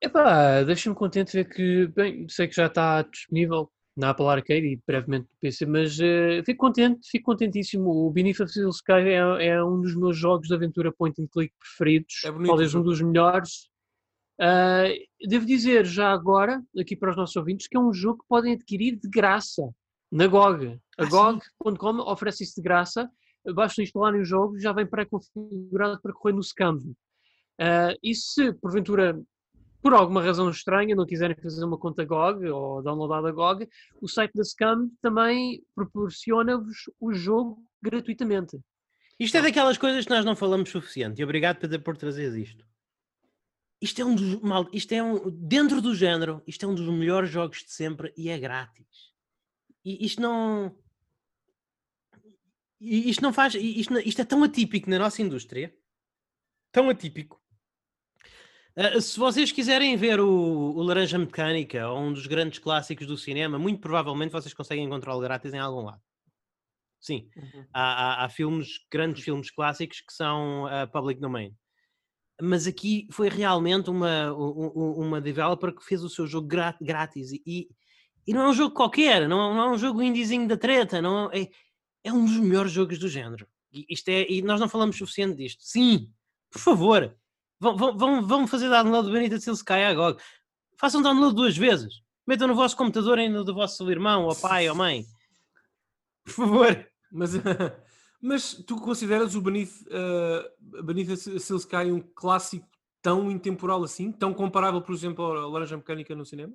[0.03, 4.81] Epá, deixa-me contente ver que, bem, sei que já está disponível na Apple Arcade e
[4.87, 7.89] brevemente no PC, mas eh, fico contente, fico contentíssimo.
[7.89, 11.28] O Beneath of Steel Sky é, é um dos meus jogos de aventura point and
[11.33, 13.70] click preferidos, É bonito talvez um dos melhores.
[14.39, 14.85] Ah,
[15.27, 18.53] devo dizer já agora, aqui para os nossos ouvintes, que é um jogo que podem
[18.53, 19.62] adquirir de graça
[20.12, 20.78] na GOG.
[20.99, 21.07] A Ah.
[21.09, 23.09] GOG.com oferece isso de graça,
[23.55, 26.78] basta instalarem o jogo, já vem pré-configurado para correr no Scam.
[27.59, 29.20] Ah, e se porventura
[29.82, 33.68] por alguma razão estranha, não quiserem fazer uma conta GOG ou downloadar da GOG,
[34.01, 38.59] o site da Scam também proporciona-vos o jogo gratuitamente.
[39.18, 41.20] Isto é daquelas coisas que nós não falamos suficiente.
[41.20, 42.66] E obrigado Pedro por trazer isto.
[43.81, 46.89] Isto é um dos mal, isto é um dentro do género, isto é um dos
[46.89, 49.12] melhores jogos de sempre e é grátis.
[49.85, 50.77] E isto não
[52.81, 55.74] e isto não faz, isto, isto é tão atípico na nossa indústria,
[56.73, 57.40] tão atípico.
[58.77, 63.16] Ah, se vocês quiserem ver o, o Laranja Mecânica ou um dos grandes clássicos do
[63.16, 66.03] cinema, muito provavelmente vocês conseguem encontrá-lo grátis em algum lado.
[67.01, 67.28] Sim,
[67.73, 71.55] há, há- há filmes, grandes filmes clássicos que são ah, public domain.
[72.40, 77.70] Mas aqui foi realmente uma, uma developer que fez o seu jogo grátis e,
[78.27, 81.01] e, não é um jogo qualquer, não é, não é um jogo indiezinho da treta,
[81.01, 81.48] não é,
[82.07, 83.47] é um dos melhores jogos do género.
[83.73, 85.62] E, isto é, e nós não falamos suficiente disto.
[85.62, 86.09] Sim,
[86.51, 87.16] por favor,
[87.59, 90.16] vão, vão, vão, vão fazer download do Benita Seal Sky agora.
[90.78, 92.03] Façam download duas vezes.
[92.27, 95.05] Metam no vosso computador e no do vosso irmão, ou pai, ou mãe.
[96.24, 96.89] Por favor.
[97.11, 97.33] Mas,
[98.23, 102.69] mas tu consideras o Beneath, uh, Beneath Steel Sky um clássico
[103.03, 104.12] tão intemporal assim?
[104.12, 106.55] Tão comparável, por exemplo, à Laranja Mecânica no cinema?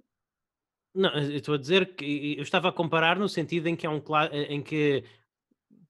[0.94, 3.90] Não, eu estou a dizer que eu estava a comparar no sentido em que é
[3.90, 4.02] um
[4.49, 5.06] em que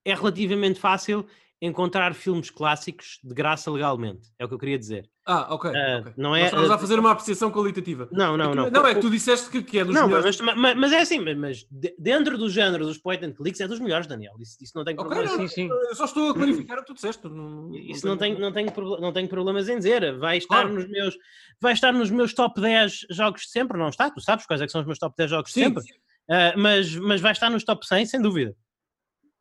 [0.06, 1.26] é relativamente fácil
[1.64, 4.30] encontrar filmes clássicos de graça legalmente.
[4.40, 5.08] É o que eu queria dizer.
[5.28, 5.70] Ah, ok.
[5.70, 6.14] Ah, ok.
[6.18, 8.10] não Nós é, estamos ah, a fazer uma apreciação qualitativa.
[8.12, 8.66] Não, não, É não.
[8.66, 10.42] que- Não, é que tu disseste que, que é dos Não, melhores.
[10.42, 13.62] mas, mas- mas é assim, mas- mas de- dentro do género dos point and clicks
[13.62, 14.34] é dos melhores, Daniel.
[14.40, 15.30] Isso, isso não tem Ok, problema.
[15.38, 15.70] não, Sim, sim.
[15.70, 17.28] Eu só estou a clarificar o que tu disseste.
[17.30, 20.18] Não, Isso não tem, não, tenho, não tenho problemas em dizer.
[20.18, 20.74] Vai estar, Claro.
[20.74, 21.16] nos meus,
[21.62, 24.10] vai estar nos meus top 10 jogos de sempre, não está?
[24.10, 25.84] Tu sabes quais é que são os meus top 10 jogos de Sim, sempre.
[26.28, 28.56] Ah, mas, mas vai estar nos top 100, sem dúvida.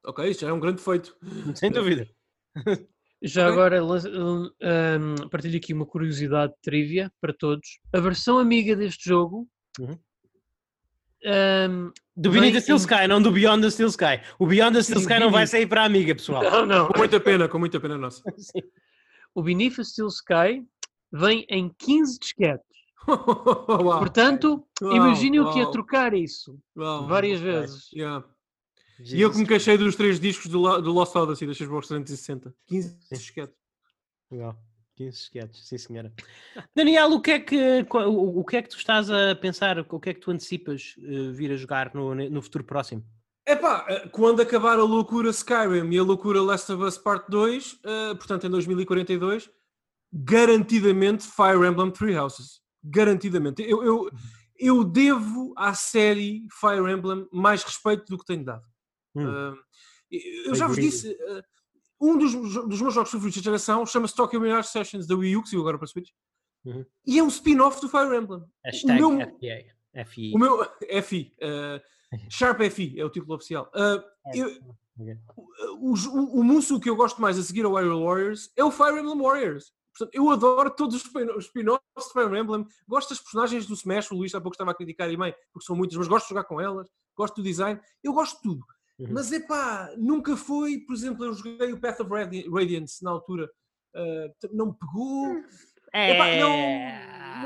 [0.04, 1.16] Ok, isso já é um grande feito.
[1.54, 2.08] Sem dúvida.
[3.22, 3.52] Já Ok.
[3.52, 7.78] agora um, partilho aqui uma curiosidade de trivia para todos.
[7.92, 9.46] A versão amiga deste jogo
[9.78, 9.98] Uhum.
[11.24, 14.20] um, Do Beneath the Steel em- Sky, não do Beyond the Steel Sky.
[14.38, 16.42] O Beyond the Steel Sim, Sky não vai sair para a amiga, pessoal.
[16.42, 16.88] não, não.
[16.88, 18.22] Com muita pena, com muita pena nossa.
[18.38, 18.62] Sim.
[19.34, 20.66] O Beneath the Steel Sky
[21.12, 22.64] vem em 15 disquetes.
[23.08, 27.06] Uau, Portanto, Uau, imaginem o que é trocar isso uau.
[27.06, 27.90] várias vezes.
[27.92, 28.24] Yeah.
[29.04, 32.54] E eu que me queixei dos três discos do, do Lost Odyssey da Xbox 360.
[32.66, 33.54] 15 disquete.
[34.30, 34.56] Legal.
[34.96, 36.12] 15 sketches, sim senhora.
[36.76, 39.78] Daniel, o que, é que, o, o que é que tu estás a pensar?
[39.78, 43.02] O que é que tu antecipas eh, vir a jogar no, no futuro próximo?
[43.46, 47.80] Epá, eh, quando acabar a loucura Skyrim e a loucura Last of Us Part 2,
[47.82, 49.50] eh, portanto em 2042,
[50.12, 52.60] garantidamente Fire Emblem Three Houses.
[52.84, 53.62] Garantidamente.
[53.62, 54.10] Eu, eu,
[54.58, 58.69] eu devo à série Fire Emblem mais respeito do que tenho dado.
[59.14, 59.52] Hum.
[59.52, 59.58] Uh,
[60.46, 61.42] eu já vos disse, uh,
[62.00, 65.42] um dos, dos meus jogos favoritos da geração chama-se Tokyo Mirage Sessions da Wii U,
[65.42, 66.10] que saiu agora para Switch,
[66.64, 66.84] Uhum.
[67.06, 68.42] e é um spin-off do Fire Emblem.
[68.64, 70.04] Hashtag meu- FBA.
[70.04, 70.32] FI.
[70.34, 70.58] O meu
[71.02, 71.80] FI, uh,
[72.30, 73.70] Sharp FI é o título oficial.
[73.74, 74.02] Uh,
[74.34, 74.46] eu-
[74.98, 75.16] ok.
[75.78, 78.70] o, o, o Musso que eu gosto mais a seguir ao Hyrule Warriors é o
[78.70, 79.72] Fire Emblem Warriors.
[79.96, 81.02] Portanto, eu adoro todos os
[81.44, 82.66] spin-offs de Fire Emblem.
[82.86, 84.10] Gosto das personagens do Smash.
[84.10, 86.30] O Luís há pouco estava a criticar e bem, porque são muitas, mas gosto de
[86.30, 86.88] jogar com elas.
[87.16, 87.80] Gosto do design.
[88.02, 88.64] Eu gosto de tudo.
[89.00, 89.08] Uhum.
[89.12, 90.78] Mas é pá, nunca foi.
[90.78, 93.50] Por exemplo, eu joguei o Path of Radi- Radiance na altura.
[93.96, 95.36] uh, não me pegou.
[95.92, 96.50] Epá, não-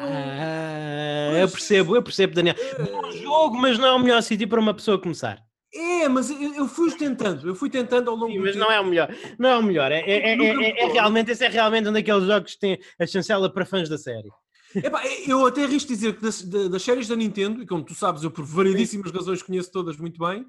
[0.06, 2.54] É, não- eu percebo, eu percebo, Daniel.
[2.90, 5.42] Bom jogo, mas não é o melhor sítio para uma pessoa começar.
[5.72, 8.52] É, É, mas eu, eu fui tentando, eu fui tentando ao longo Sim, do mas
[8.52, 8.64] tempo.
[8.64, 9.08] não é o melhor.
[9.38, 9.90] Não é o melhor.
[9.90, 13.06] É, é, é, é- é realmente, esse é realmente um daqueles jogos que tem a
[13.06, 14.28] chancela para fãs da série.
[14.76, 17.94] Epá, eu até arrisco dizer que das, da- das séries da Nintendo, e como tu
[17.94, 20.44] sabes, eu por variedíssimas razões conheço todas muito bem,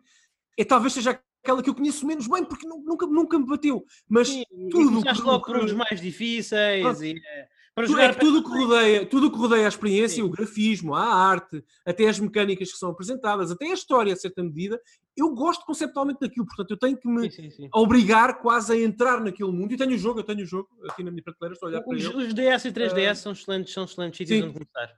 [0.57, 3.85] é talvez seja aquela que eu conheço menos bem, porque nu- nunca, nunca me bateu.
[4.09, 7.03] Mas Sim, e tudo que- logo por uns mais difíceis Pronto.
[7.03, 9.67] e, eh, para Tu- jogar é que tudo o que rodeia, tudo que rodeia a
[9.67, 10.21] experiência, Sim.
[10.23, 14.41] o grafismo, a arte, até as mecânicas que são apresentadas, até a história a certa
[14.41, 14.79] medida,
[15.15, 17.69] eu gosto conceptualmente daquilo, portanto eu tenho que me Sim, sim, sim.
[17.73, 19.71] obrigar quase a entrar naquele mundo.
[19.73, 21.81] E tenho o jogo, eu tenho o jogo aqui na minha prateleira, estou a olhar
[21.81, 22.15] para Os, ele.
[22.27, 24.93] os DS e 3DS Ah, são excelentes, são excelentes sítios onde começar.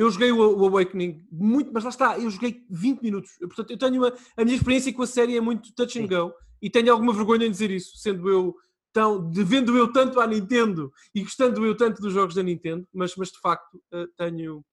[0.00, 3.32] Eu joguei o, o Awakening muito, mas lá está, eu joguei 20 minutos.
[3.38, 6.06] Eu, Portanto, eu tenho uma, a minha experiência com a série é muito touch and
[6.06, 6.32] go
[6.62, 8.54] e tenho alguma vergonha em dizer isso, sendo eu
[8.94, 13.14] tão, devendo eu tanto à Nintendo e gostando eu tanto dos jogos da Nintendo, mas,
[13.14, 14.64] mas de facto eh, tenho,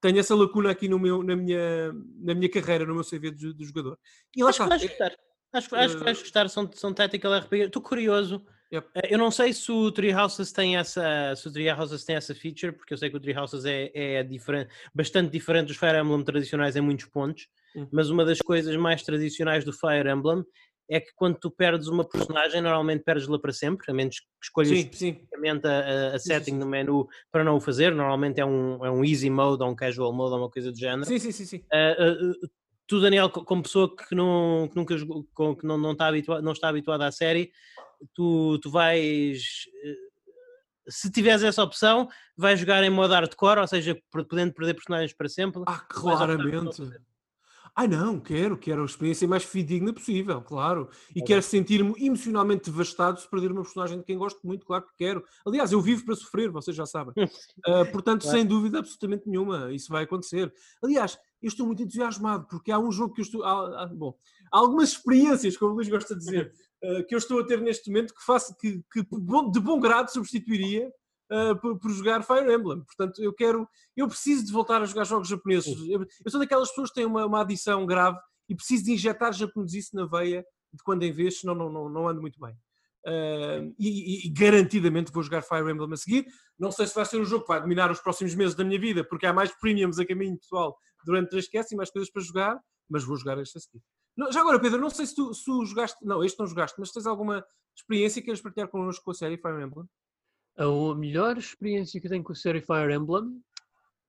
[0.00, 3.52] tenho essa lacuna aqui no meu, na, minha, na minha carreira, no meu CV de,
[3.52, 3.98] de jogador.
[4.34, 4.76] E lá Acho que está.
[4.76, 5.12] vais gostar.
[5.52, 7.64] Acho, acho que vais Eh, gostar, são, são tactical RPG.
[7.66, 8.42] Estou curioso.
[8.72, 8.88] Yep.
[8.94, 12.16] Eh, Eu não sei se o Tree Houses tem essa, se o Tree Houses tem
[12.16, 15.76] essa feature, porque eu sei que o Tree Houses é, é diferente, bastante diferente dos
[15.76, 17.86] Fire Emblem tradicionais em muitos pontos, Hum.
[17.92, 20.42] mas uma das coisas mais tradicionais do Fire Emblem
[20.90, 24.70] é que quando tu perdes uma personagem, normalmente perdes-la para sempre, a menos que escolhas
[24.70, 27.94] Sim, especificamente a, a- setting no menu para não o fazer.
[27.94, 30.76] Normalmente é um, é um easy mode ou um casual mode ou uma coisa do
[30.76, 31.04] género.
[31.04, 31.64] Sim, sim, sim, sim.
[31.72, 32.48] Ah, ah,
[32.90, 36.52] tu, Daniel, co- como pessoa que, não, que nunca que não, não, está habituado, não
[36.52, 37.52] está habituada à série,
[38.12, 39.40] tu, tu vais.
[39.84, 39.96] eh,
[40.88, 45.28] Se tiveres essa opção, vais jogar em modo hardcore, ou seja, podendo perder personagens para
[45.28, 45.62] sempre.
[45.66, 46.82] Ah, claramente.
[47.76, 50.90] Ah, não, quero, quero a experiência mais fidedigna possível, claro.
[51.14, 51.26] E Ok.
[51.28, 55.24] quero sentir-me emocionalmente devastado se perder uma personagem de quem gosto muito, claro que quero.
[55.46, 57.14] Aliás, eu vivo para sofrer, vocês já sabem.
[57.64, 58.38] Ah, portanto, Claro.
[58.38, 60.52] sem dúvida absolutamente nenhuma, isso vai acontecer.
[60.82, 63.42] Aliás, eu estou muito entusiasmado, porque há um jogo que eu estou.
[63.44, 64.14] há- há- bom,
[64.52, 66.52] há algumas experiências, como o Luís gosta de dizer,
[66.84, 70.10] ah, que eu estou a ter neste momento que, faço, que, que de bom grado
[70.10, 70.90] substituiria.
[71.32, 75.04] ah, por, por jogar Fire Emblem, portanto, eu quero, eu preciso de voltar a jogar
[75.04, 75.76] jogos japoneses.
[75.88, 78.18] Eu, eu sou daquelas pessoas que têm uma, uma adição grave
[78.48, 82.08] e preciso de injetar japonesice na veia de quando em vez, senão não, não, não
[82.08, 82.56] ando muito bem.
[83.06, 86.26] Ah, e, e- garantidamente vou jogar Fire Emblem a seguir.
[86.58, 88.78] Não sei se vai ser um jogo que vai dominar os próximos meses da minha
[88.78, 92.60] vida, porque há mais premiums a caminho pessoal durante 3 e mais coisas para jogar,
[92.88, 93.82] mas vou jogar este a seguir.
[94.16, 96.78] Não, Já agora, Pedro, não sei se tu, se tu jogaste, não, este não jogaste,
[96.78, 97.42] mas tens alguma
[97.74, 99.86] experiência que queres partilhar connosco com a série Fire Emblem?
[100.58, 103.40] A melhor experiência que eu tenho com a série Fire Emblem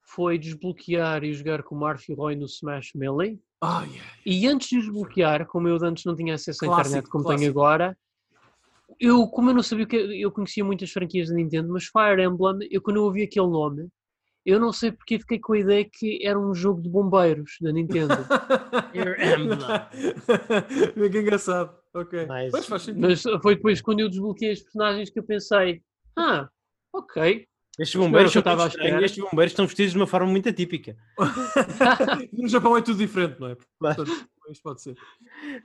[0.02, 3.40] foi desbloquear e jogar com o Marth e Roy no Smash Melee.
[3.62, 4.12] Ah, yeah.
[4.26, 7.40] E antes de desbloquear, como eu antes não tinha acesso à Clássico, internet como clássico.
[7.40, 7.98] tenho agora,
[9.02, 12.68] eu, como eu não sabia que eu conhecia muitas franquias da Nintendo, mas Fire Emblem,
[12.70, 13.90] eu quando eu ouvi aquele nome,
[14.46, 17.72] eu não sei porque fiquei com a ideia que era um jogo de bombeiros da
[17.72, 18.14] Nintendo.
[18.94, 21.10] Fire Emblem.
[21.12, 21.76] que engraçado.
[21.96, 22.28] Ok.
[22.28, 22.52] Nice.
[22.52, 23.08] Pois faz sentido.
[23.08, 25.82] mas foi depois quando eu desbloqueei os personagens que eu pensei,
[26.16, 26.48] ah,
[26.94, 27.48] ok.
[27.80, 29.04] Estes bombeiros eu estava espera.
[29.04, 30.96] estes bombeiros estão vestidos de uma forma muito atípica.
[32.32, 33.58] no Japão é tudo diferente, não é?
[33.80, 34.06] Claro.
[34.52, 34.96] Isto pode ser.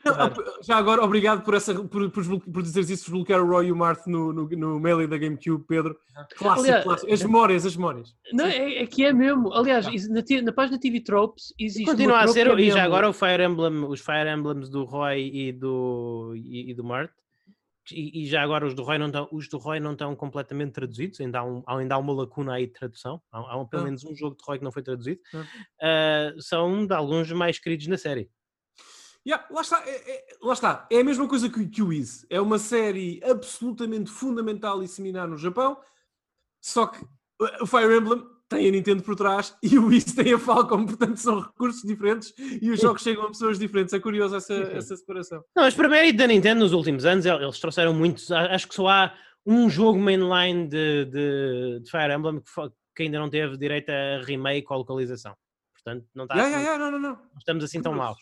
[0.02, 0.34] Claro.
[0.46, 3.72] ah, Já agora, obrigado por, essa, por, por, por dizeres isso, desbloquear o Roy e
[3.72, 5.98] o Marth no, no, no Melee da GameCube, Pedro.
[6.36, 7.12] Clássico, Aliás, clássico.
[7.12, 8.14] As memórias, as memórias.
[8.32, 9.52] Não, é, é que é mesmo.
[9.52, 11.84] Aliás, isso na, na página TV Tropes existe.
[11.84, 15.30] Continua a ser, é e já agora o Fire Emblem, os Fire Emblems do Roy
[15.32, 17.10] e do, e, e do Mart,
[17.92, 20.72] e, e já agora os do Roy não estão, os do Roy não estão completamente
[20.72, 23.82] traduzidos, ainda há, um, ainda há uma lacuna aí de tradução, há, há um- pelo
[23.82, 23.84] Ah.
[23.84, 25.44] menos um jogo de Roy que não foi traduzido, Ah.
[25.80, 28.28] Ah, são de alguns mais queridos na série.
[29.26, 32.24] Yeah, lá, está, é, é- lá está, é a mesma coisa que, que o Wiz.
[32.30, 35.76] É uma série absolutamente fundamental e seminar no Japão,
[36.62, 40.32] só que uh, o Fire Emblem tem a Nintendo por trás e o Wiz tem
[40.32, 43.92] a Falcom, portanto são recursos diferentes e os jogos chegam a pessoas diferentes.
[43.92, 45.42] É curioso essa, essa separação.
[45.56, 48.74] Não, mas para mérito da Nintendo nos últimos anos, el- eles trouxeram muitos, acho que
[48.76, 52.50] só há um jogo mainline de, de, de Fire Emblem que,
[52.94, 55.34] que ainda não teve direito a remake ou localização.
[55.74, 57.38] Portanto, não, está, Yeah, não- yeah, yeah, não, não, não.
[57.38, 58.18] estamos assim tão maus.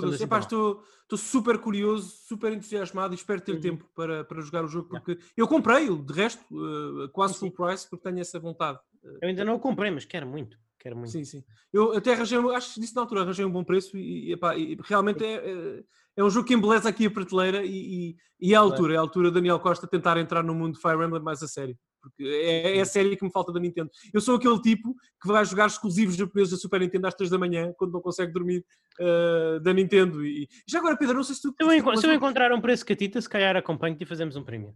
[0.00, 0.14] Curioso.
[0.16, 3.60] assim Epá, estou, estou super curioso, super entusiasmado e espero ter Uhum.
[3.60, 5.04] tempo para, para jogar o jogo Yeah.
[5.04, 8.78] porque eu comprei-o, de resto, uh, quase Sim, full price, porque tenho essa vontade.
[9.20, 10.56] Eu ainda não o comprei, mas quero muito.
[10.78, 11.10] Quero muito.
[11.10, 11.44] Sim, sim.
[11.72, 14.76] Eu até arranjei, acho que disse na altura, arranjei um bom preço e, epá, e
[14.82, 15.84] realmente é, é,
[16.16, 17.70] é um jogo que embeleza aqui a prateleira e,
[18.10, 20.80] e, e é a altura, é a altura Daniel Costa tentar entrar no mundo de
[20.80, 21.78] Fire Emblem mais a sério.
[22.02, 23.88] Porque é, é a série que me falta da Nintendo.
[24.12, 27.38] Eu sou aquele tipo que vai jogar exclusivos japoneses da Super Nintendo às 3 da
[27.38, 28.64] manhã, quando não consegue dormir
[29.00, 30.24] uh, da Nintendo.
[30.24, 31.48] E, já agora, Pedro, não sei se tu.
[31.48, 34.06] Se eu, se tu- enco- se eu encontrar um preço catita, se calhar acompanho-te e
[34.06, 34.74] fazemos um prémio.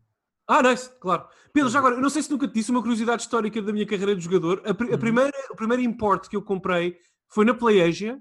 [0.48, 1.26] Ah, nice, claro.
[1.52, 1.86] Pedro, já Uhum.
[1.86, 4.22] agora, eu não sei se nunca te disse uma curiosidade histórica da minha carreira de
[4.22, 4.62] jogador.
[4.64, 4.98] A, pri- a Uhum.
[4.98, 6.96] primeira, o primeiro import que eu comprei
[7.28, 8.20] foi na PlayAsia.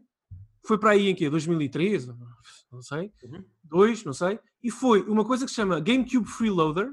[0.66, 1.30] Foi para aí em quê?
[1.30, 2.08] 2003?
[2.72, 3.12] não sei.
[3.24, 3.44] Uhum.
[3.64, 4.40] Dois, não sei.
[4.64, 6.90] E foi uma coisa que se chama GameCube Freeloader,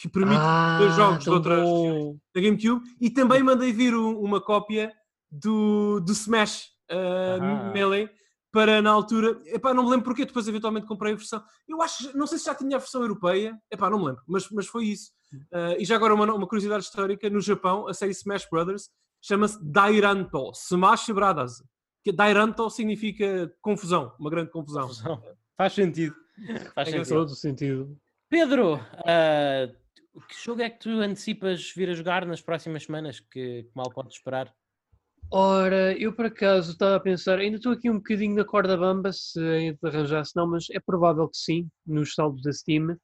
[0.00, 1.68] que permite Ah, dois jogos de outras
[2.34, 2.82] da GameCube.
[3.00, 4.92] E também mandei vir um- uma cópia
[5.30, 7.70] do, do Smash uh, Ah.
[7.72, 8.08] Melee
[8.52, 9.40] para na altura.
[9.46, 11.42] Epá, não me lembro porque depois eventualmente comprei a versão.
[11.68, 14.48] Eu acho, não sei se já tinha a versão europeia, epá, não me lembro, mas,
[14.50, 15.10] mas foi isso.
[15.50, 18.90] Uh, e já agora uma, uma curiosidade histórica: no Japão, a série Smash Brothers
[19.22, 21.62] chama-se Dairanto, Smash Brothers.
[22.04, 24.82] Que Dairanto significa confusão, uma grande confusão.
[24.88, 25.22] Confusão.
[25.56, 26.14] Faz sentido.
[26.74, 27.08] Faz É sentido.
[27.14, 27.96] Todo sentido.
[28.28, 29.68] Pedro, ah,
[30.20, 33.20] que jogo é que tu antecipas vir a jogar nas próximas semanas?
[33.20, 34.52] Que, que mal podes esperar?
[35.30, 39.12] Ora, eu por acaso estava a pensar, ainda estou aqui um bocadinho na corda bamba
[39.12, 42.98] se ainda de arranjar, se não, mas é provável que sim, nos saldos da Steam.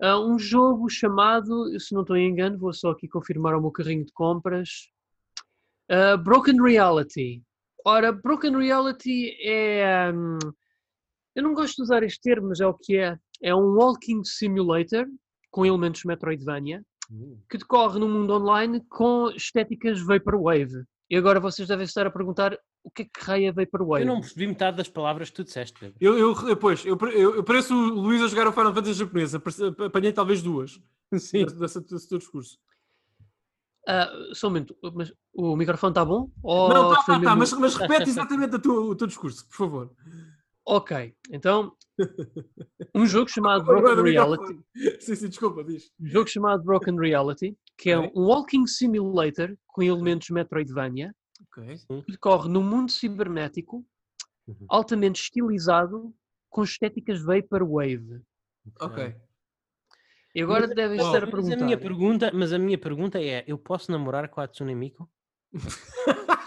[0.00, 3.70] Ah, um jogo chamado, se não estou em engano, vou só aqui confirmar o meu
[3.70, 4.88] carrinho de compras.
[5.88, 7.42] ah, Broken Reality.
[7.84, 10.10] Ora, Broken Reality é.
[10.12, 10.38] hum,
[11.34, 13.16] eu não gosto de usar este termo, mas é o que é.
[13.40, 15.06] É um walking simulator
[15.52, 16.82] com elementos Metroidvania
[17.48, 20.82] que decorre no mundo online com estéticas Vaporwave.
[21.10, 24.02] E agora vocês devem estar a perguntar o que é que raia é Vaporwave?
[24.06, 25.94] Eu não percebi metade das palavras que tu disseste, Pedro.
[26.00, 28.94] Eu, eu, eu, pois, eu, eu, eu pareço o Luís a jogar o Final Fantasy
[28.94, 30.80] japonês, apare- apanhei talvez duas
[31.14, 31.44] Sim.
[31.44, 32.58] desse, desse, teu discurso.
[33.86, 36.30] Ah, só um momento, mas o microfone está bom?
[36.42, 39.46] Ou não, tá, foi tá, tá, mesmo- mas, mas repete exatamente tua- o teu discurso,
[39.48, 39.90] por favor.
[40.64, 41.76] Ok, então
[42.94, 44.60] um jogo chamado Broken Reality.
[45.00, 45.90] Sim, sim, desculpa, diz.
[46.00, 51.14] um jogo chamado Broken Reality, que é um walking simulator com elementos Metroidvania,
[51.48, 51.76] Ok.
[52.06, 53.84] que decorre num mundo cibernético
[54.46, 54.66] Uhum.
[54.68, 56.12] altamente estilizado
[56.50, 58.20] com estéticas Vaporwave.
[58.80, 59.14] Ok.
[60.34, 61.78] E agora Mas- devem estar a Mas a minha perguntar.
[61.78, 65.08] pergunta, mas a minha pergunta é: eu posso namorar com a Hatsune Miku?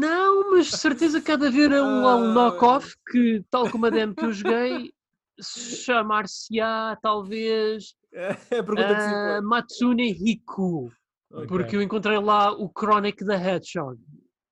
[0.00, 2.34] Não, mas de certeza que há de haver um, um Ah.
[2.34, 4.92] knock-off que, tal como a demo que eu joguei,
[5.40, 9.40] chamar-se-á talvez É a pergunta que se impõe.
[9.42, 10.90] Matsune Hiku,
[11.30, 11.46] Ok.
[11.48, 14.00] porque eu encontrei lá o Chronic the Hedgehog.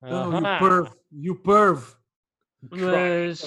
[0.02, 0.90] Oh, you perv.
[1.10, 1.96] You perv.
[2.70, 3.42] Mas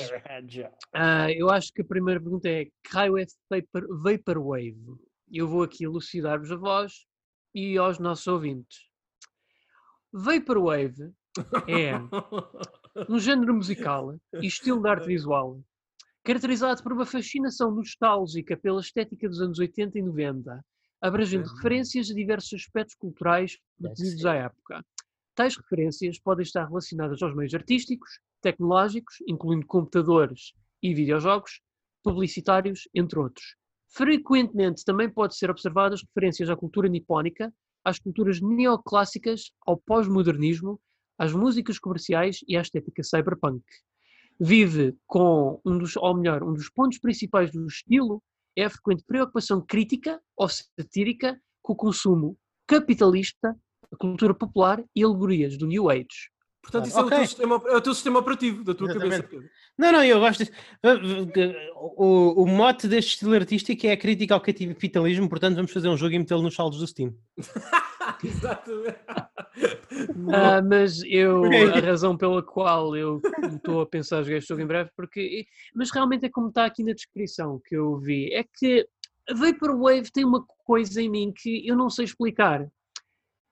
[0.93, 4.77] ah, eu acho que a primeira pergunta é: que raio é vapor, Vaporwave?
[5.31, 7.05] Eu vou aqui elucidar-vos a voz
[7.53, 8.77] e aos nossos ouvintes.
[10.13, 11.11] Vaporwave
[11.67, 11.93] é
[13.09, 15.59] um género musical e estilo de arte visual,
[16.23, 20.65] caracterizado por uma fascinação nostálgica pela estética dos anos 80 e 90,
[21.01, 21.55] abrangendo Ok.
[21.57, 24.85] referências a diversos aspectos culturais produzidos à época.
[25.35, 31.61] Tais referências podem estar relacionadas aos meios artísticos, tecnológicos, incluindo computadores e videojogos,
[32.03, 33.55] publicitários, entre outros.
[33.89, 37.53] Frequentemente também pode ser observadas referências à cultura nipónica,
[37.83, 40.79] às culturas neoclássicas, ao pós-modernismo,
[41.17, 43.63] às músicas comerciais e à estética cyberpunk.
[44.39, 48.21] Vive com um dos, ou melhor, um dos pontos principais do estilo
[48.55, 52.37] é a frequente preocupação crítica ou satírica com o consumo
[52.67, 53.55] capitalista,
[53.91, 56.29] a cultura popular e alegorias do New Age.
[56.61, 59.05] Portanto, isso é, o teu sistema, é o teu sistema operativo da tua cabeça.
[59.05, 59.29] Exatamente.
[59.29, 59.49] Pedro.
[59.77, 60.43] Não, não, eu gosto.
[60.43, 60.51] disso.
[61.95, 65.95] O, o mote deste estilo artístico é a crítica ao capitalismo, portanto vamos fazer um
[65.95, 67.15] jogo e metê-lo nos saldos do Steam.
[68.23, 68.97] Exatamente.
[70.33, 71.43] Ah, mas eu,
[71.73, 73.21] a razão pela qual eu
[73.55, 76.83] estou a pensar jogar este jogo em breve, porque, mas realmente é como está aqui
[76.83, 78.87] na descrição que eu vi, é que
[79.29, 82.67] a Vaporwave tem uma coisa em mim que eu não sei explicar.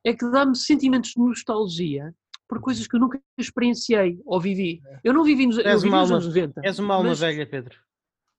[0.05, 2.13] É que dá-me sentimentos de nostalgia
[2.47, 4.79] por coisas que eu nunca experienciei ou vivi.
[5.03, 6.61] Eu não vivi nos, eu vivi nos anos 90.
[6.63, 7.75] És uma alma mas- velha, Pedro.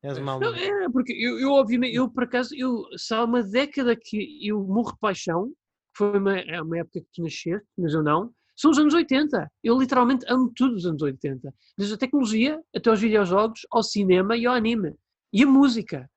[0.03, 0.85] És uma alma velha.
[0.85, 4.63] é, porque eu, eu obviamente, eu por acaso, eu, se há uma década que eu
[4.63, 5.53] morro de paixão,
[5.97, 9.51] foi uma, é uma época que tu nasceste, mas eu não, são os anos 80.
[9.63, 11.53] Eu literalmente amo tudo dos anos 80.
[11.77, 14.95] Desde a tecnologia até aos videojogos, ao cinema e ao anime.
[15.33, 16.11] E a música.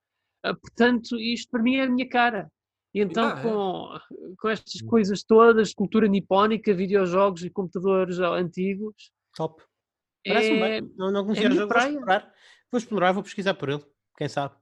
[0.43, 2.49] Ah, Portanto, isto para mim é a minha cara.
[2.93, 3.43] E então, Ah, é.
[3.43, 9.63] com, com estas coisas todas, cultura nipónica, videojogos e computadores ah, antigos, Top.
[10.25, 10.93] Parece-me é, bem.
[10.97, 12.33] Não, não conhecia é o jogo, vou explorar.
[12.71, 13.85] Vou explorar, vou pesquisar por ele.
[14.17, 14.55] Quem sabe?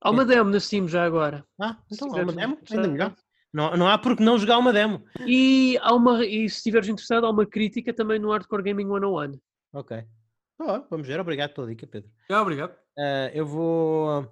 [0.00, 1.44] há uma demo na Steam já agora.
[1.60, 3.14] Ah, então há uma demo, ainda melhor.
[3.52, 5.04] Não, não há por que não jogar uma demo.
[5.26, 9.40] E, há uma, e se estiveres interessado, há uma crítica também no Hardcore Gaming 101.
[9.72, 10.04] Ok.
[10.60, 12.10] Ah, vamos ver, obrigado pela dica, Pedro.
[12.30, 12.76] Ah, obrigado.
[12.98, 14.30] Ah, eu vou.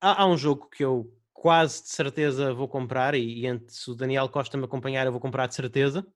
[0.00, 3.90] Há, há um jogo que eu quase de certeza vou comprar, e, e antes, se
[3.90, 6.06] o Daniel Costa me acompanhar, eu vou comprar de certeza.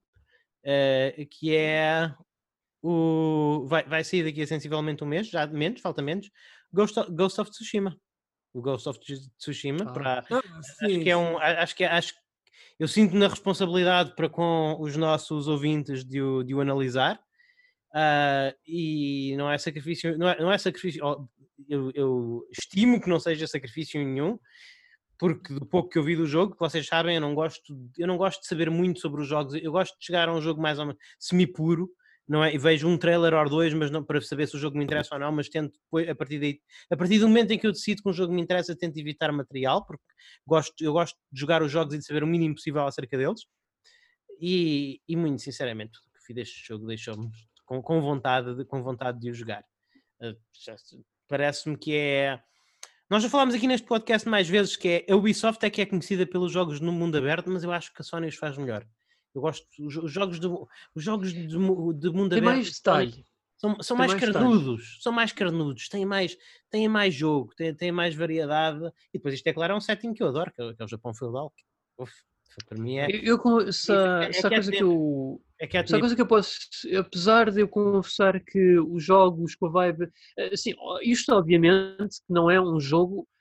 [0.67, 2.15] ah, que é
[2.83, 3.65] o.
[3.67, 6.31] Vai, vai sair daqui a sensivelmente um mês, já menos, falta menos.
[6.73, 7.97] Ghost of, Ghost of Tsushima.
[8.55, 8.99] O Ghost of
[9.37, 9.93] Tsushima Ah.
[9.93, 12.15] para Ah, acho que é um a- acho que é- acho
[12.79, 17.21] eu sinto na responsabilidade para com os nossos ouvintes de o, de o analisar
[17.93, 21.01] ah, e não é sacrifício, não é, não é sacrifício,
[21.69, 24.37] eu, eu estimo que não seja sacrifício nenhum,
[25.19, 27.63] porque do pouco que eu vi do jogo, que vocês sabem, eu não gosto,
[27.97, 30.41] eu não gosto de saber muito sobre os jogos, eu gosto de chegar a um
[30.43, 31.89] jogo mais ou menos semi-puro,
[32.29, 32.55] não é?
[32.55, 35.15] E vejo um trailer ou dois, mas não para saber se o jogo me interessa
[35.15, 36.61] ou não, mas tento depois, a partir daí,
[36.91, 39.31] a partir do momento em que eu decido que um jogo me interessa, tento evitar
[39.33, 40.05] material, porque
[40.47, 43.43] gosto, eu gosto de jogar os jogos e de saber o mínimo possível acerca deles.
[44.41, 47.31] E, e muito sinceramente, tudo que fiz deste jogo deixou-me
[47.65, 49.65] com, com, vontade de, com vontade de o jogar.
[50.21, 50.35] Uh,
[51.29, 52.43] Parece-me que é.
[53.09, 55.87] Nós já falámos aqui neste podcast mais vezes que é a Ubisoft é que é
[55.87, 58.87] conhecida pelos jogos no mundo aberto, mas eu acho que a Sony os faz melhor.
[59.35, 62.45] Eu gosto os jogos de, os jogos de, de mundo Tem aberto.
[62.45, 63.25] mais detalhe.
[63.57, 66.37] São, são mais, mais carnudos, são mais carnudos, têm mais,
[66.71, 68.85] têm mais jogo, têm, têm mais variedade.
[69.13, 70.85] E depois isto é claro, é um setting que eu adoro, que é, que é
[70.85, 71.53] o Japão feudal.
[71.97, 72.13] Uf,
[72.69, 73.09] para mim é.
[73.11, 75.41] Eu, eu se, é, é, coisa que eu.
[75.59, 76.59] É que é coisa que eu posso.
[76.99, 80.11] Apesar de eu confessar que os jogos com a vibe.
[80.53, 83.34] Assim, isto obviamente não é um jogo eh,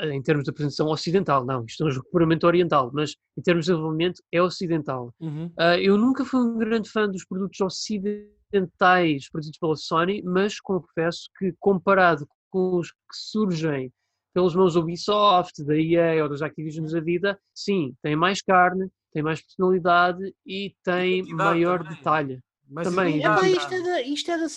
[0.00, 3.66] em termos de apresentação ocidental, não, isto é um jogo puramente oriental, mas em termos
[3.66, 5.12] de desenvolvimento é ocidental.
[5.20, 5.46] Uhum.
[5.58, 11.28] Uh, eu nunca fui um grande fã dos produtos ocidentais produzidos pela Sony, mas confesso
[11.38, 13.92] que comparado com os que surgem
[14.32, 19.22] pelos mãos Ubisoft, da EA ou das Activisions da vida, sim, tem mais carne, tem
[19.22, 21.96] mais personalidade e tem maior também.
[21.96, 22.40] detalhe.
[22.70, 23.24] Mas também.
[23.24, 24.48] É, pá, isto é da, isto é da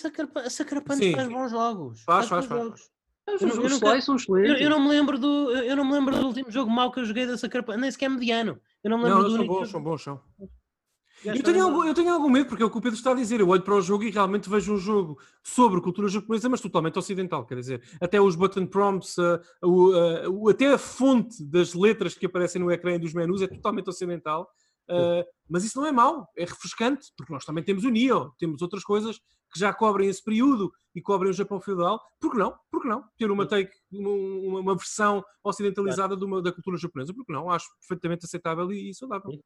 [1.12, 2.02] faz bons jogos.
[2.02, 2.68] Faz, faz, faz.
[2.68, 2.90] faz.
[3.28, 4.50] Os, eu, eu, são excelentes.
[4.50, 7.00] Eu, eu, não me lembro do, eu não me lembro do último jogo mau que
[7.00, 8.60] eu joguei da Sacrapante, nem sequer mediano.
[8.82, 10.20] Eu não me lembro não, do são bons, são bons, são.
[11.24, 13.14] Eu tenho, algum, eu tenho algum medo, porque é o que o Pedro está a
[13.14, 13.38] dizer.
[13.38, 16.98] Eu olho para o jogo e realmente vejo um jogo sobre cultura japonesa, mas totalmente
[16.98, 17.46] ocidental.
[17.46, 22.26] Quer dizer, até os button prompts, uh, uh, uh, até a fonte das letras que
[22.26, 24.50] aparecem no ecrã dos menus é totalmente ocidental.
[24.90, 28.60] Uh, mas isso não é mau, é refrescante, porque nós também temos o Nioh, temos
[28.60, 29.20] outras coisas
[29.52, 32.00] que já cobrem esse período e cobrem o Japão feudal.
[32.18, 32.56] Por que não?
[32.70, 33.04] Por que não?
[33.18, 37.50] Ter uma take, uma, uma versão ocidentalizada uma, da cultura japonesa, por que não?
[37.50, 39.38] Acho perfeitamente aceitável e, e saudável.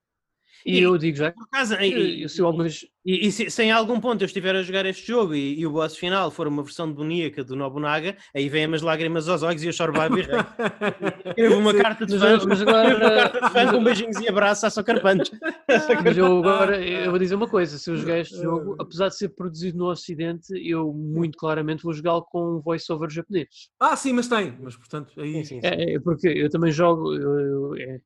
[0.64, 2.84] E, e, eu digo já, por acaso, e, eu, eu algumas...
[3.04, 5.66] e, e se, se, em algum ponto eu estiver a jogar este jogo e, e,
[5.66, 9.62] o boss final for uma versão boníaca do Nobunaga, aí vem as lágrimas aos olhos
[9.62, 10.08] e eu choro vai
[11.26, 12.96] Escrevo uma carta de fãs, mas agora...
[12.96, 15.30] uma carta de fãs com beijinhos e abraços a Socarpantes.
[16.04, 19.16] Mas eu agora eu vou dizer uma coisa: se eu jogar este jogo, apesar de
[19.16, 23.48] ser produzido no Ocidente, eu muito claramente vou jogá-lo com voice-over japonês.
[23.80, 25.32] Ah, sim, mas tem, mas portanto aí.
[25.32, 25.66] Sim, sim, sim.
[25.66, 27.14] É, porque eu também jogo.
[27.14, 28.00] Eu, eu, é,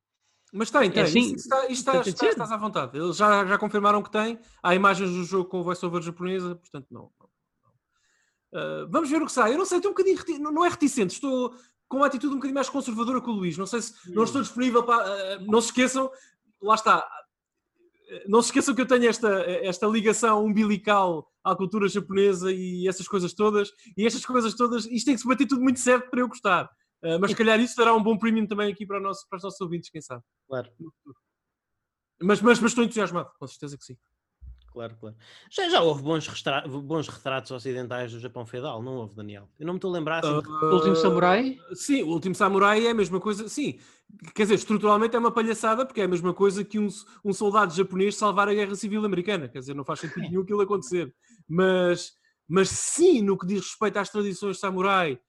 [0.51, 1.01] mas tem, tem.
[1.01, 2.97] É assim, isto, está, isto está, está, estás à vontade.
[2.97, 4.37] Eles já, já confirmaram que tem.
[4.61, 7.09] Há imagens do jogo com voice-over japonesa, portanto, não.
[7.17, 7.29] não,
[8.51, 8.83] não.
[8.83, 9.53] Uh, vamos ver o que sai.
[9.53, 10.17] Eu não sei, estou um bocadinho.
[10.17, 10.39] Reti...
[10.39, 11.55] Não é reticente, estou
[11.87, 13.57] com uma atitude um bocadinho mais conservadora que o Luís.
[13.57, 14.13] Não sei se.
[14.13, 15.39] Não estou disponível para.
[15.39, 16.11] Uh, não se esqueçam,
[16.61, 17.07] lá está.
[18.27, 19.29] Não se esqueçam que eu tenho esta,
[19.63, 23.71] esta ligação umbilical à cultura japonesa e essas coisas todas.
[23.95, 26.69] E estas coisas todas, isto tem que se bater tudo muito certo para eu gostar.
[27.03, 29.37] Uh, mas se calhar isso dará um bom premium também aqui para, o nosso, para
[29.37, 30.23] os nossos ouvintes, quem sabe.
[30.47, 30.69] Claro.
[32.21, 33.97] Mas, mas, mas estou entusiasmado, com certeza que sim.
[34.71, 35.15] Claro, claro.
[35.49, 36.27] Já, já houve bons,
[36.83, 39.49] bons retratos ocidentais do Japão feudal, não houve, Daniel?
[39.59, 40.19] Eu não me estou a lembrar.
[40.19, 41.57] Assim, uh, o Último Samurai?
[41.73, 43.49] Sim, o Último Samurai é a mesma coisa.
[43.49, 43.79] Sim,
[44.33, 46.87] quer dizer, estruturalmente é uma palhaçada porque é a mesma coisa que um,
[47.25, 49.49] um soldado japonês salvar a Guerra Civil Americana.
[49.49, 51.13] Quer dizer, não faz sentido nenhum aquilo acontecer.
[51.49, 52.13] Mas,
[52.47, 55.19] mas sim, no que diz respeito às tradições samurai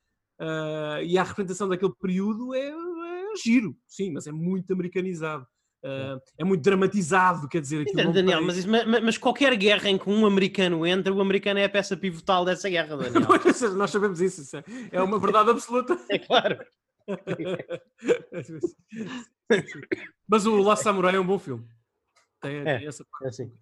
[0.43, 5.47] uh, e a representação daquele período é, é, giro, sim, mas é muito americanizado.
[5.85, 7.83] Uh, é muito dramatizado, quer dizer.
[7.83, 11.59] Aquilo Daniel, mas, isso, mas, mas, qualquer guerra em que um americano entra, o americano
[11.59, 13.23] é a peça pivotal dessa guerra, Daniel.
[13.77, 15.99] Nós sabemos isso, isso é, é uma verdade absoluta.
[16.09, 16.65] É claro.
[20.29, 21.67] mas o Last Samurai é um bom filme.
[22.41, 23.25] Tem, é, tem essa parte.
[23.25, 23.53] É assim.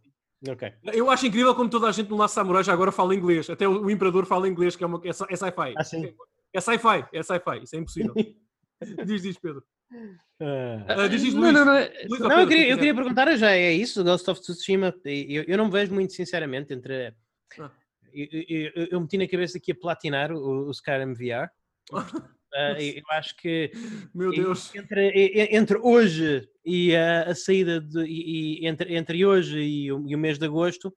[0.49, 0.73] Okay.
[0.95, 3.51] Eu acho incrível como toda a gente no Last Samurai já agora fala inglês.
[3.51, 5.75] Até o, o Imperador fala inglês, que é, uma, é, é sci-fi.
[5.77, 6.15] Ah, sim.
[6.53, 8.15] É sci-fi, é sci-fi, isso é impossível.
[9.07, 9.63] diz, diz, Pedro.
[9.93, 11.53] Uh, diz, diz, Luís.
[11.53, 11.81] Não, não, não.
[12.09, 14.95] Luís, não Pedro, eu, queria, eu queria perguntar já, é isso, Ghost of Tsushima?
[15.05, 17.15] Eu, eu não vejo muito, sinceramente, entre.
[17.59, 17.71] Ah.
[18.13, 21.49] Eu, eu, eu, meti na cabeça aqui a platinar o, o Skyrim VR.
[21.93, 22.03] Uh,
[22.81, 23.71] eu acho que
[24.13, 24.75] Meu Deus.
[24.75, 30.05] Entre, entre hoje e a, a saída de, e, e, entre, entre hoje e o,
[30.09, 30.93] e o mês de agosto,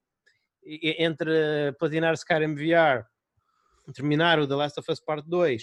[0.66, 3.04] entre platinar Skyrim VR
[3.92, 5.56] terminar o The Last of Us Part 2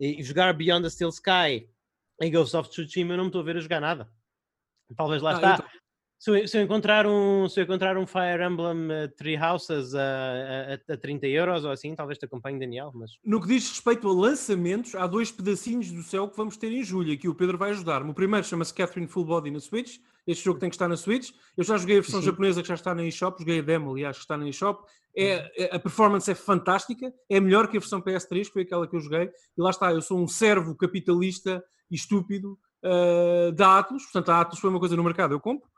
[0.00, 1.68] e jogar Beyond the Steel Sky
[2.20, 4.10] em Ghost of Tsushima, eu não me estou a ver a jogar nada.
[4.96, 5.70] Talvez lá ah, está.
[6.18, 9.94] Se eu, se eu encontrar um, se eu encontrar um Fire Emblem uh, Three Houses
[9.94, 12.90] a, a, a 30 euros ou assim, talvez te acompanhe, Daniel.
[12.92, 16.72] Mas No que diz respeito a lançamentos, há dois pedacinhos do céu que vamos ter
[16.72, 17.12] em julho.
[17.12, 18.10] Aqui o Pedro vai ajudar-me.
[18.10, 19.98] O primeiro chama-se Catherine Full Body na Switch.
[20.26, 21.30] Este jogo tem que estar na Switch.
[21.56, 22.26] Eu já joguei a versão Sim.
[22.26, 23.38] japonesa que já está na eShop.
[23.38, 24.84] Joguei a demo, aliás, que está na eShop.
[25.16, 27.14] É, é- a performance é fantástica.
[27.30, 29.30] É melhor que a versão PS3, que foi aquela que eu joguei.
[29.56, 34.02] E lá está, eu sou um servo capitalista e estúpido ah, da Atlus.
[34.02, 35.68] Portanto, a Atlus foi uma coisa no mercado, eu compro.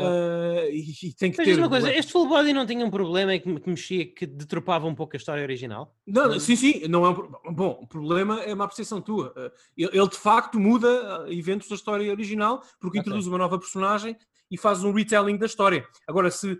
[0.00, 1.52] Ah, e, e tem que Mas ter...
[1.52, 4.26] diz uma coisa, este full body não tinha um problema em que, que mexia, que
[4.26, 5.94] detropava um pouco a história original?
[6.06, 9.28] Não, não, sim, sim, não é um, bom, o problema é uma apreciação tua.
[9.30, 13.00] Uh, Ele, ele, de facto muda uh, eventos da história original porque Ok.
[13.00, 14.16] introduz uma nova personagem
[14.50, 15.86] e faz um retelling da história.
[16.06, 16.58] Agora, se,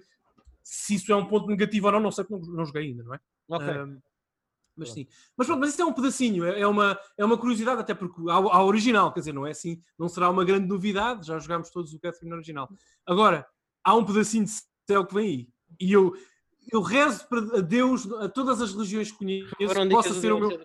[0.63, 3.03] se isso é um ponto negativo ou não, não sei porque não, não joguei ainda,
[3.03, 3.21] não é?
[3.49, 3.67] Ok.
[3.69, 3.99] Um,
[4.79, 5.07] mas sim.
[5.37, 8.21] Mas pronto, mas isso é um pedacinho, é, é uma, é uma curiosidade, até porque
[8.31, 11.71] há, há original, quer dizer, não é assim, não será uma grande novidade, já jogámos
[11.71, 12.69] todos o Catherine original.
[13.07, 13.47] Agora,
[13.85, 14.53] há um pedacinho de
[14.87, 15.49] céu que vem aí.
[15.81, 16.15] E eu,
[16.73, 20.39] eu rezo para a Deus, a todas as religiões que conheço, que possa ser o
[20.39, 20.59] meu.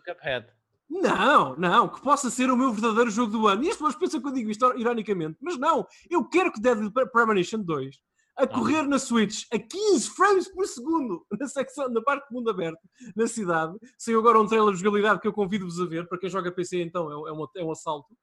[0.90, 3.64] Não, não, que possa ser o meu verdadeiro jogo do ano.
[3.64, 6.91] E as pessoas pensam que eu digo isto ironicamente, mas não, eu quero que Deadly
[7.11, 7.99] Premonition 2
[8.35, 12.49] a correr na Switch a 15 frames por segundo na secção, na parte de mundo
[12.49, 12.80] aberto,
[13.15, 13.77] na cidade.
[13.97, 16.81] Saiu agora um trailer de jogabilidade que eu convido-vos a ver, para quem joga PC
[16.81, 18.14] então é, é, um, é um assalto.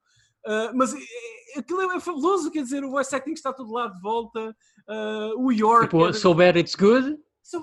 [0.47, 3.73] Uh, mas é, é- aquilo é, é fabuloso, quer dizer, o voice acting está todo
[3.73, 4.57] lá de volta,
[4.89, 5.87] uh, o York.
[5.87, 7.19] Tipo, é- so bad it's good.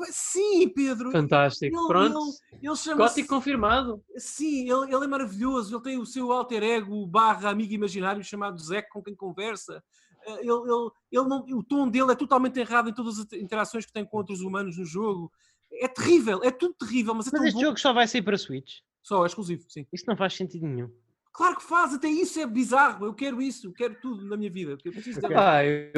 [0.09, 1.11] Sim, Pedro.
[1.11, 1.77] Fantástico.
[1.77, 2.19] Ele- Pronto.
[2.51, 4.03] Ele, ele Gótico confirmado.
[4.17, 5.73] Sim, ele, ele é maravilhoso.
[5.75, 9.81] Ele tem o seu alter ego barra amigo imaginário chamado Zé com quem conversa.
[10.27, 13.93] Ele, ele, ele não, o tom dele é totalmente errado em todas as interações que
[13.93, 15.31] tem com outros humanos no jogo.
[15.71, 17.61] É terrível, é tudo terrível, mas é Mas tão este bom.
[17.61, 18.79] jogo só vai sair para Switch.
[19.01, 19.85] Só, é exclusivo, sim.
[19.91, 20.89] Isso não faz sentido nenhum.
[21.31, 23.05] Claro que faz, até isso é bizarro.
[23.05, 24.77] Eu quero isso, eu quero tudo na minha vida.
[24.83, 25.91] Eu preciso de- Ah, eu,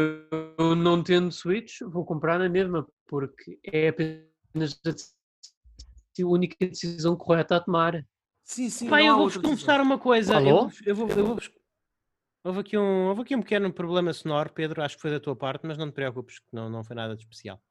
[0.58, 7.56] eu não tendo Switch, vou comprar na mesma, porque é apenas a única decisão correta
[7.56, 8.06] a tomar.
[8.44, 8.90] Sim, sim.
[8.90, 10.34] Pai, eu vou-vos confessar uma coisa.
[10.34, 10.62] Eu Alô?
[10.68, 11.52] vou, eu vou, eu vou-vos-
[12.44, 14.82] houve, aqui um, houve aqui um pequeno problema sonoro, Pedro.
[14.84, 17.16] Acho que foi da tua parte, mas não te preocupes, que não, não foi nada
[17.16, 17.61] de especial.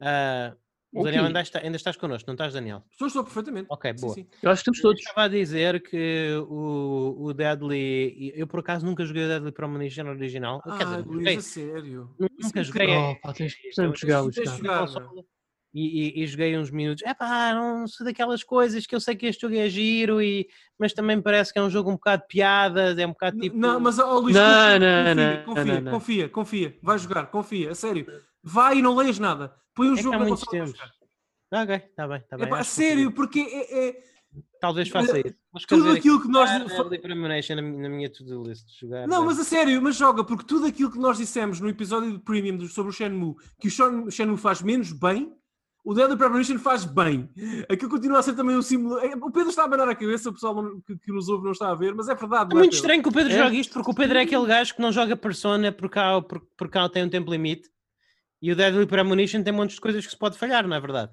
[0.00, 0.54] Ah,
[0.92, 2.82] o O Daniel, ainda, está- ainda estás connosco, não estás, Daniel?
[2.90, 3.66] Estou, estou perfeitamente.
[3.70, 4.14] Ok, Sim, boa.
[4.14, 4.26] sim.
[4.42, 5.00] Eu acho que estamos Eu todos.
[5.00, 8.32] Estava a dizer que o, o Deadly.
[8.34, 10.62] Eu por acaso nunca joguei o Deadly Premonition original.
[10.62, 12.10] Quer dizer, Ah, Luís, a sério.
[12.18, 12.96] nunca Isso é joguei.
[12.96, 15.08] Oh, pá, tens sempre de jogar, Luís, tens de cara.
[15.74, 17.02] E, e- e joguei uns minutos.
[17.04, 20.48] É pá, não sou daquelas coisas que eu sei que este jogo é giro, e,
[20.78, 23.56] mas também parece que é um jogo um bocado de piadas, é um bocado tipo.
[23.56, 27.26] Não, mas ó Luís, Não, confia, não, confia, não, confia, não, confia, confia, vai jogar,
[27.26, 28.06] confia, a sério.
[28.42, 29.54] Vai e não leias nada.
[29.74, 30.78] Põe um é que jogo há na muitos tempos.
[31.52, 32.46] Ok, está bem, está bem.
[32.52, 34.08] A acho que vou sério, porque é, é-
[34.60, 35.34] Talvez faça isso.
[35.50, 36.50] Vou tudo escrever aquilo que nós.
[36.66, 38.66] Deadly Premonition na, na minha to-do list.
[38.66, 39.26] de Jogar, Não, né?
[39.26, 42.56] mas a sério, mas joga, porque tudo aquilo que nós dissemos no episódio de Premium
[42.58, 45.32] do- sobre o Shenmue, que o Shen- Shenmue faz menos bem,
[45.90, 47.28] o Deadly Premonition faz bem.
[47.68, 48.98] Aquilo continua a ser também um símbolo.
[48.98, 51.44] é, O Pedro está a abanar a cabeça, o pessoal não- que, que nos ouve
[51.44, 52.50] não está a ver, mas é verdade.
[52.50, 52.74] É não muito Pedro?
[52.76, 53.38] estranho que o Pedro É?
[53.38, 56.40] jogue isto, porque o Pedro é aquele gajo que não joga Persona por cá, por,
[56.56, 57.68] por cá tem um tempo limite.
[58.42, 61.10] E o Deadly Premonition tem montes de coisas que se pode falhar, não é verdade?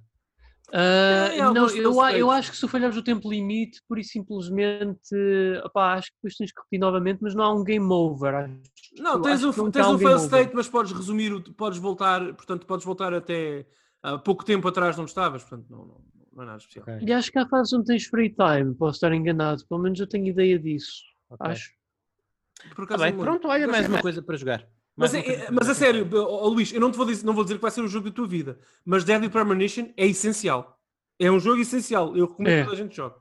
[0.73, 5.15] Ah, É, não, eu, eu acho que se falhares o tempo limite, por isso simplesmente,
[5.63, 8.33] opá, acho que depois tens que repetir novamente, mas não há um game over.
[8.35, 8.51] acho-
[8.97, 10.25] Não, tens um, tens um fail over.
[10.25, 13.65] state, mas podes resumir, podes voltar, portanto, podes voltar até
[14.13, 16.01] há pouco tempo atrás onde estavas, portanto, não, não,
[16.33, 16.85] não é nada especial.
[17.01, 20.07] E acho que há fases onde tens free time, posso estar enganado, pelo menos eu
[20.07, 21.03] tenho ideia disso.
[21.29, 21.51] Ok.
[21.51, 21.71] Acho.
[22.75, 24.67] Por acaso bem, não me pronto, olha, mais Mas- uma coisa para jogar.
[24.97, 27.43] Mas, é, é- mas a sério, ó, Luís, eu não, te vou dizer, não vou
[27.43, 30.79] dizer que vai ser o jogo da tua vida, mas Deadly Premonition é essencial.
[31.19, 32.15] É um jogo essencial.
[32.15, 32.59] Eu recomendo É.
[32.59, 33.15] que toda a gente jogue.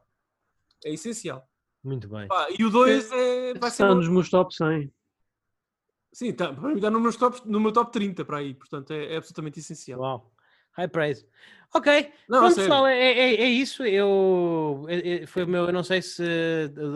[0.84, 1.48] É essencial.
[1.82, 2.28] Muito bem.
[2.28, 3.82] Pá, e o 2 é, vai ser.
[3.84, 4.92] Está nos meus top 100.
[6.12, 8.92] Sim, tá, para mim está no meu, top, no meu top 30 para aí, portanto
[8.92, 10.00] é, é absolutamente essencial.
[10.00, 10.32] Uau.
[10.76, 11.26] High praise.
[11.74, 13.84] Ok, Não, pronto, pessoal, é, é, é isso.
[13.84, 16.22] Eu, é- é- foi o meu, eu não sei se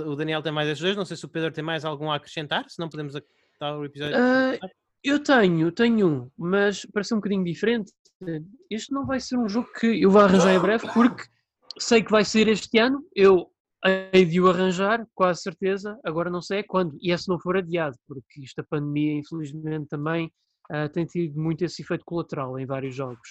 [0.06, 2.14] o Daniel tem mais estes dois, não sei se o Pedro tem mais algum a
[2.16, 4.16] acrescentar, se não podemos acabar o episódio.
[4.16, 4.56] Ah,
[5.02, 7.92] eu tenho, tenho um, mas parece um bocadinho diferente.
[8.70, 11.24] Este não vai ser um jogo que eu vou arranjar em breve, porque
[11.78, 13.04] sei que vai ser este ano.
[13.14, 13.50] Eu
[14.12, 15.98] hei de o arranjar, quase certeza.
[16.04, 16.96] Agora não sei é quando.
[17.00, 20.32] E é se não for adiado, porque isto, a pandemia, infelizmente, também
[20.70, 23.28] ah, tem tido muito esse efeito colateral em vários jogos.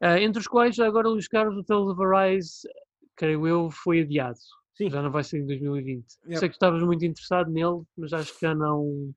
[0.00, 2.68] Ah, entre os quais, já agora, Luís Carlos, o Tales of Arise,
[3.16, 4.38] creio eu, foi adiado.
[4.74, 4.88] Sim.
[4.88, 6.06] Já não vai ser em 2020.
[6.24, 6.38] Yep.
[6.38, 9.12] Sei que tu estavas muito interessado nele, mas acho que já não.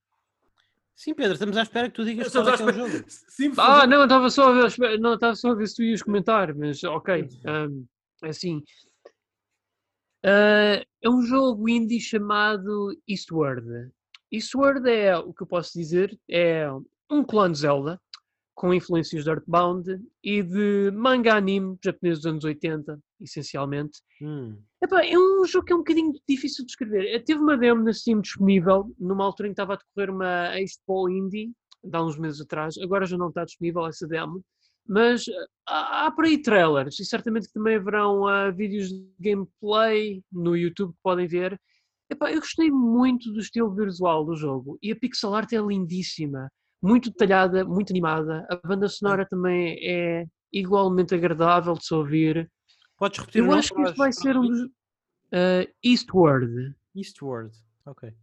[0.95, 3.03] Sim, Pedro, estamos à espera que tu digas qual é, que é o jogo.
[3.07, 6.03] Sim, Ah, não, estava só, a ver, não, estava só a ver se tu ias
[6.03, 7.27] comentar, mas ok.
[7.45, 7.85] hum,
[8.23, 8.61] é assim,
[10.23, 13.91] ah, é um jogo indie chamado Eastward.
[14.31, 16.67] Eastward é o que eu posso dizer, é
[17.09, 18.01] um clone de Zelda,
[18.55, 23.99] com influências de Earthbound e de manga anime japonês dos anos 80, essencialmente.
[24.21, 24.57] Hum.
[24.81, 27.05] Epá, é um jogo que é um bocadinho difícil de escrever.
[27.13, 30.59] Eh, Teve uma demo na Steam disponível, numa altura em que estava a decorrer uma
[30.59, 31.51] Expo Indie,
[31.91, 32.77] há uns meses atrás.
[32.77, 34.43] Agora já não está disponível essa demo.
[34.85, 35.23] Mas
[35.67, 40.55] há, há por aí trailers e certamente que também haverão ah, vídeos de gameplay no
[40.55, 41.59] YouTube que podem ver.
[42.09, 46.49] Epá, eu gostei muito do estilo visual do jogo e a pixel art é lindíssima,
[46.83, 48.45] muito detalhada, muito animada.
[48.49, 52.51] A banda sonora também é igualmente agradável de se ouvir.
[52.97, 54.69] Podes repetir o Eu nome acho que isto vai ser um dos.
[55.31, 56.75] ah, Eastward.
[56.95, 57.55] Eastward.
[57.85, 58.13] Ok.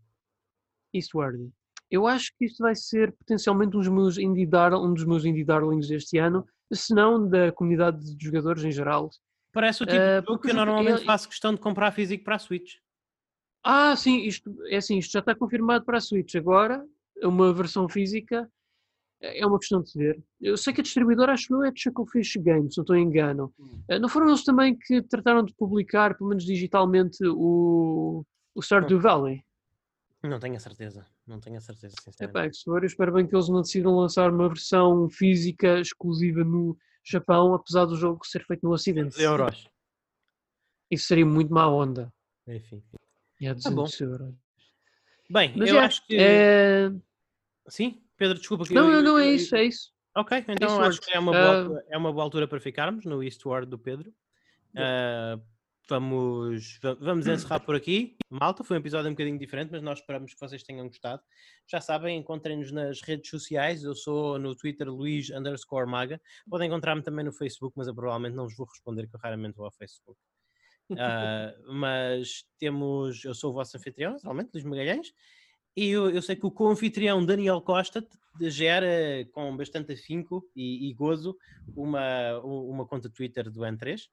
[0.93, 1.51] Eastward.
[1.91, 5.25] Eu acho que isto vai ser potencialmente um dos meus indie, dar, um dos meus
[5.25, 9.11] indie darlings deste ano, se não da comunidade de jogadores em geral.
[9.53, 11.61] Parece o tipo Eh, de jogo que eu o jogo- normalmente ele- faço questão de
[11.61, 12.75] comprar físico para a Switch.
[13.65, 16.37] Ah, sim, isto, é assim, isto já está confirmado para a Switch.
[16.37, 16.87] Agora,
[17.23, 18.51] uma versão física
[19.23, 20.23] é uma questão de se ver.
[20.41, 23.53] Eu sei que a distribuidora, acho eu, é Chucklefish Games, se não estou em engano.
[23.89, 28.25] Eh, Não foram eles também que trataram de publicar, pelo menos digitalmente, o,
[28.55, 29.45] o Stardew Valley?
[30.23, 31.07] Não tenho a certeza.
[31.27, 32.39] Não tenho a certeza, sinceramente.
[32.39, 35.79] Epá, que se for, eu espero bem que eles não decidam lançar uma versão física
[35.81, 39.21] exclusiva no Japão, apesar do jogo ser feito no Ocidente.
[39.21, 39.67] euros.
[40.91, 42.13] Isso seria muito má onda.
[42.47, 42.83] Enfim.
[43.41, 43.85] E a Tá bom.
[43.85, 44.35] 200 euros.
[45.31, 46.17] Bem, Mas eu é, acho que.
[46.19, 46.91] é-
[47.69, 49.93] Sim, Pedro, desculpa que Não, eu- não, é eu- isso, é isso.
[50.17, 50.89] Ok, então Eastward.
[50.89, 53.79] acho que é uma, boa, altura- é uma boa altura para ficarmos no Eastward do
[53.79, 54.13] Pedro.
[54.77, 55.39] Ah,
[55.89, 58.17] vamos, va- vamos encerrar por aqui.
[58.29, 61.23] Malta, foi um episódio um bocadinho diferente, mas nós esperamos que vocês tenham gostado.
[61.69, 63.85] Já sabem, encontrem-nos nas redes sociais.
[63.85, 66.21] Eu sou no Twitter Luís underscore Maga.
[66.49, 69.57] Podem encontrar-me também no Facebook, mas eu provavelmente não vos vou responder, que eu raramente
[69.57, 70.19] vou ao Facebook.
[70.99, 75.13] Ah, mas temos, eu sou o vosso anfitrião, naturalmente, Luís Magalhães,
[75.77, 78.07] e eu, eu sei que o co-anfitrião Daniel Costa
[78.41, 78.87] gera
[79.33, 81.37] com bastante afinco e, e gozo
[81.77, 84.09] uma, uma conta Twitter do N3.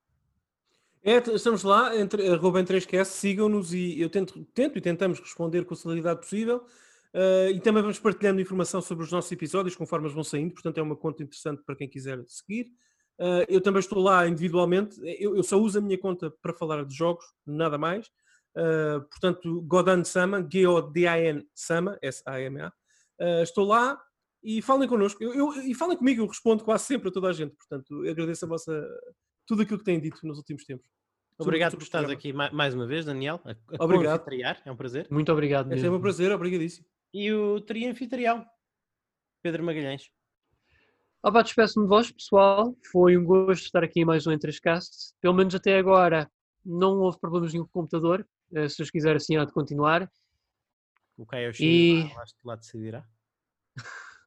[1.04, 5.74] É, estamos lá, entre, arroba N3QS, sigam-nos e eu tento, tento e tentamos responder com
[5.74, 6.66] a celeridade possível.
[7.14, 10.82] Ah, e também vamos partilhando informação sobre os nossos episódios conforme vão saindo, portanto é
[10.82, 12.72] uma conta interessante para quem quiser seguir.
[13.20, 16.86] Ah, eu também estou lá individualmente, eu, eu só uso a minha conta para falar
[16.86, 18.12] de jogos, nada mais.
[18.56, 22.72] Ah, portanto, Godan Sama, G-O-D-A-N Sama, S-A-M-A.
[23.20, 24.00] Ah, estou lá
[24.44, 25.24] e falem connosco.
[25.24, 27.56] Eu, eu- e falem comigo, eu respondo quase sempre a toda a gente.
[27.56, 28.88] Portanto, agradeço a vossa,
[29.46, 30.86] tudo aquilo que têm dito nos últimos tempos.
[31.40, 33.40] Obrigado sobre por estares aqui ma- mais uma vez, Daniel.
[33.46, 34.24] A, a Obrigado.
[34.66, 35.08] é um prazer.
[35.12, 36.02] Muito obrigado É sempre um mesmo.
[36.02, 36.88] prazer, obrigadíssimo.
[37.14, 38.44] E o tri-anfitrião,
[39.44, 40.10] Pedro Magalhães.
[41.24, 42.76] Opa, despeço-me de vós, pessoal.
[42.92, 45.14] Foi um gosto estar aqui em mais um Entre as Casts.
[45.22, 46.28] Pelo menos até agora
[46.66, 48.28] não houve problemas nenhum com o computador.
[48.54, 50.10] Eh, Se vocês quiserem assim, há de continuar.
[51.18, 53.04] O Caio E- lá, lá decidirá.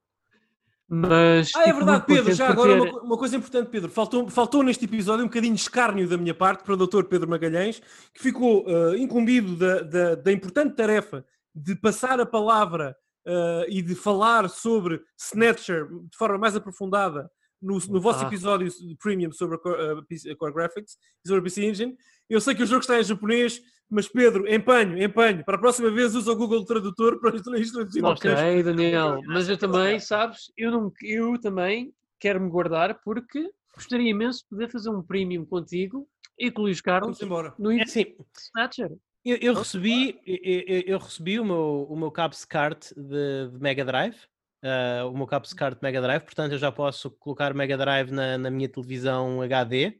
[0.92, 2.32] Mas Ah, é verdade, Pedro.
[2.34, 3.88] Já agora ter- uma, uma coisa importante, Pedro.
[3.90, 7.04] Faltou, faltou neste episódio um bocadinho de escárnio da minha parte para o Dr.
[7.04, 7.80] Pedro Magalhães,
[8.12, 11.24] que ficou ah, incumbido da, da- da importante tarefa
[11.54, 17.30] de passar a palavra ah, e de falar sobre Snatcher de forma mais aprofundada
[17.62, 18.26] no, no vosso Ah.
[18.26, 21.96] episódio de Premium sobre a Core, PC a Core Graphics e sobre a PC Engine.
[22.30, 25.44] Eu sei que o jogo está em japonês, mas Pedro, empenho, empenho.
[25.44, 28.62] Para a próxima vez usa o Google Tradutor para isto isto traduzir Ok.
[28.62, 34.48] Daniel, mas eu também, sabes, eu, não, eu também quero-me guardar porque gostaria imenso de
[34.50, 36.08] poder fazer um premium contigo
[36.38, 37.54] e com o Luís Carlos Vamos embora.
[37.58, 38.92] no É assim, Snatcher.
[39.24, 43.84] eu, eu recebi, eu, eu- recebi o meu, o meu cabo SCART de, de Mega
[43.84, 44.16] Drive,
[44.62, 48.10] ah, o meu cabo SCART de Mega Drive, portanto eu já posso colocar Mega Drive
[48.12, 49.98] na, na minha televisão HD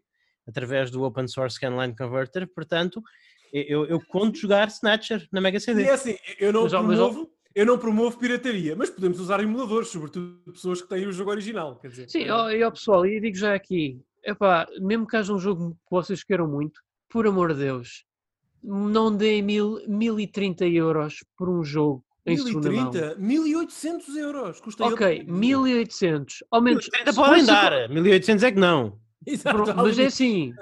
[0.51, 3.02] através do Open Source Scanline Converter, portanto
[3.52, 5.82] eu, eu conto jogar Snatcher na Mega E CD.
[5.82, 9.40] é assim, eu não Mas, ó, mas, promovo, eu não promovo pirataria, mas podemos usar
[9.40, 11.77] emuladores, sobretudo pessoas que têm o jogo original.
[11.77, 15.32] Quer dizer, Sim, ó, e ó pessoal, e digo já aqui, epá, mesmo que haja
[15.32, 18.05] um jogo que vocês queiram muito, por amor de Deus,
[18.62, 22.90] não deem mil, 1030 euros por um jogo em segunda mão.
[22.93, 24.60] 1030, 1800 euros.
[24.60, 26.44] Custa Ok, 1800.
[26.51, 26.86] Ao menos.
[26.86, 29.01] 30 se podem dar, 1800 é que não.
[29.27, 30.53] Exato, mas é assim,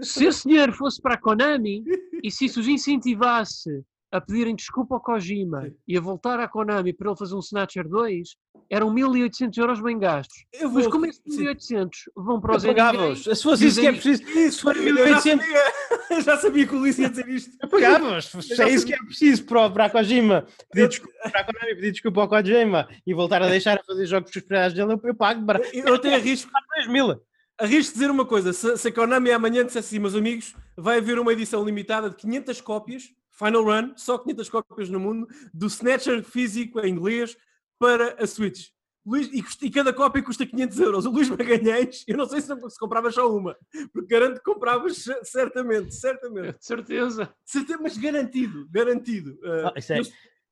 [0.00, 1.84] se esse dinheiro fosse para a Konami
[2.22, 5.74] e se isso os incentivasse a pedirem desculpa ao Kojima Sim.
[5.88, 8.36] e a voltar à Konami para ele fazer um Snatcher 2,
[8.70, 10.44] eram 1800 euros bem gastos.
[10.52, 11.38] eu Mas vou- como esses sim.
[11.40, 12.62] 1800 vão para os.
[12.62, 15.62] Ninguém, Se fosse isso que é preciso, Isso, se for eu já 1800, sabia,
[16.10, 17.56] eu já sabia que o Luís ia dizer isto.
[17.60, 18.24] eu pagava-os.
[18.26, 21.74] Se é isso que é preciso para, para a Kojima, pedir desculpa para a Konami,
[21.74, 25.00] pedir desculpa ao Kojima e voltar a deixar a fazer jogos com os dele, eu,
[25.02, 27.20] eu pago para Eu eu até arrisco, 3 mil.
[27.58, 31.18] Arrisco dizer uma coisa: se, se a Konami amanhã dissesse assim, meus amigos, vai haver
[31.18, 36.22] uma edição limitada de 500 cópias, Final Run, só 500 cópias no mundo, do Snatcher
[36.22, 37.36] físico em inglês
[37.78, 38.68] para a Switch.
[39.06, 41.04] Luís, e, custa- e cada cópia custa 500 euros.
[41.04, 43.54] O Luís Magalhães, eu não sei se, se compravas só uma,
[43.92, 46.56] porque garanto que compravas ce- certamente, certamente.
[46.58, 47.34] De certeza.
[47.44, 49.32] Certeza, mas garantido, garantido.
[49.42, 50.04] Uh, Ah, isso é eu-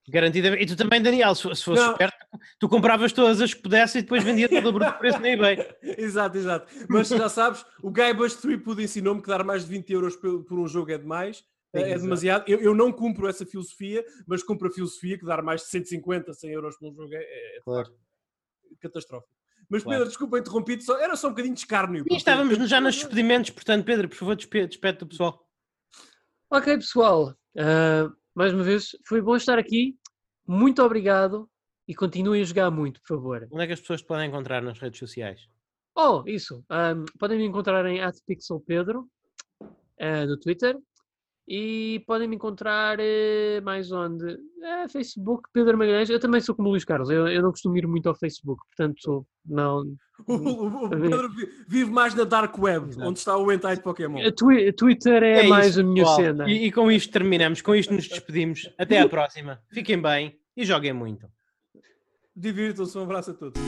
[0.08, 0.62] garantidamente.
[0.62, 1.92] E tu também, Daniel, se, se fosses Não.
[1.92, 2.16] esperto,
[2.58, 5.58] tu compravas todas as que pudesse e depois vendia tudo a bruto preço na eBay.
[5.98, 6.72] exato, exato.
[6.88, 10.44] Mas já sabes, o Guy Bush Threepwood ensinou-me que dar mais de 20 euros por,
[10.44, 11.44] por um jogo é demais.
[11.74, 12.44] É, é demasiado.
[12.46, 16.34] Eu, eu não cumpro essa filosofia, mas cumpro a filosofia que dar mais de 150,
[16.34, 17.18] 100 euros por um jogo é,
[17.56, 17.90] é Claro.
[18.80, 19.32] catastrófico.
[19.70, 19.96] Mas Claro.
[20.00, 22.04] Pedro, desculpa interrompido, só, era só um bocadinho de escárnio.
[22.10, 25.48] E estávamos já nos despedimentos, portanto, Pedro, por favor, despe- despede do pessoal.
[26.50, 27.34] Ok, pessoal.
[27.56, 29.96] ah, mais uma vez, foi bom estar aqui.
[30.46, 31.48] Muito obrigado.
[31.86, 33.48] E continuem a jogar muito, por favor.
[33.50, 35.48] Onde é que as pessoas te podem encontrar nas redes sociais?
[35.96, 36.64] Oh, isso.
[36.70, 39.08] ahm, podem me encontrar em @pixelpedro
[40.00, 40.78] ah, no Twitter.
[41.48, 44.38] E podem me encontrar eh, mais onde?
[44.62, 46.08] Eh, Facebook, Pedro Magalhães.
[46.08, 47.10] Eu também sou como o Luís Carlos.
[47.10, 49.82] Eu, eu não costumo ir muito ao Facebook, portanto, não.
[50.28, 53.08] O, o- o Pedro vi- vive mais na Dark Web, Exato.
[53.08, 54.24] onde está o hentai de Pokémon.
[54.24, 56.48] A Twi- Twitter é, É mais isso, a minha cena.
[56.48, 58.72] E, e com isto terminamos, com isto nos despedimos.
[58.78, 59.58] Até à próxima.
[59.72, 61.26] Fiquem bem e joguem muito.
[62.36, 63.60] Divirtam-se, um abraço a todos.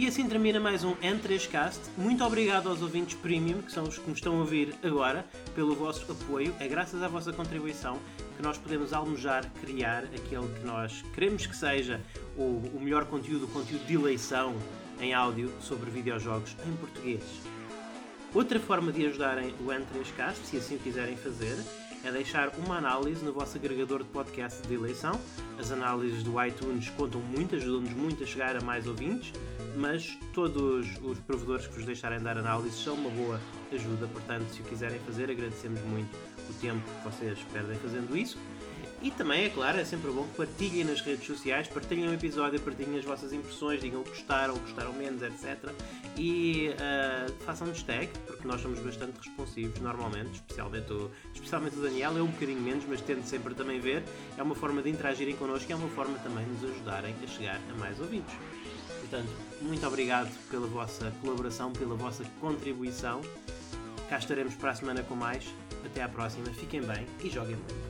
[0.00, 1.78] E assim termina mais um N3Cast.
[1.94, 5.74] Muito obrigado aos ouvintes premium, que são os que me estão a ouvir agora, pelo
[5.74, 6.54] vosso apoio.
[6.58, 7.98] É graças à vossa contribuição
[8.34, 12.00] que nós podemos almejar criar aquele que nós queremos que seja
[12.34, 14.54] o, o melhor conteúdo, o conteúdo de eleição
[15.02, 17.22] em áudio sobre videojogos em português.
[18.32, 21.58] Outra forma de ajudarem o N3Cast, se assim o quiserem fazer,
[22.02, 25.20] é deixar uma análise no vosso agregador de podcast de eleição.
[25.58, 29.32] As análises do iTunes contam muito, ajudam-nos muito a chegar a mais ouvintes,
[29.76, 33.40] mas todos os provedores que vos deixarem dar análises são uma boa
[33.72, 36.16] ajuda, portanto, se o quiserem fazer, agradecemos muito
[36.48, 38.38] o tempo que vocês perdem fazendo isso.
[39.02, 42.60] E também, é claro, é sempre bom que partilhem nas redes sociais, partilhem o episódio,
[42.60, 45.72] partilhem as vossas impressões, digam que gostaram, gostaram menos, etc.
[46.18, 52.18] E ah, façam-nos tag, porque nós somos bastante responsivos normalmente, especialmente o, especialmente o Daniel,
[52.18, 54.02] é um bocadinho menos, mas tento sempre também ver.
[54.36, 57.26] É uma forma de interagirem connosco e é uma forma também de nos ajudarem a
[57.26, 58.34] chegar a mais ouvintes.
[59.10, 63.20] Portanto, muito obrigado pela vossa colaboração, pela vossa contribuição.
[64.08, 65.44] Cá estaremos para a semana com mais.
[65.84, 67.89] Até à próxima, fiquem bem e joguem muito.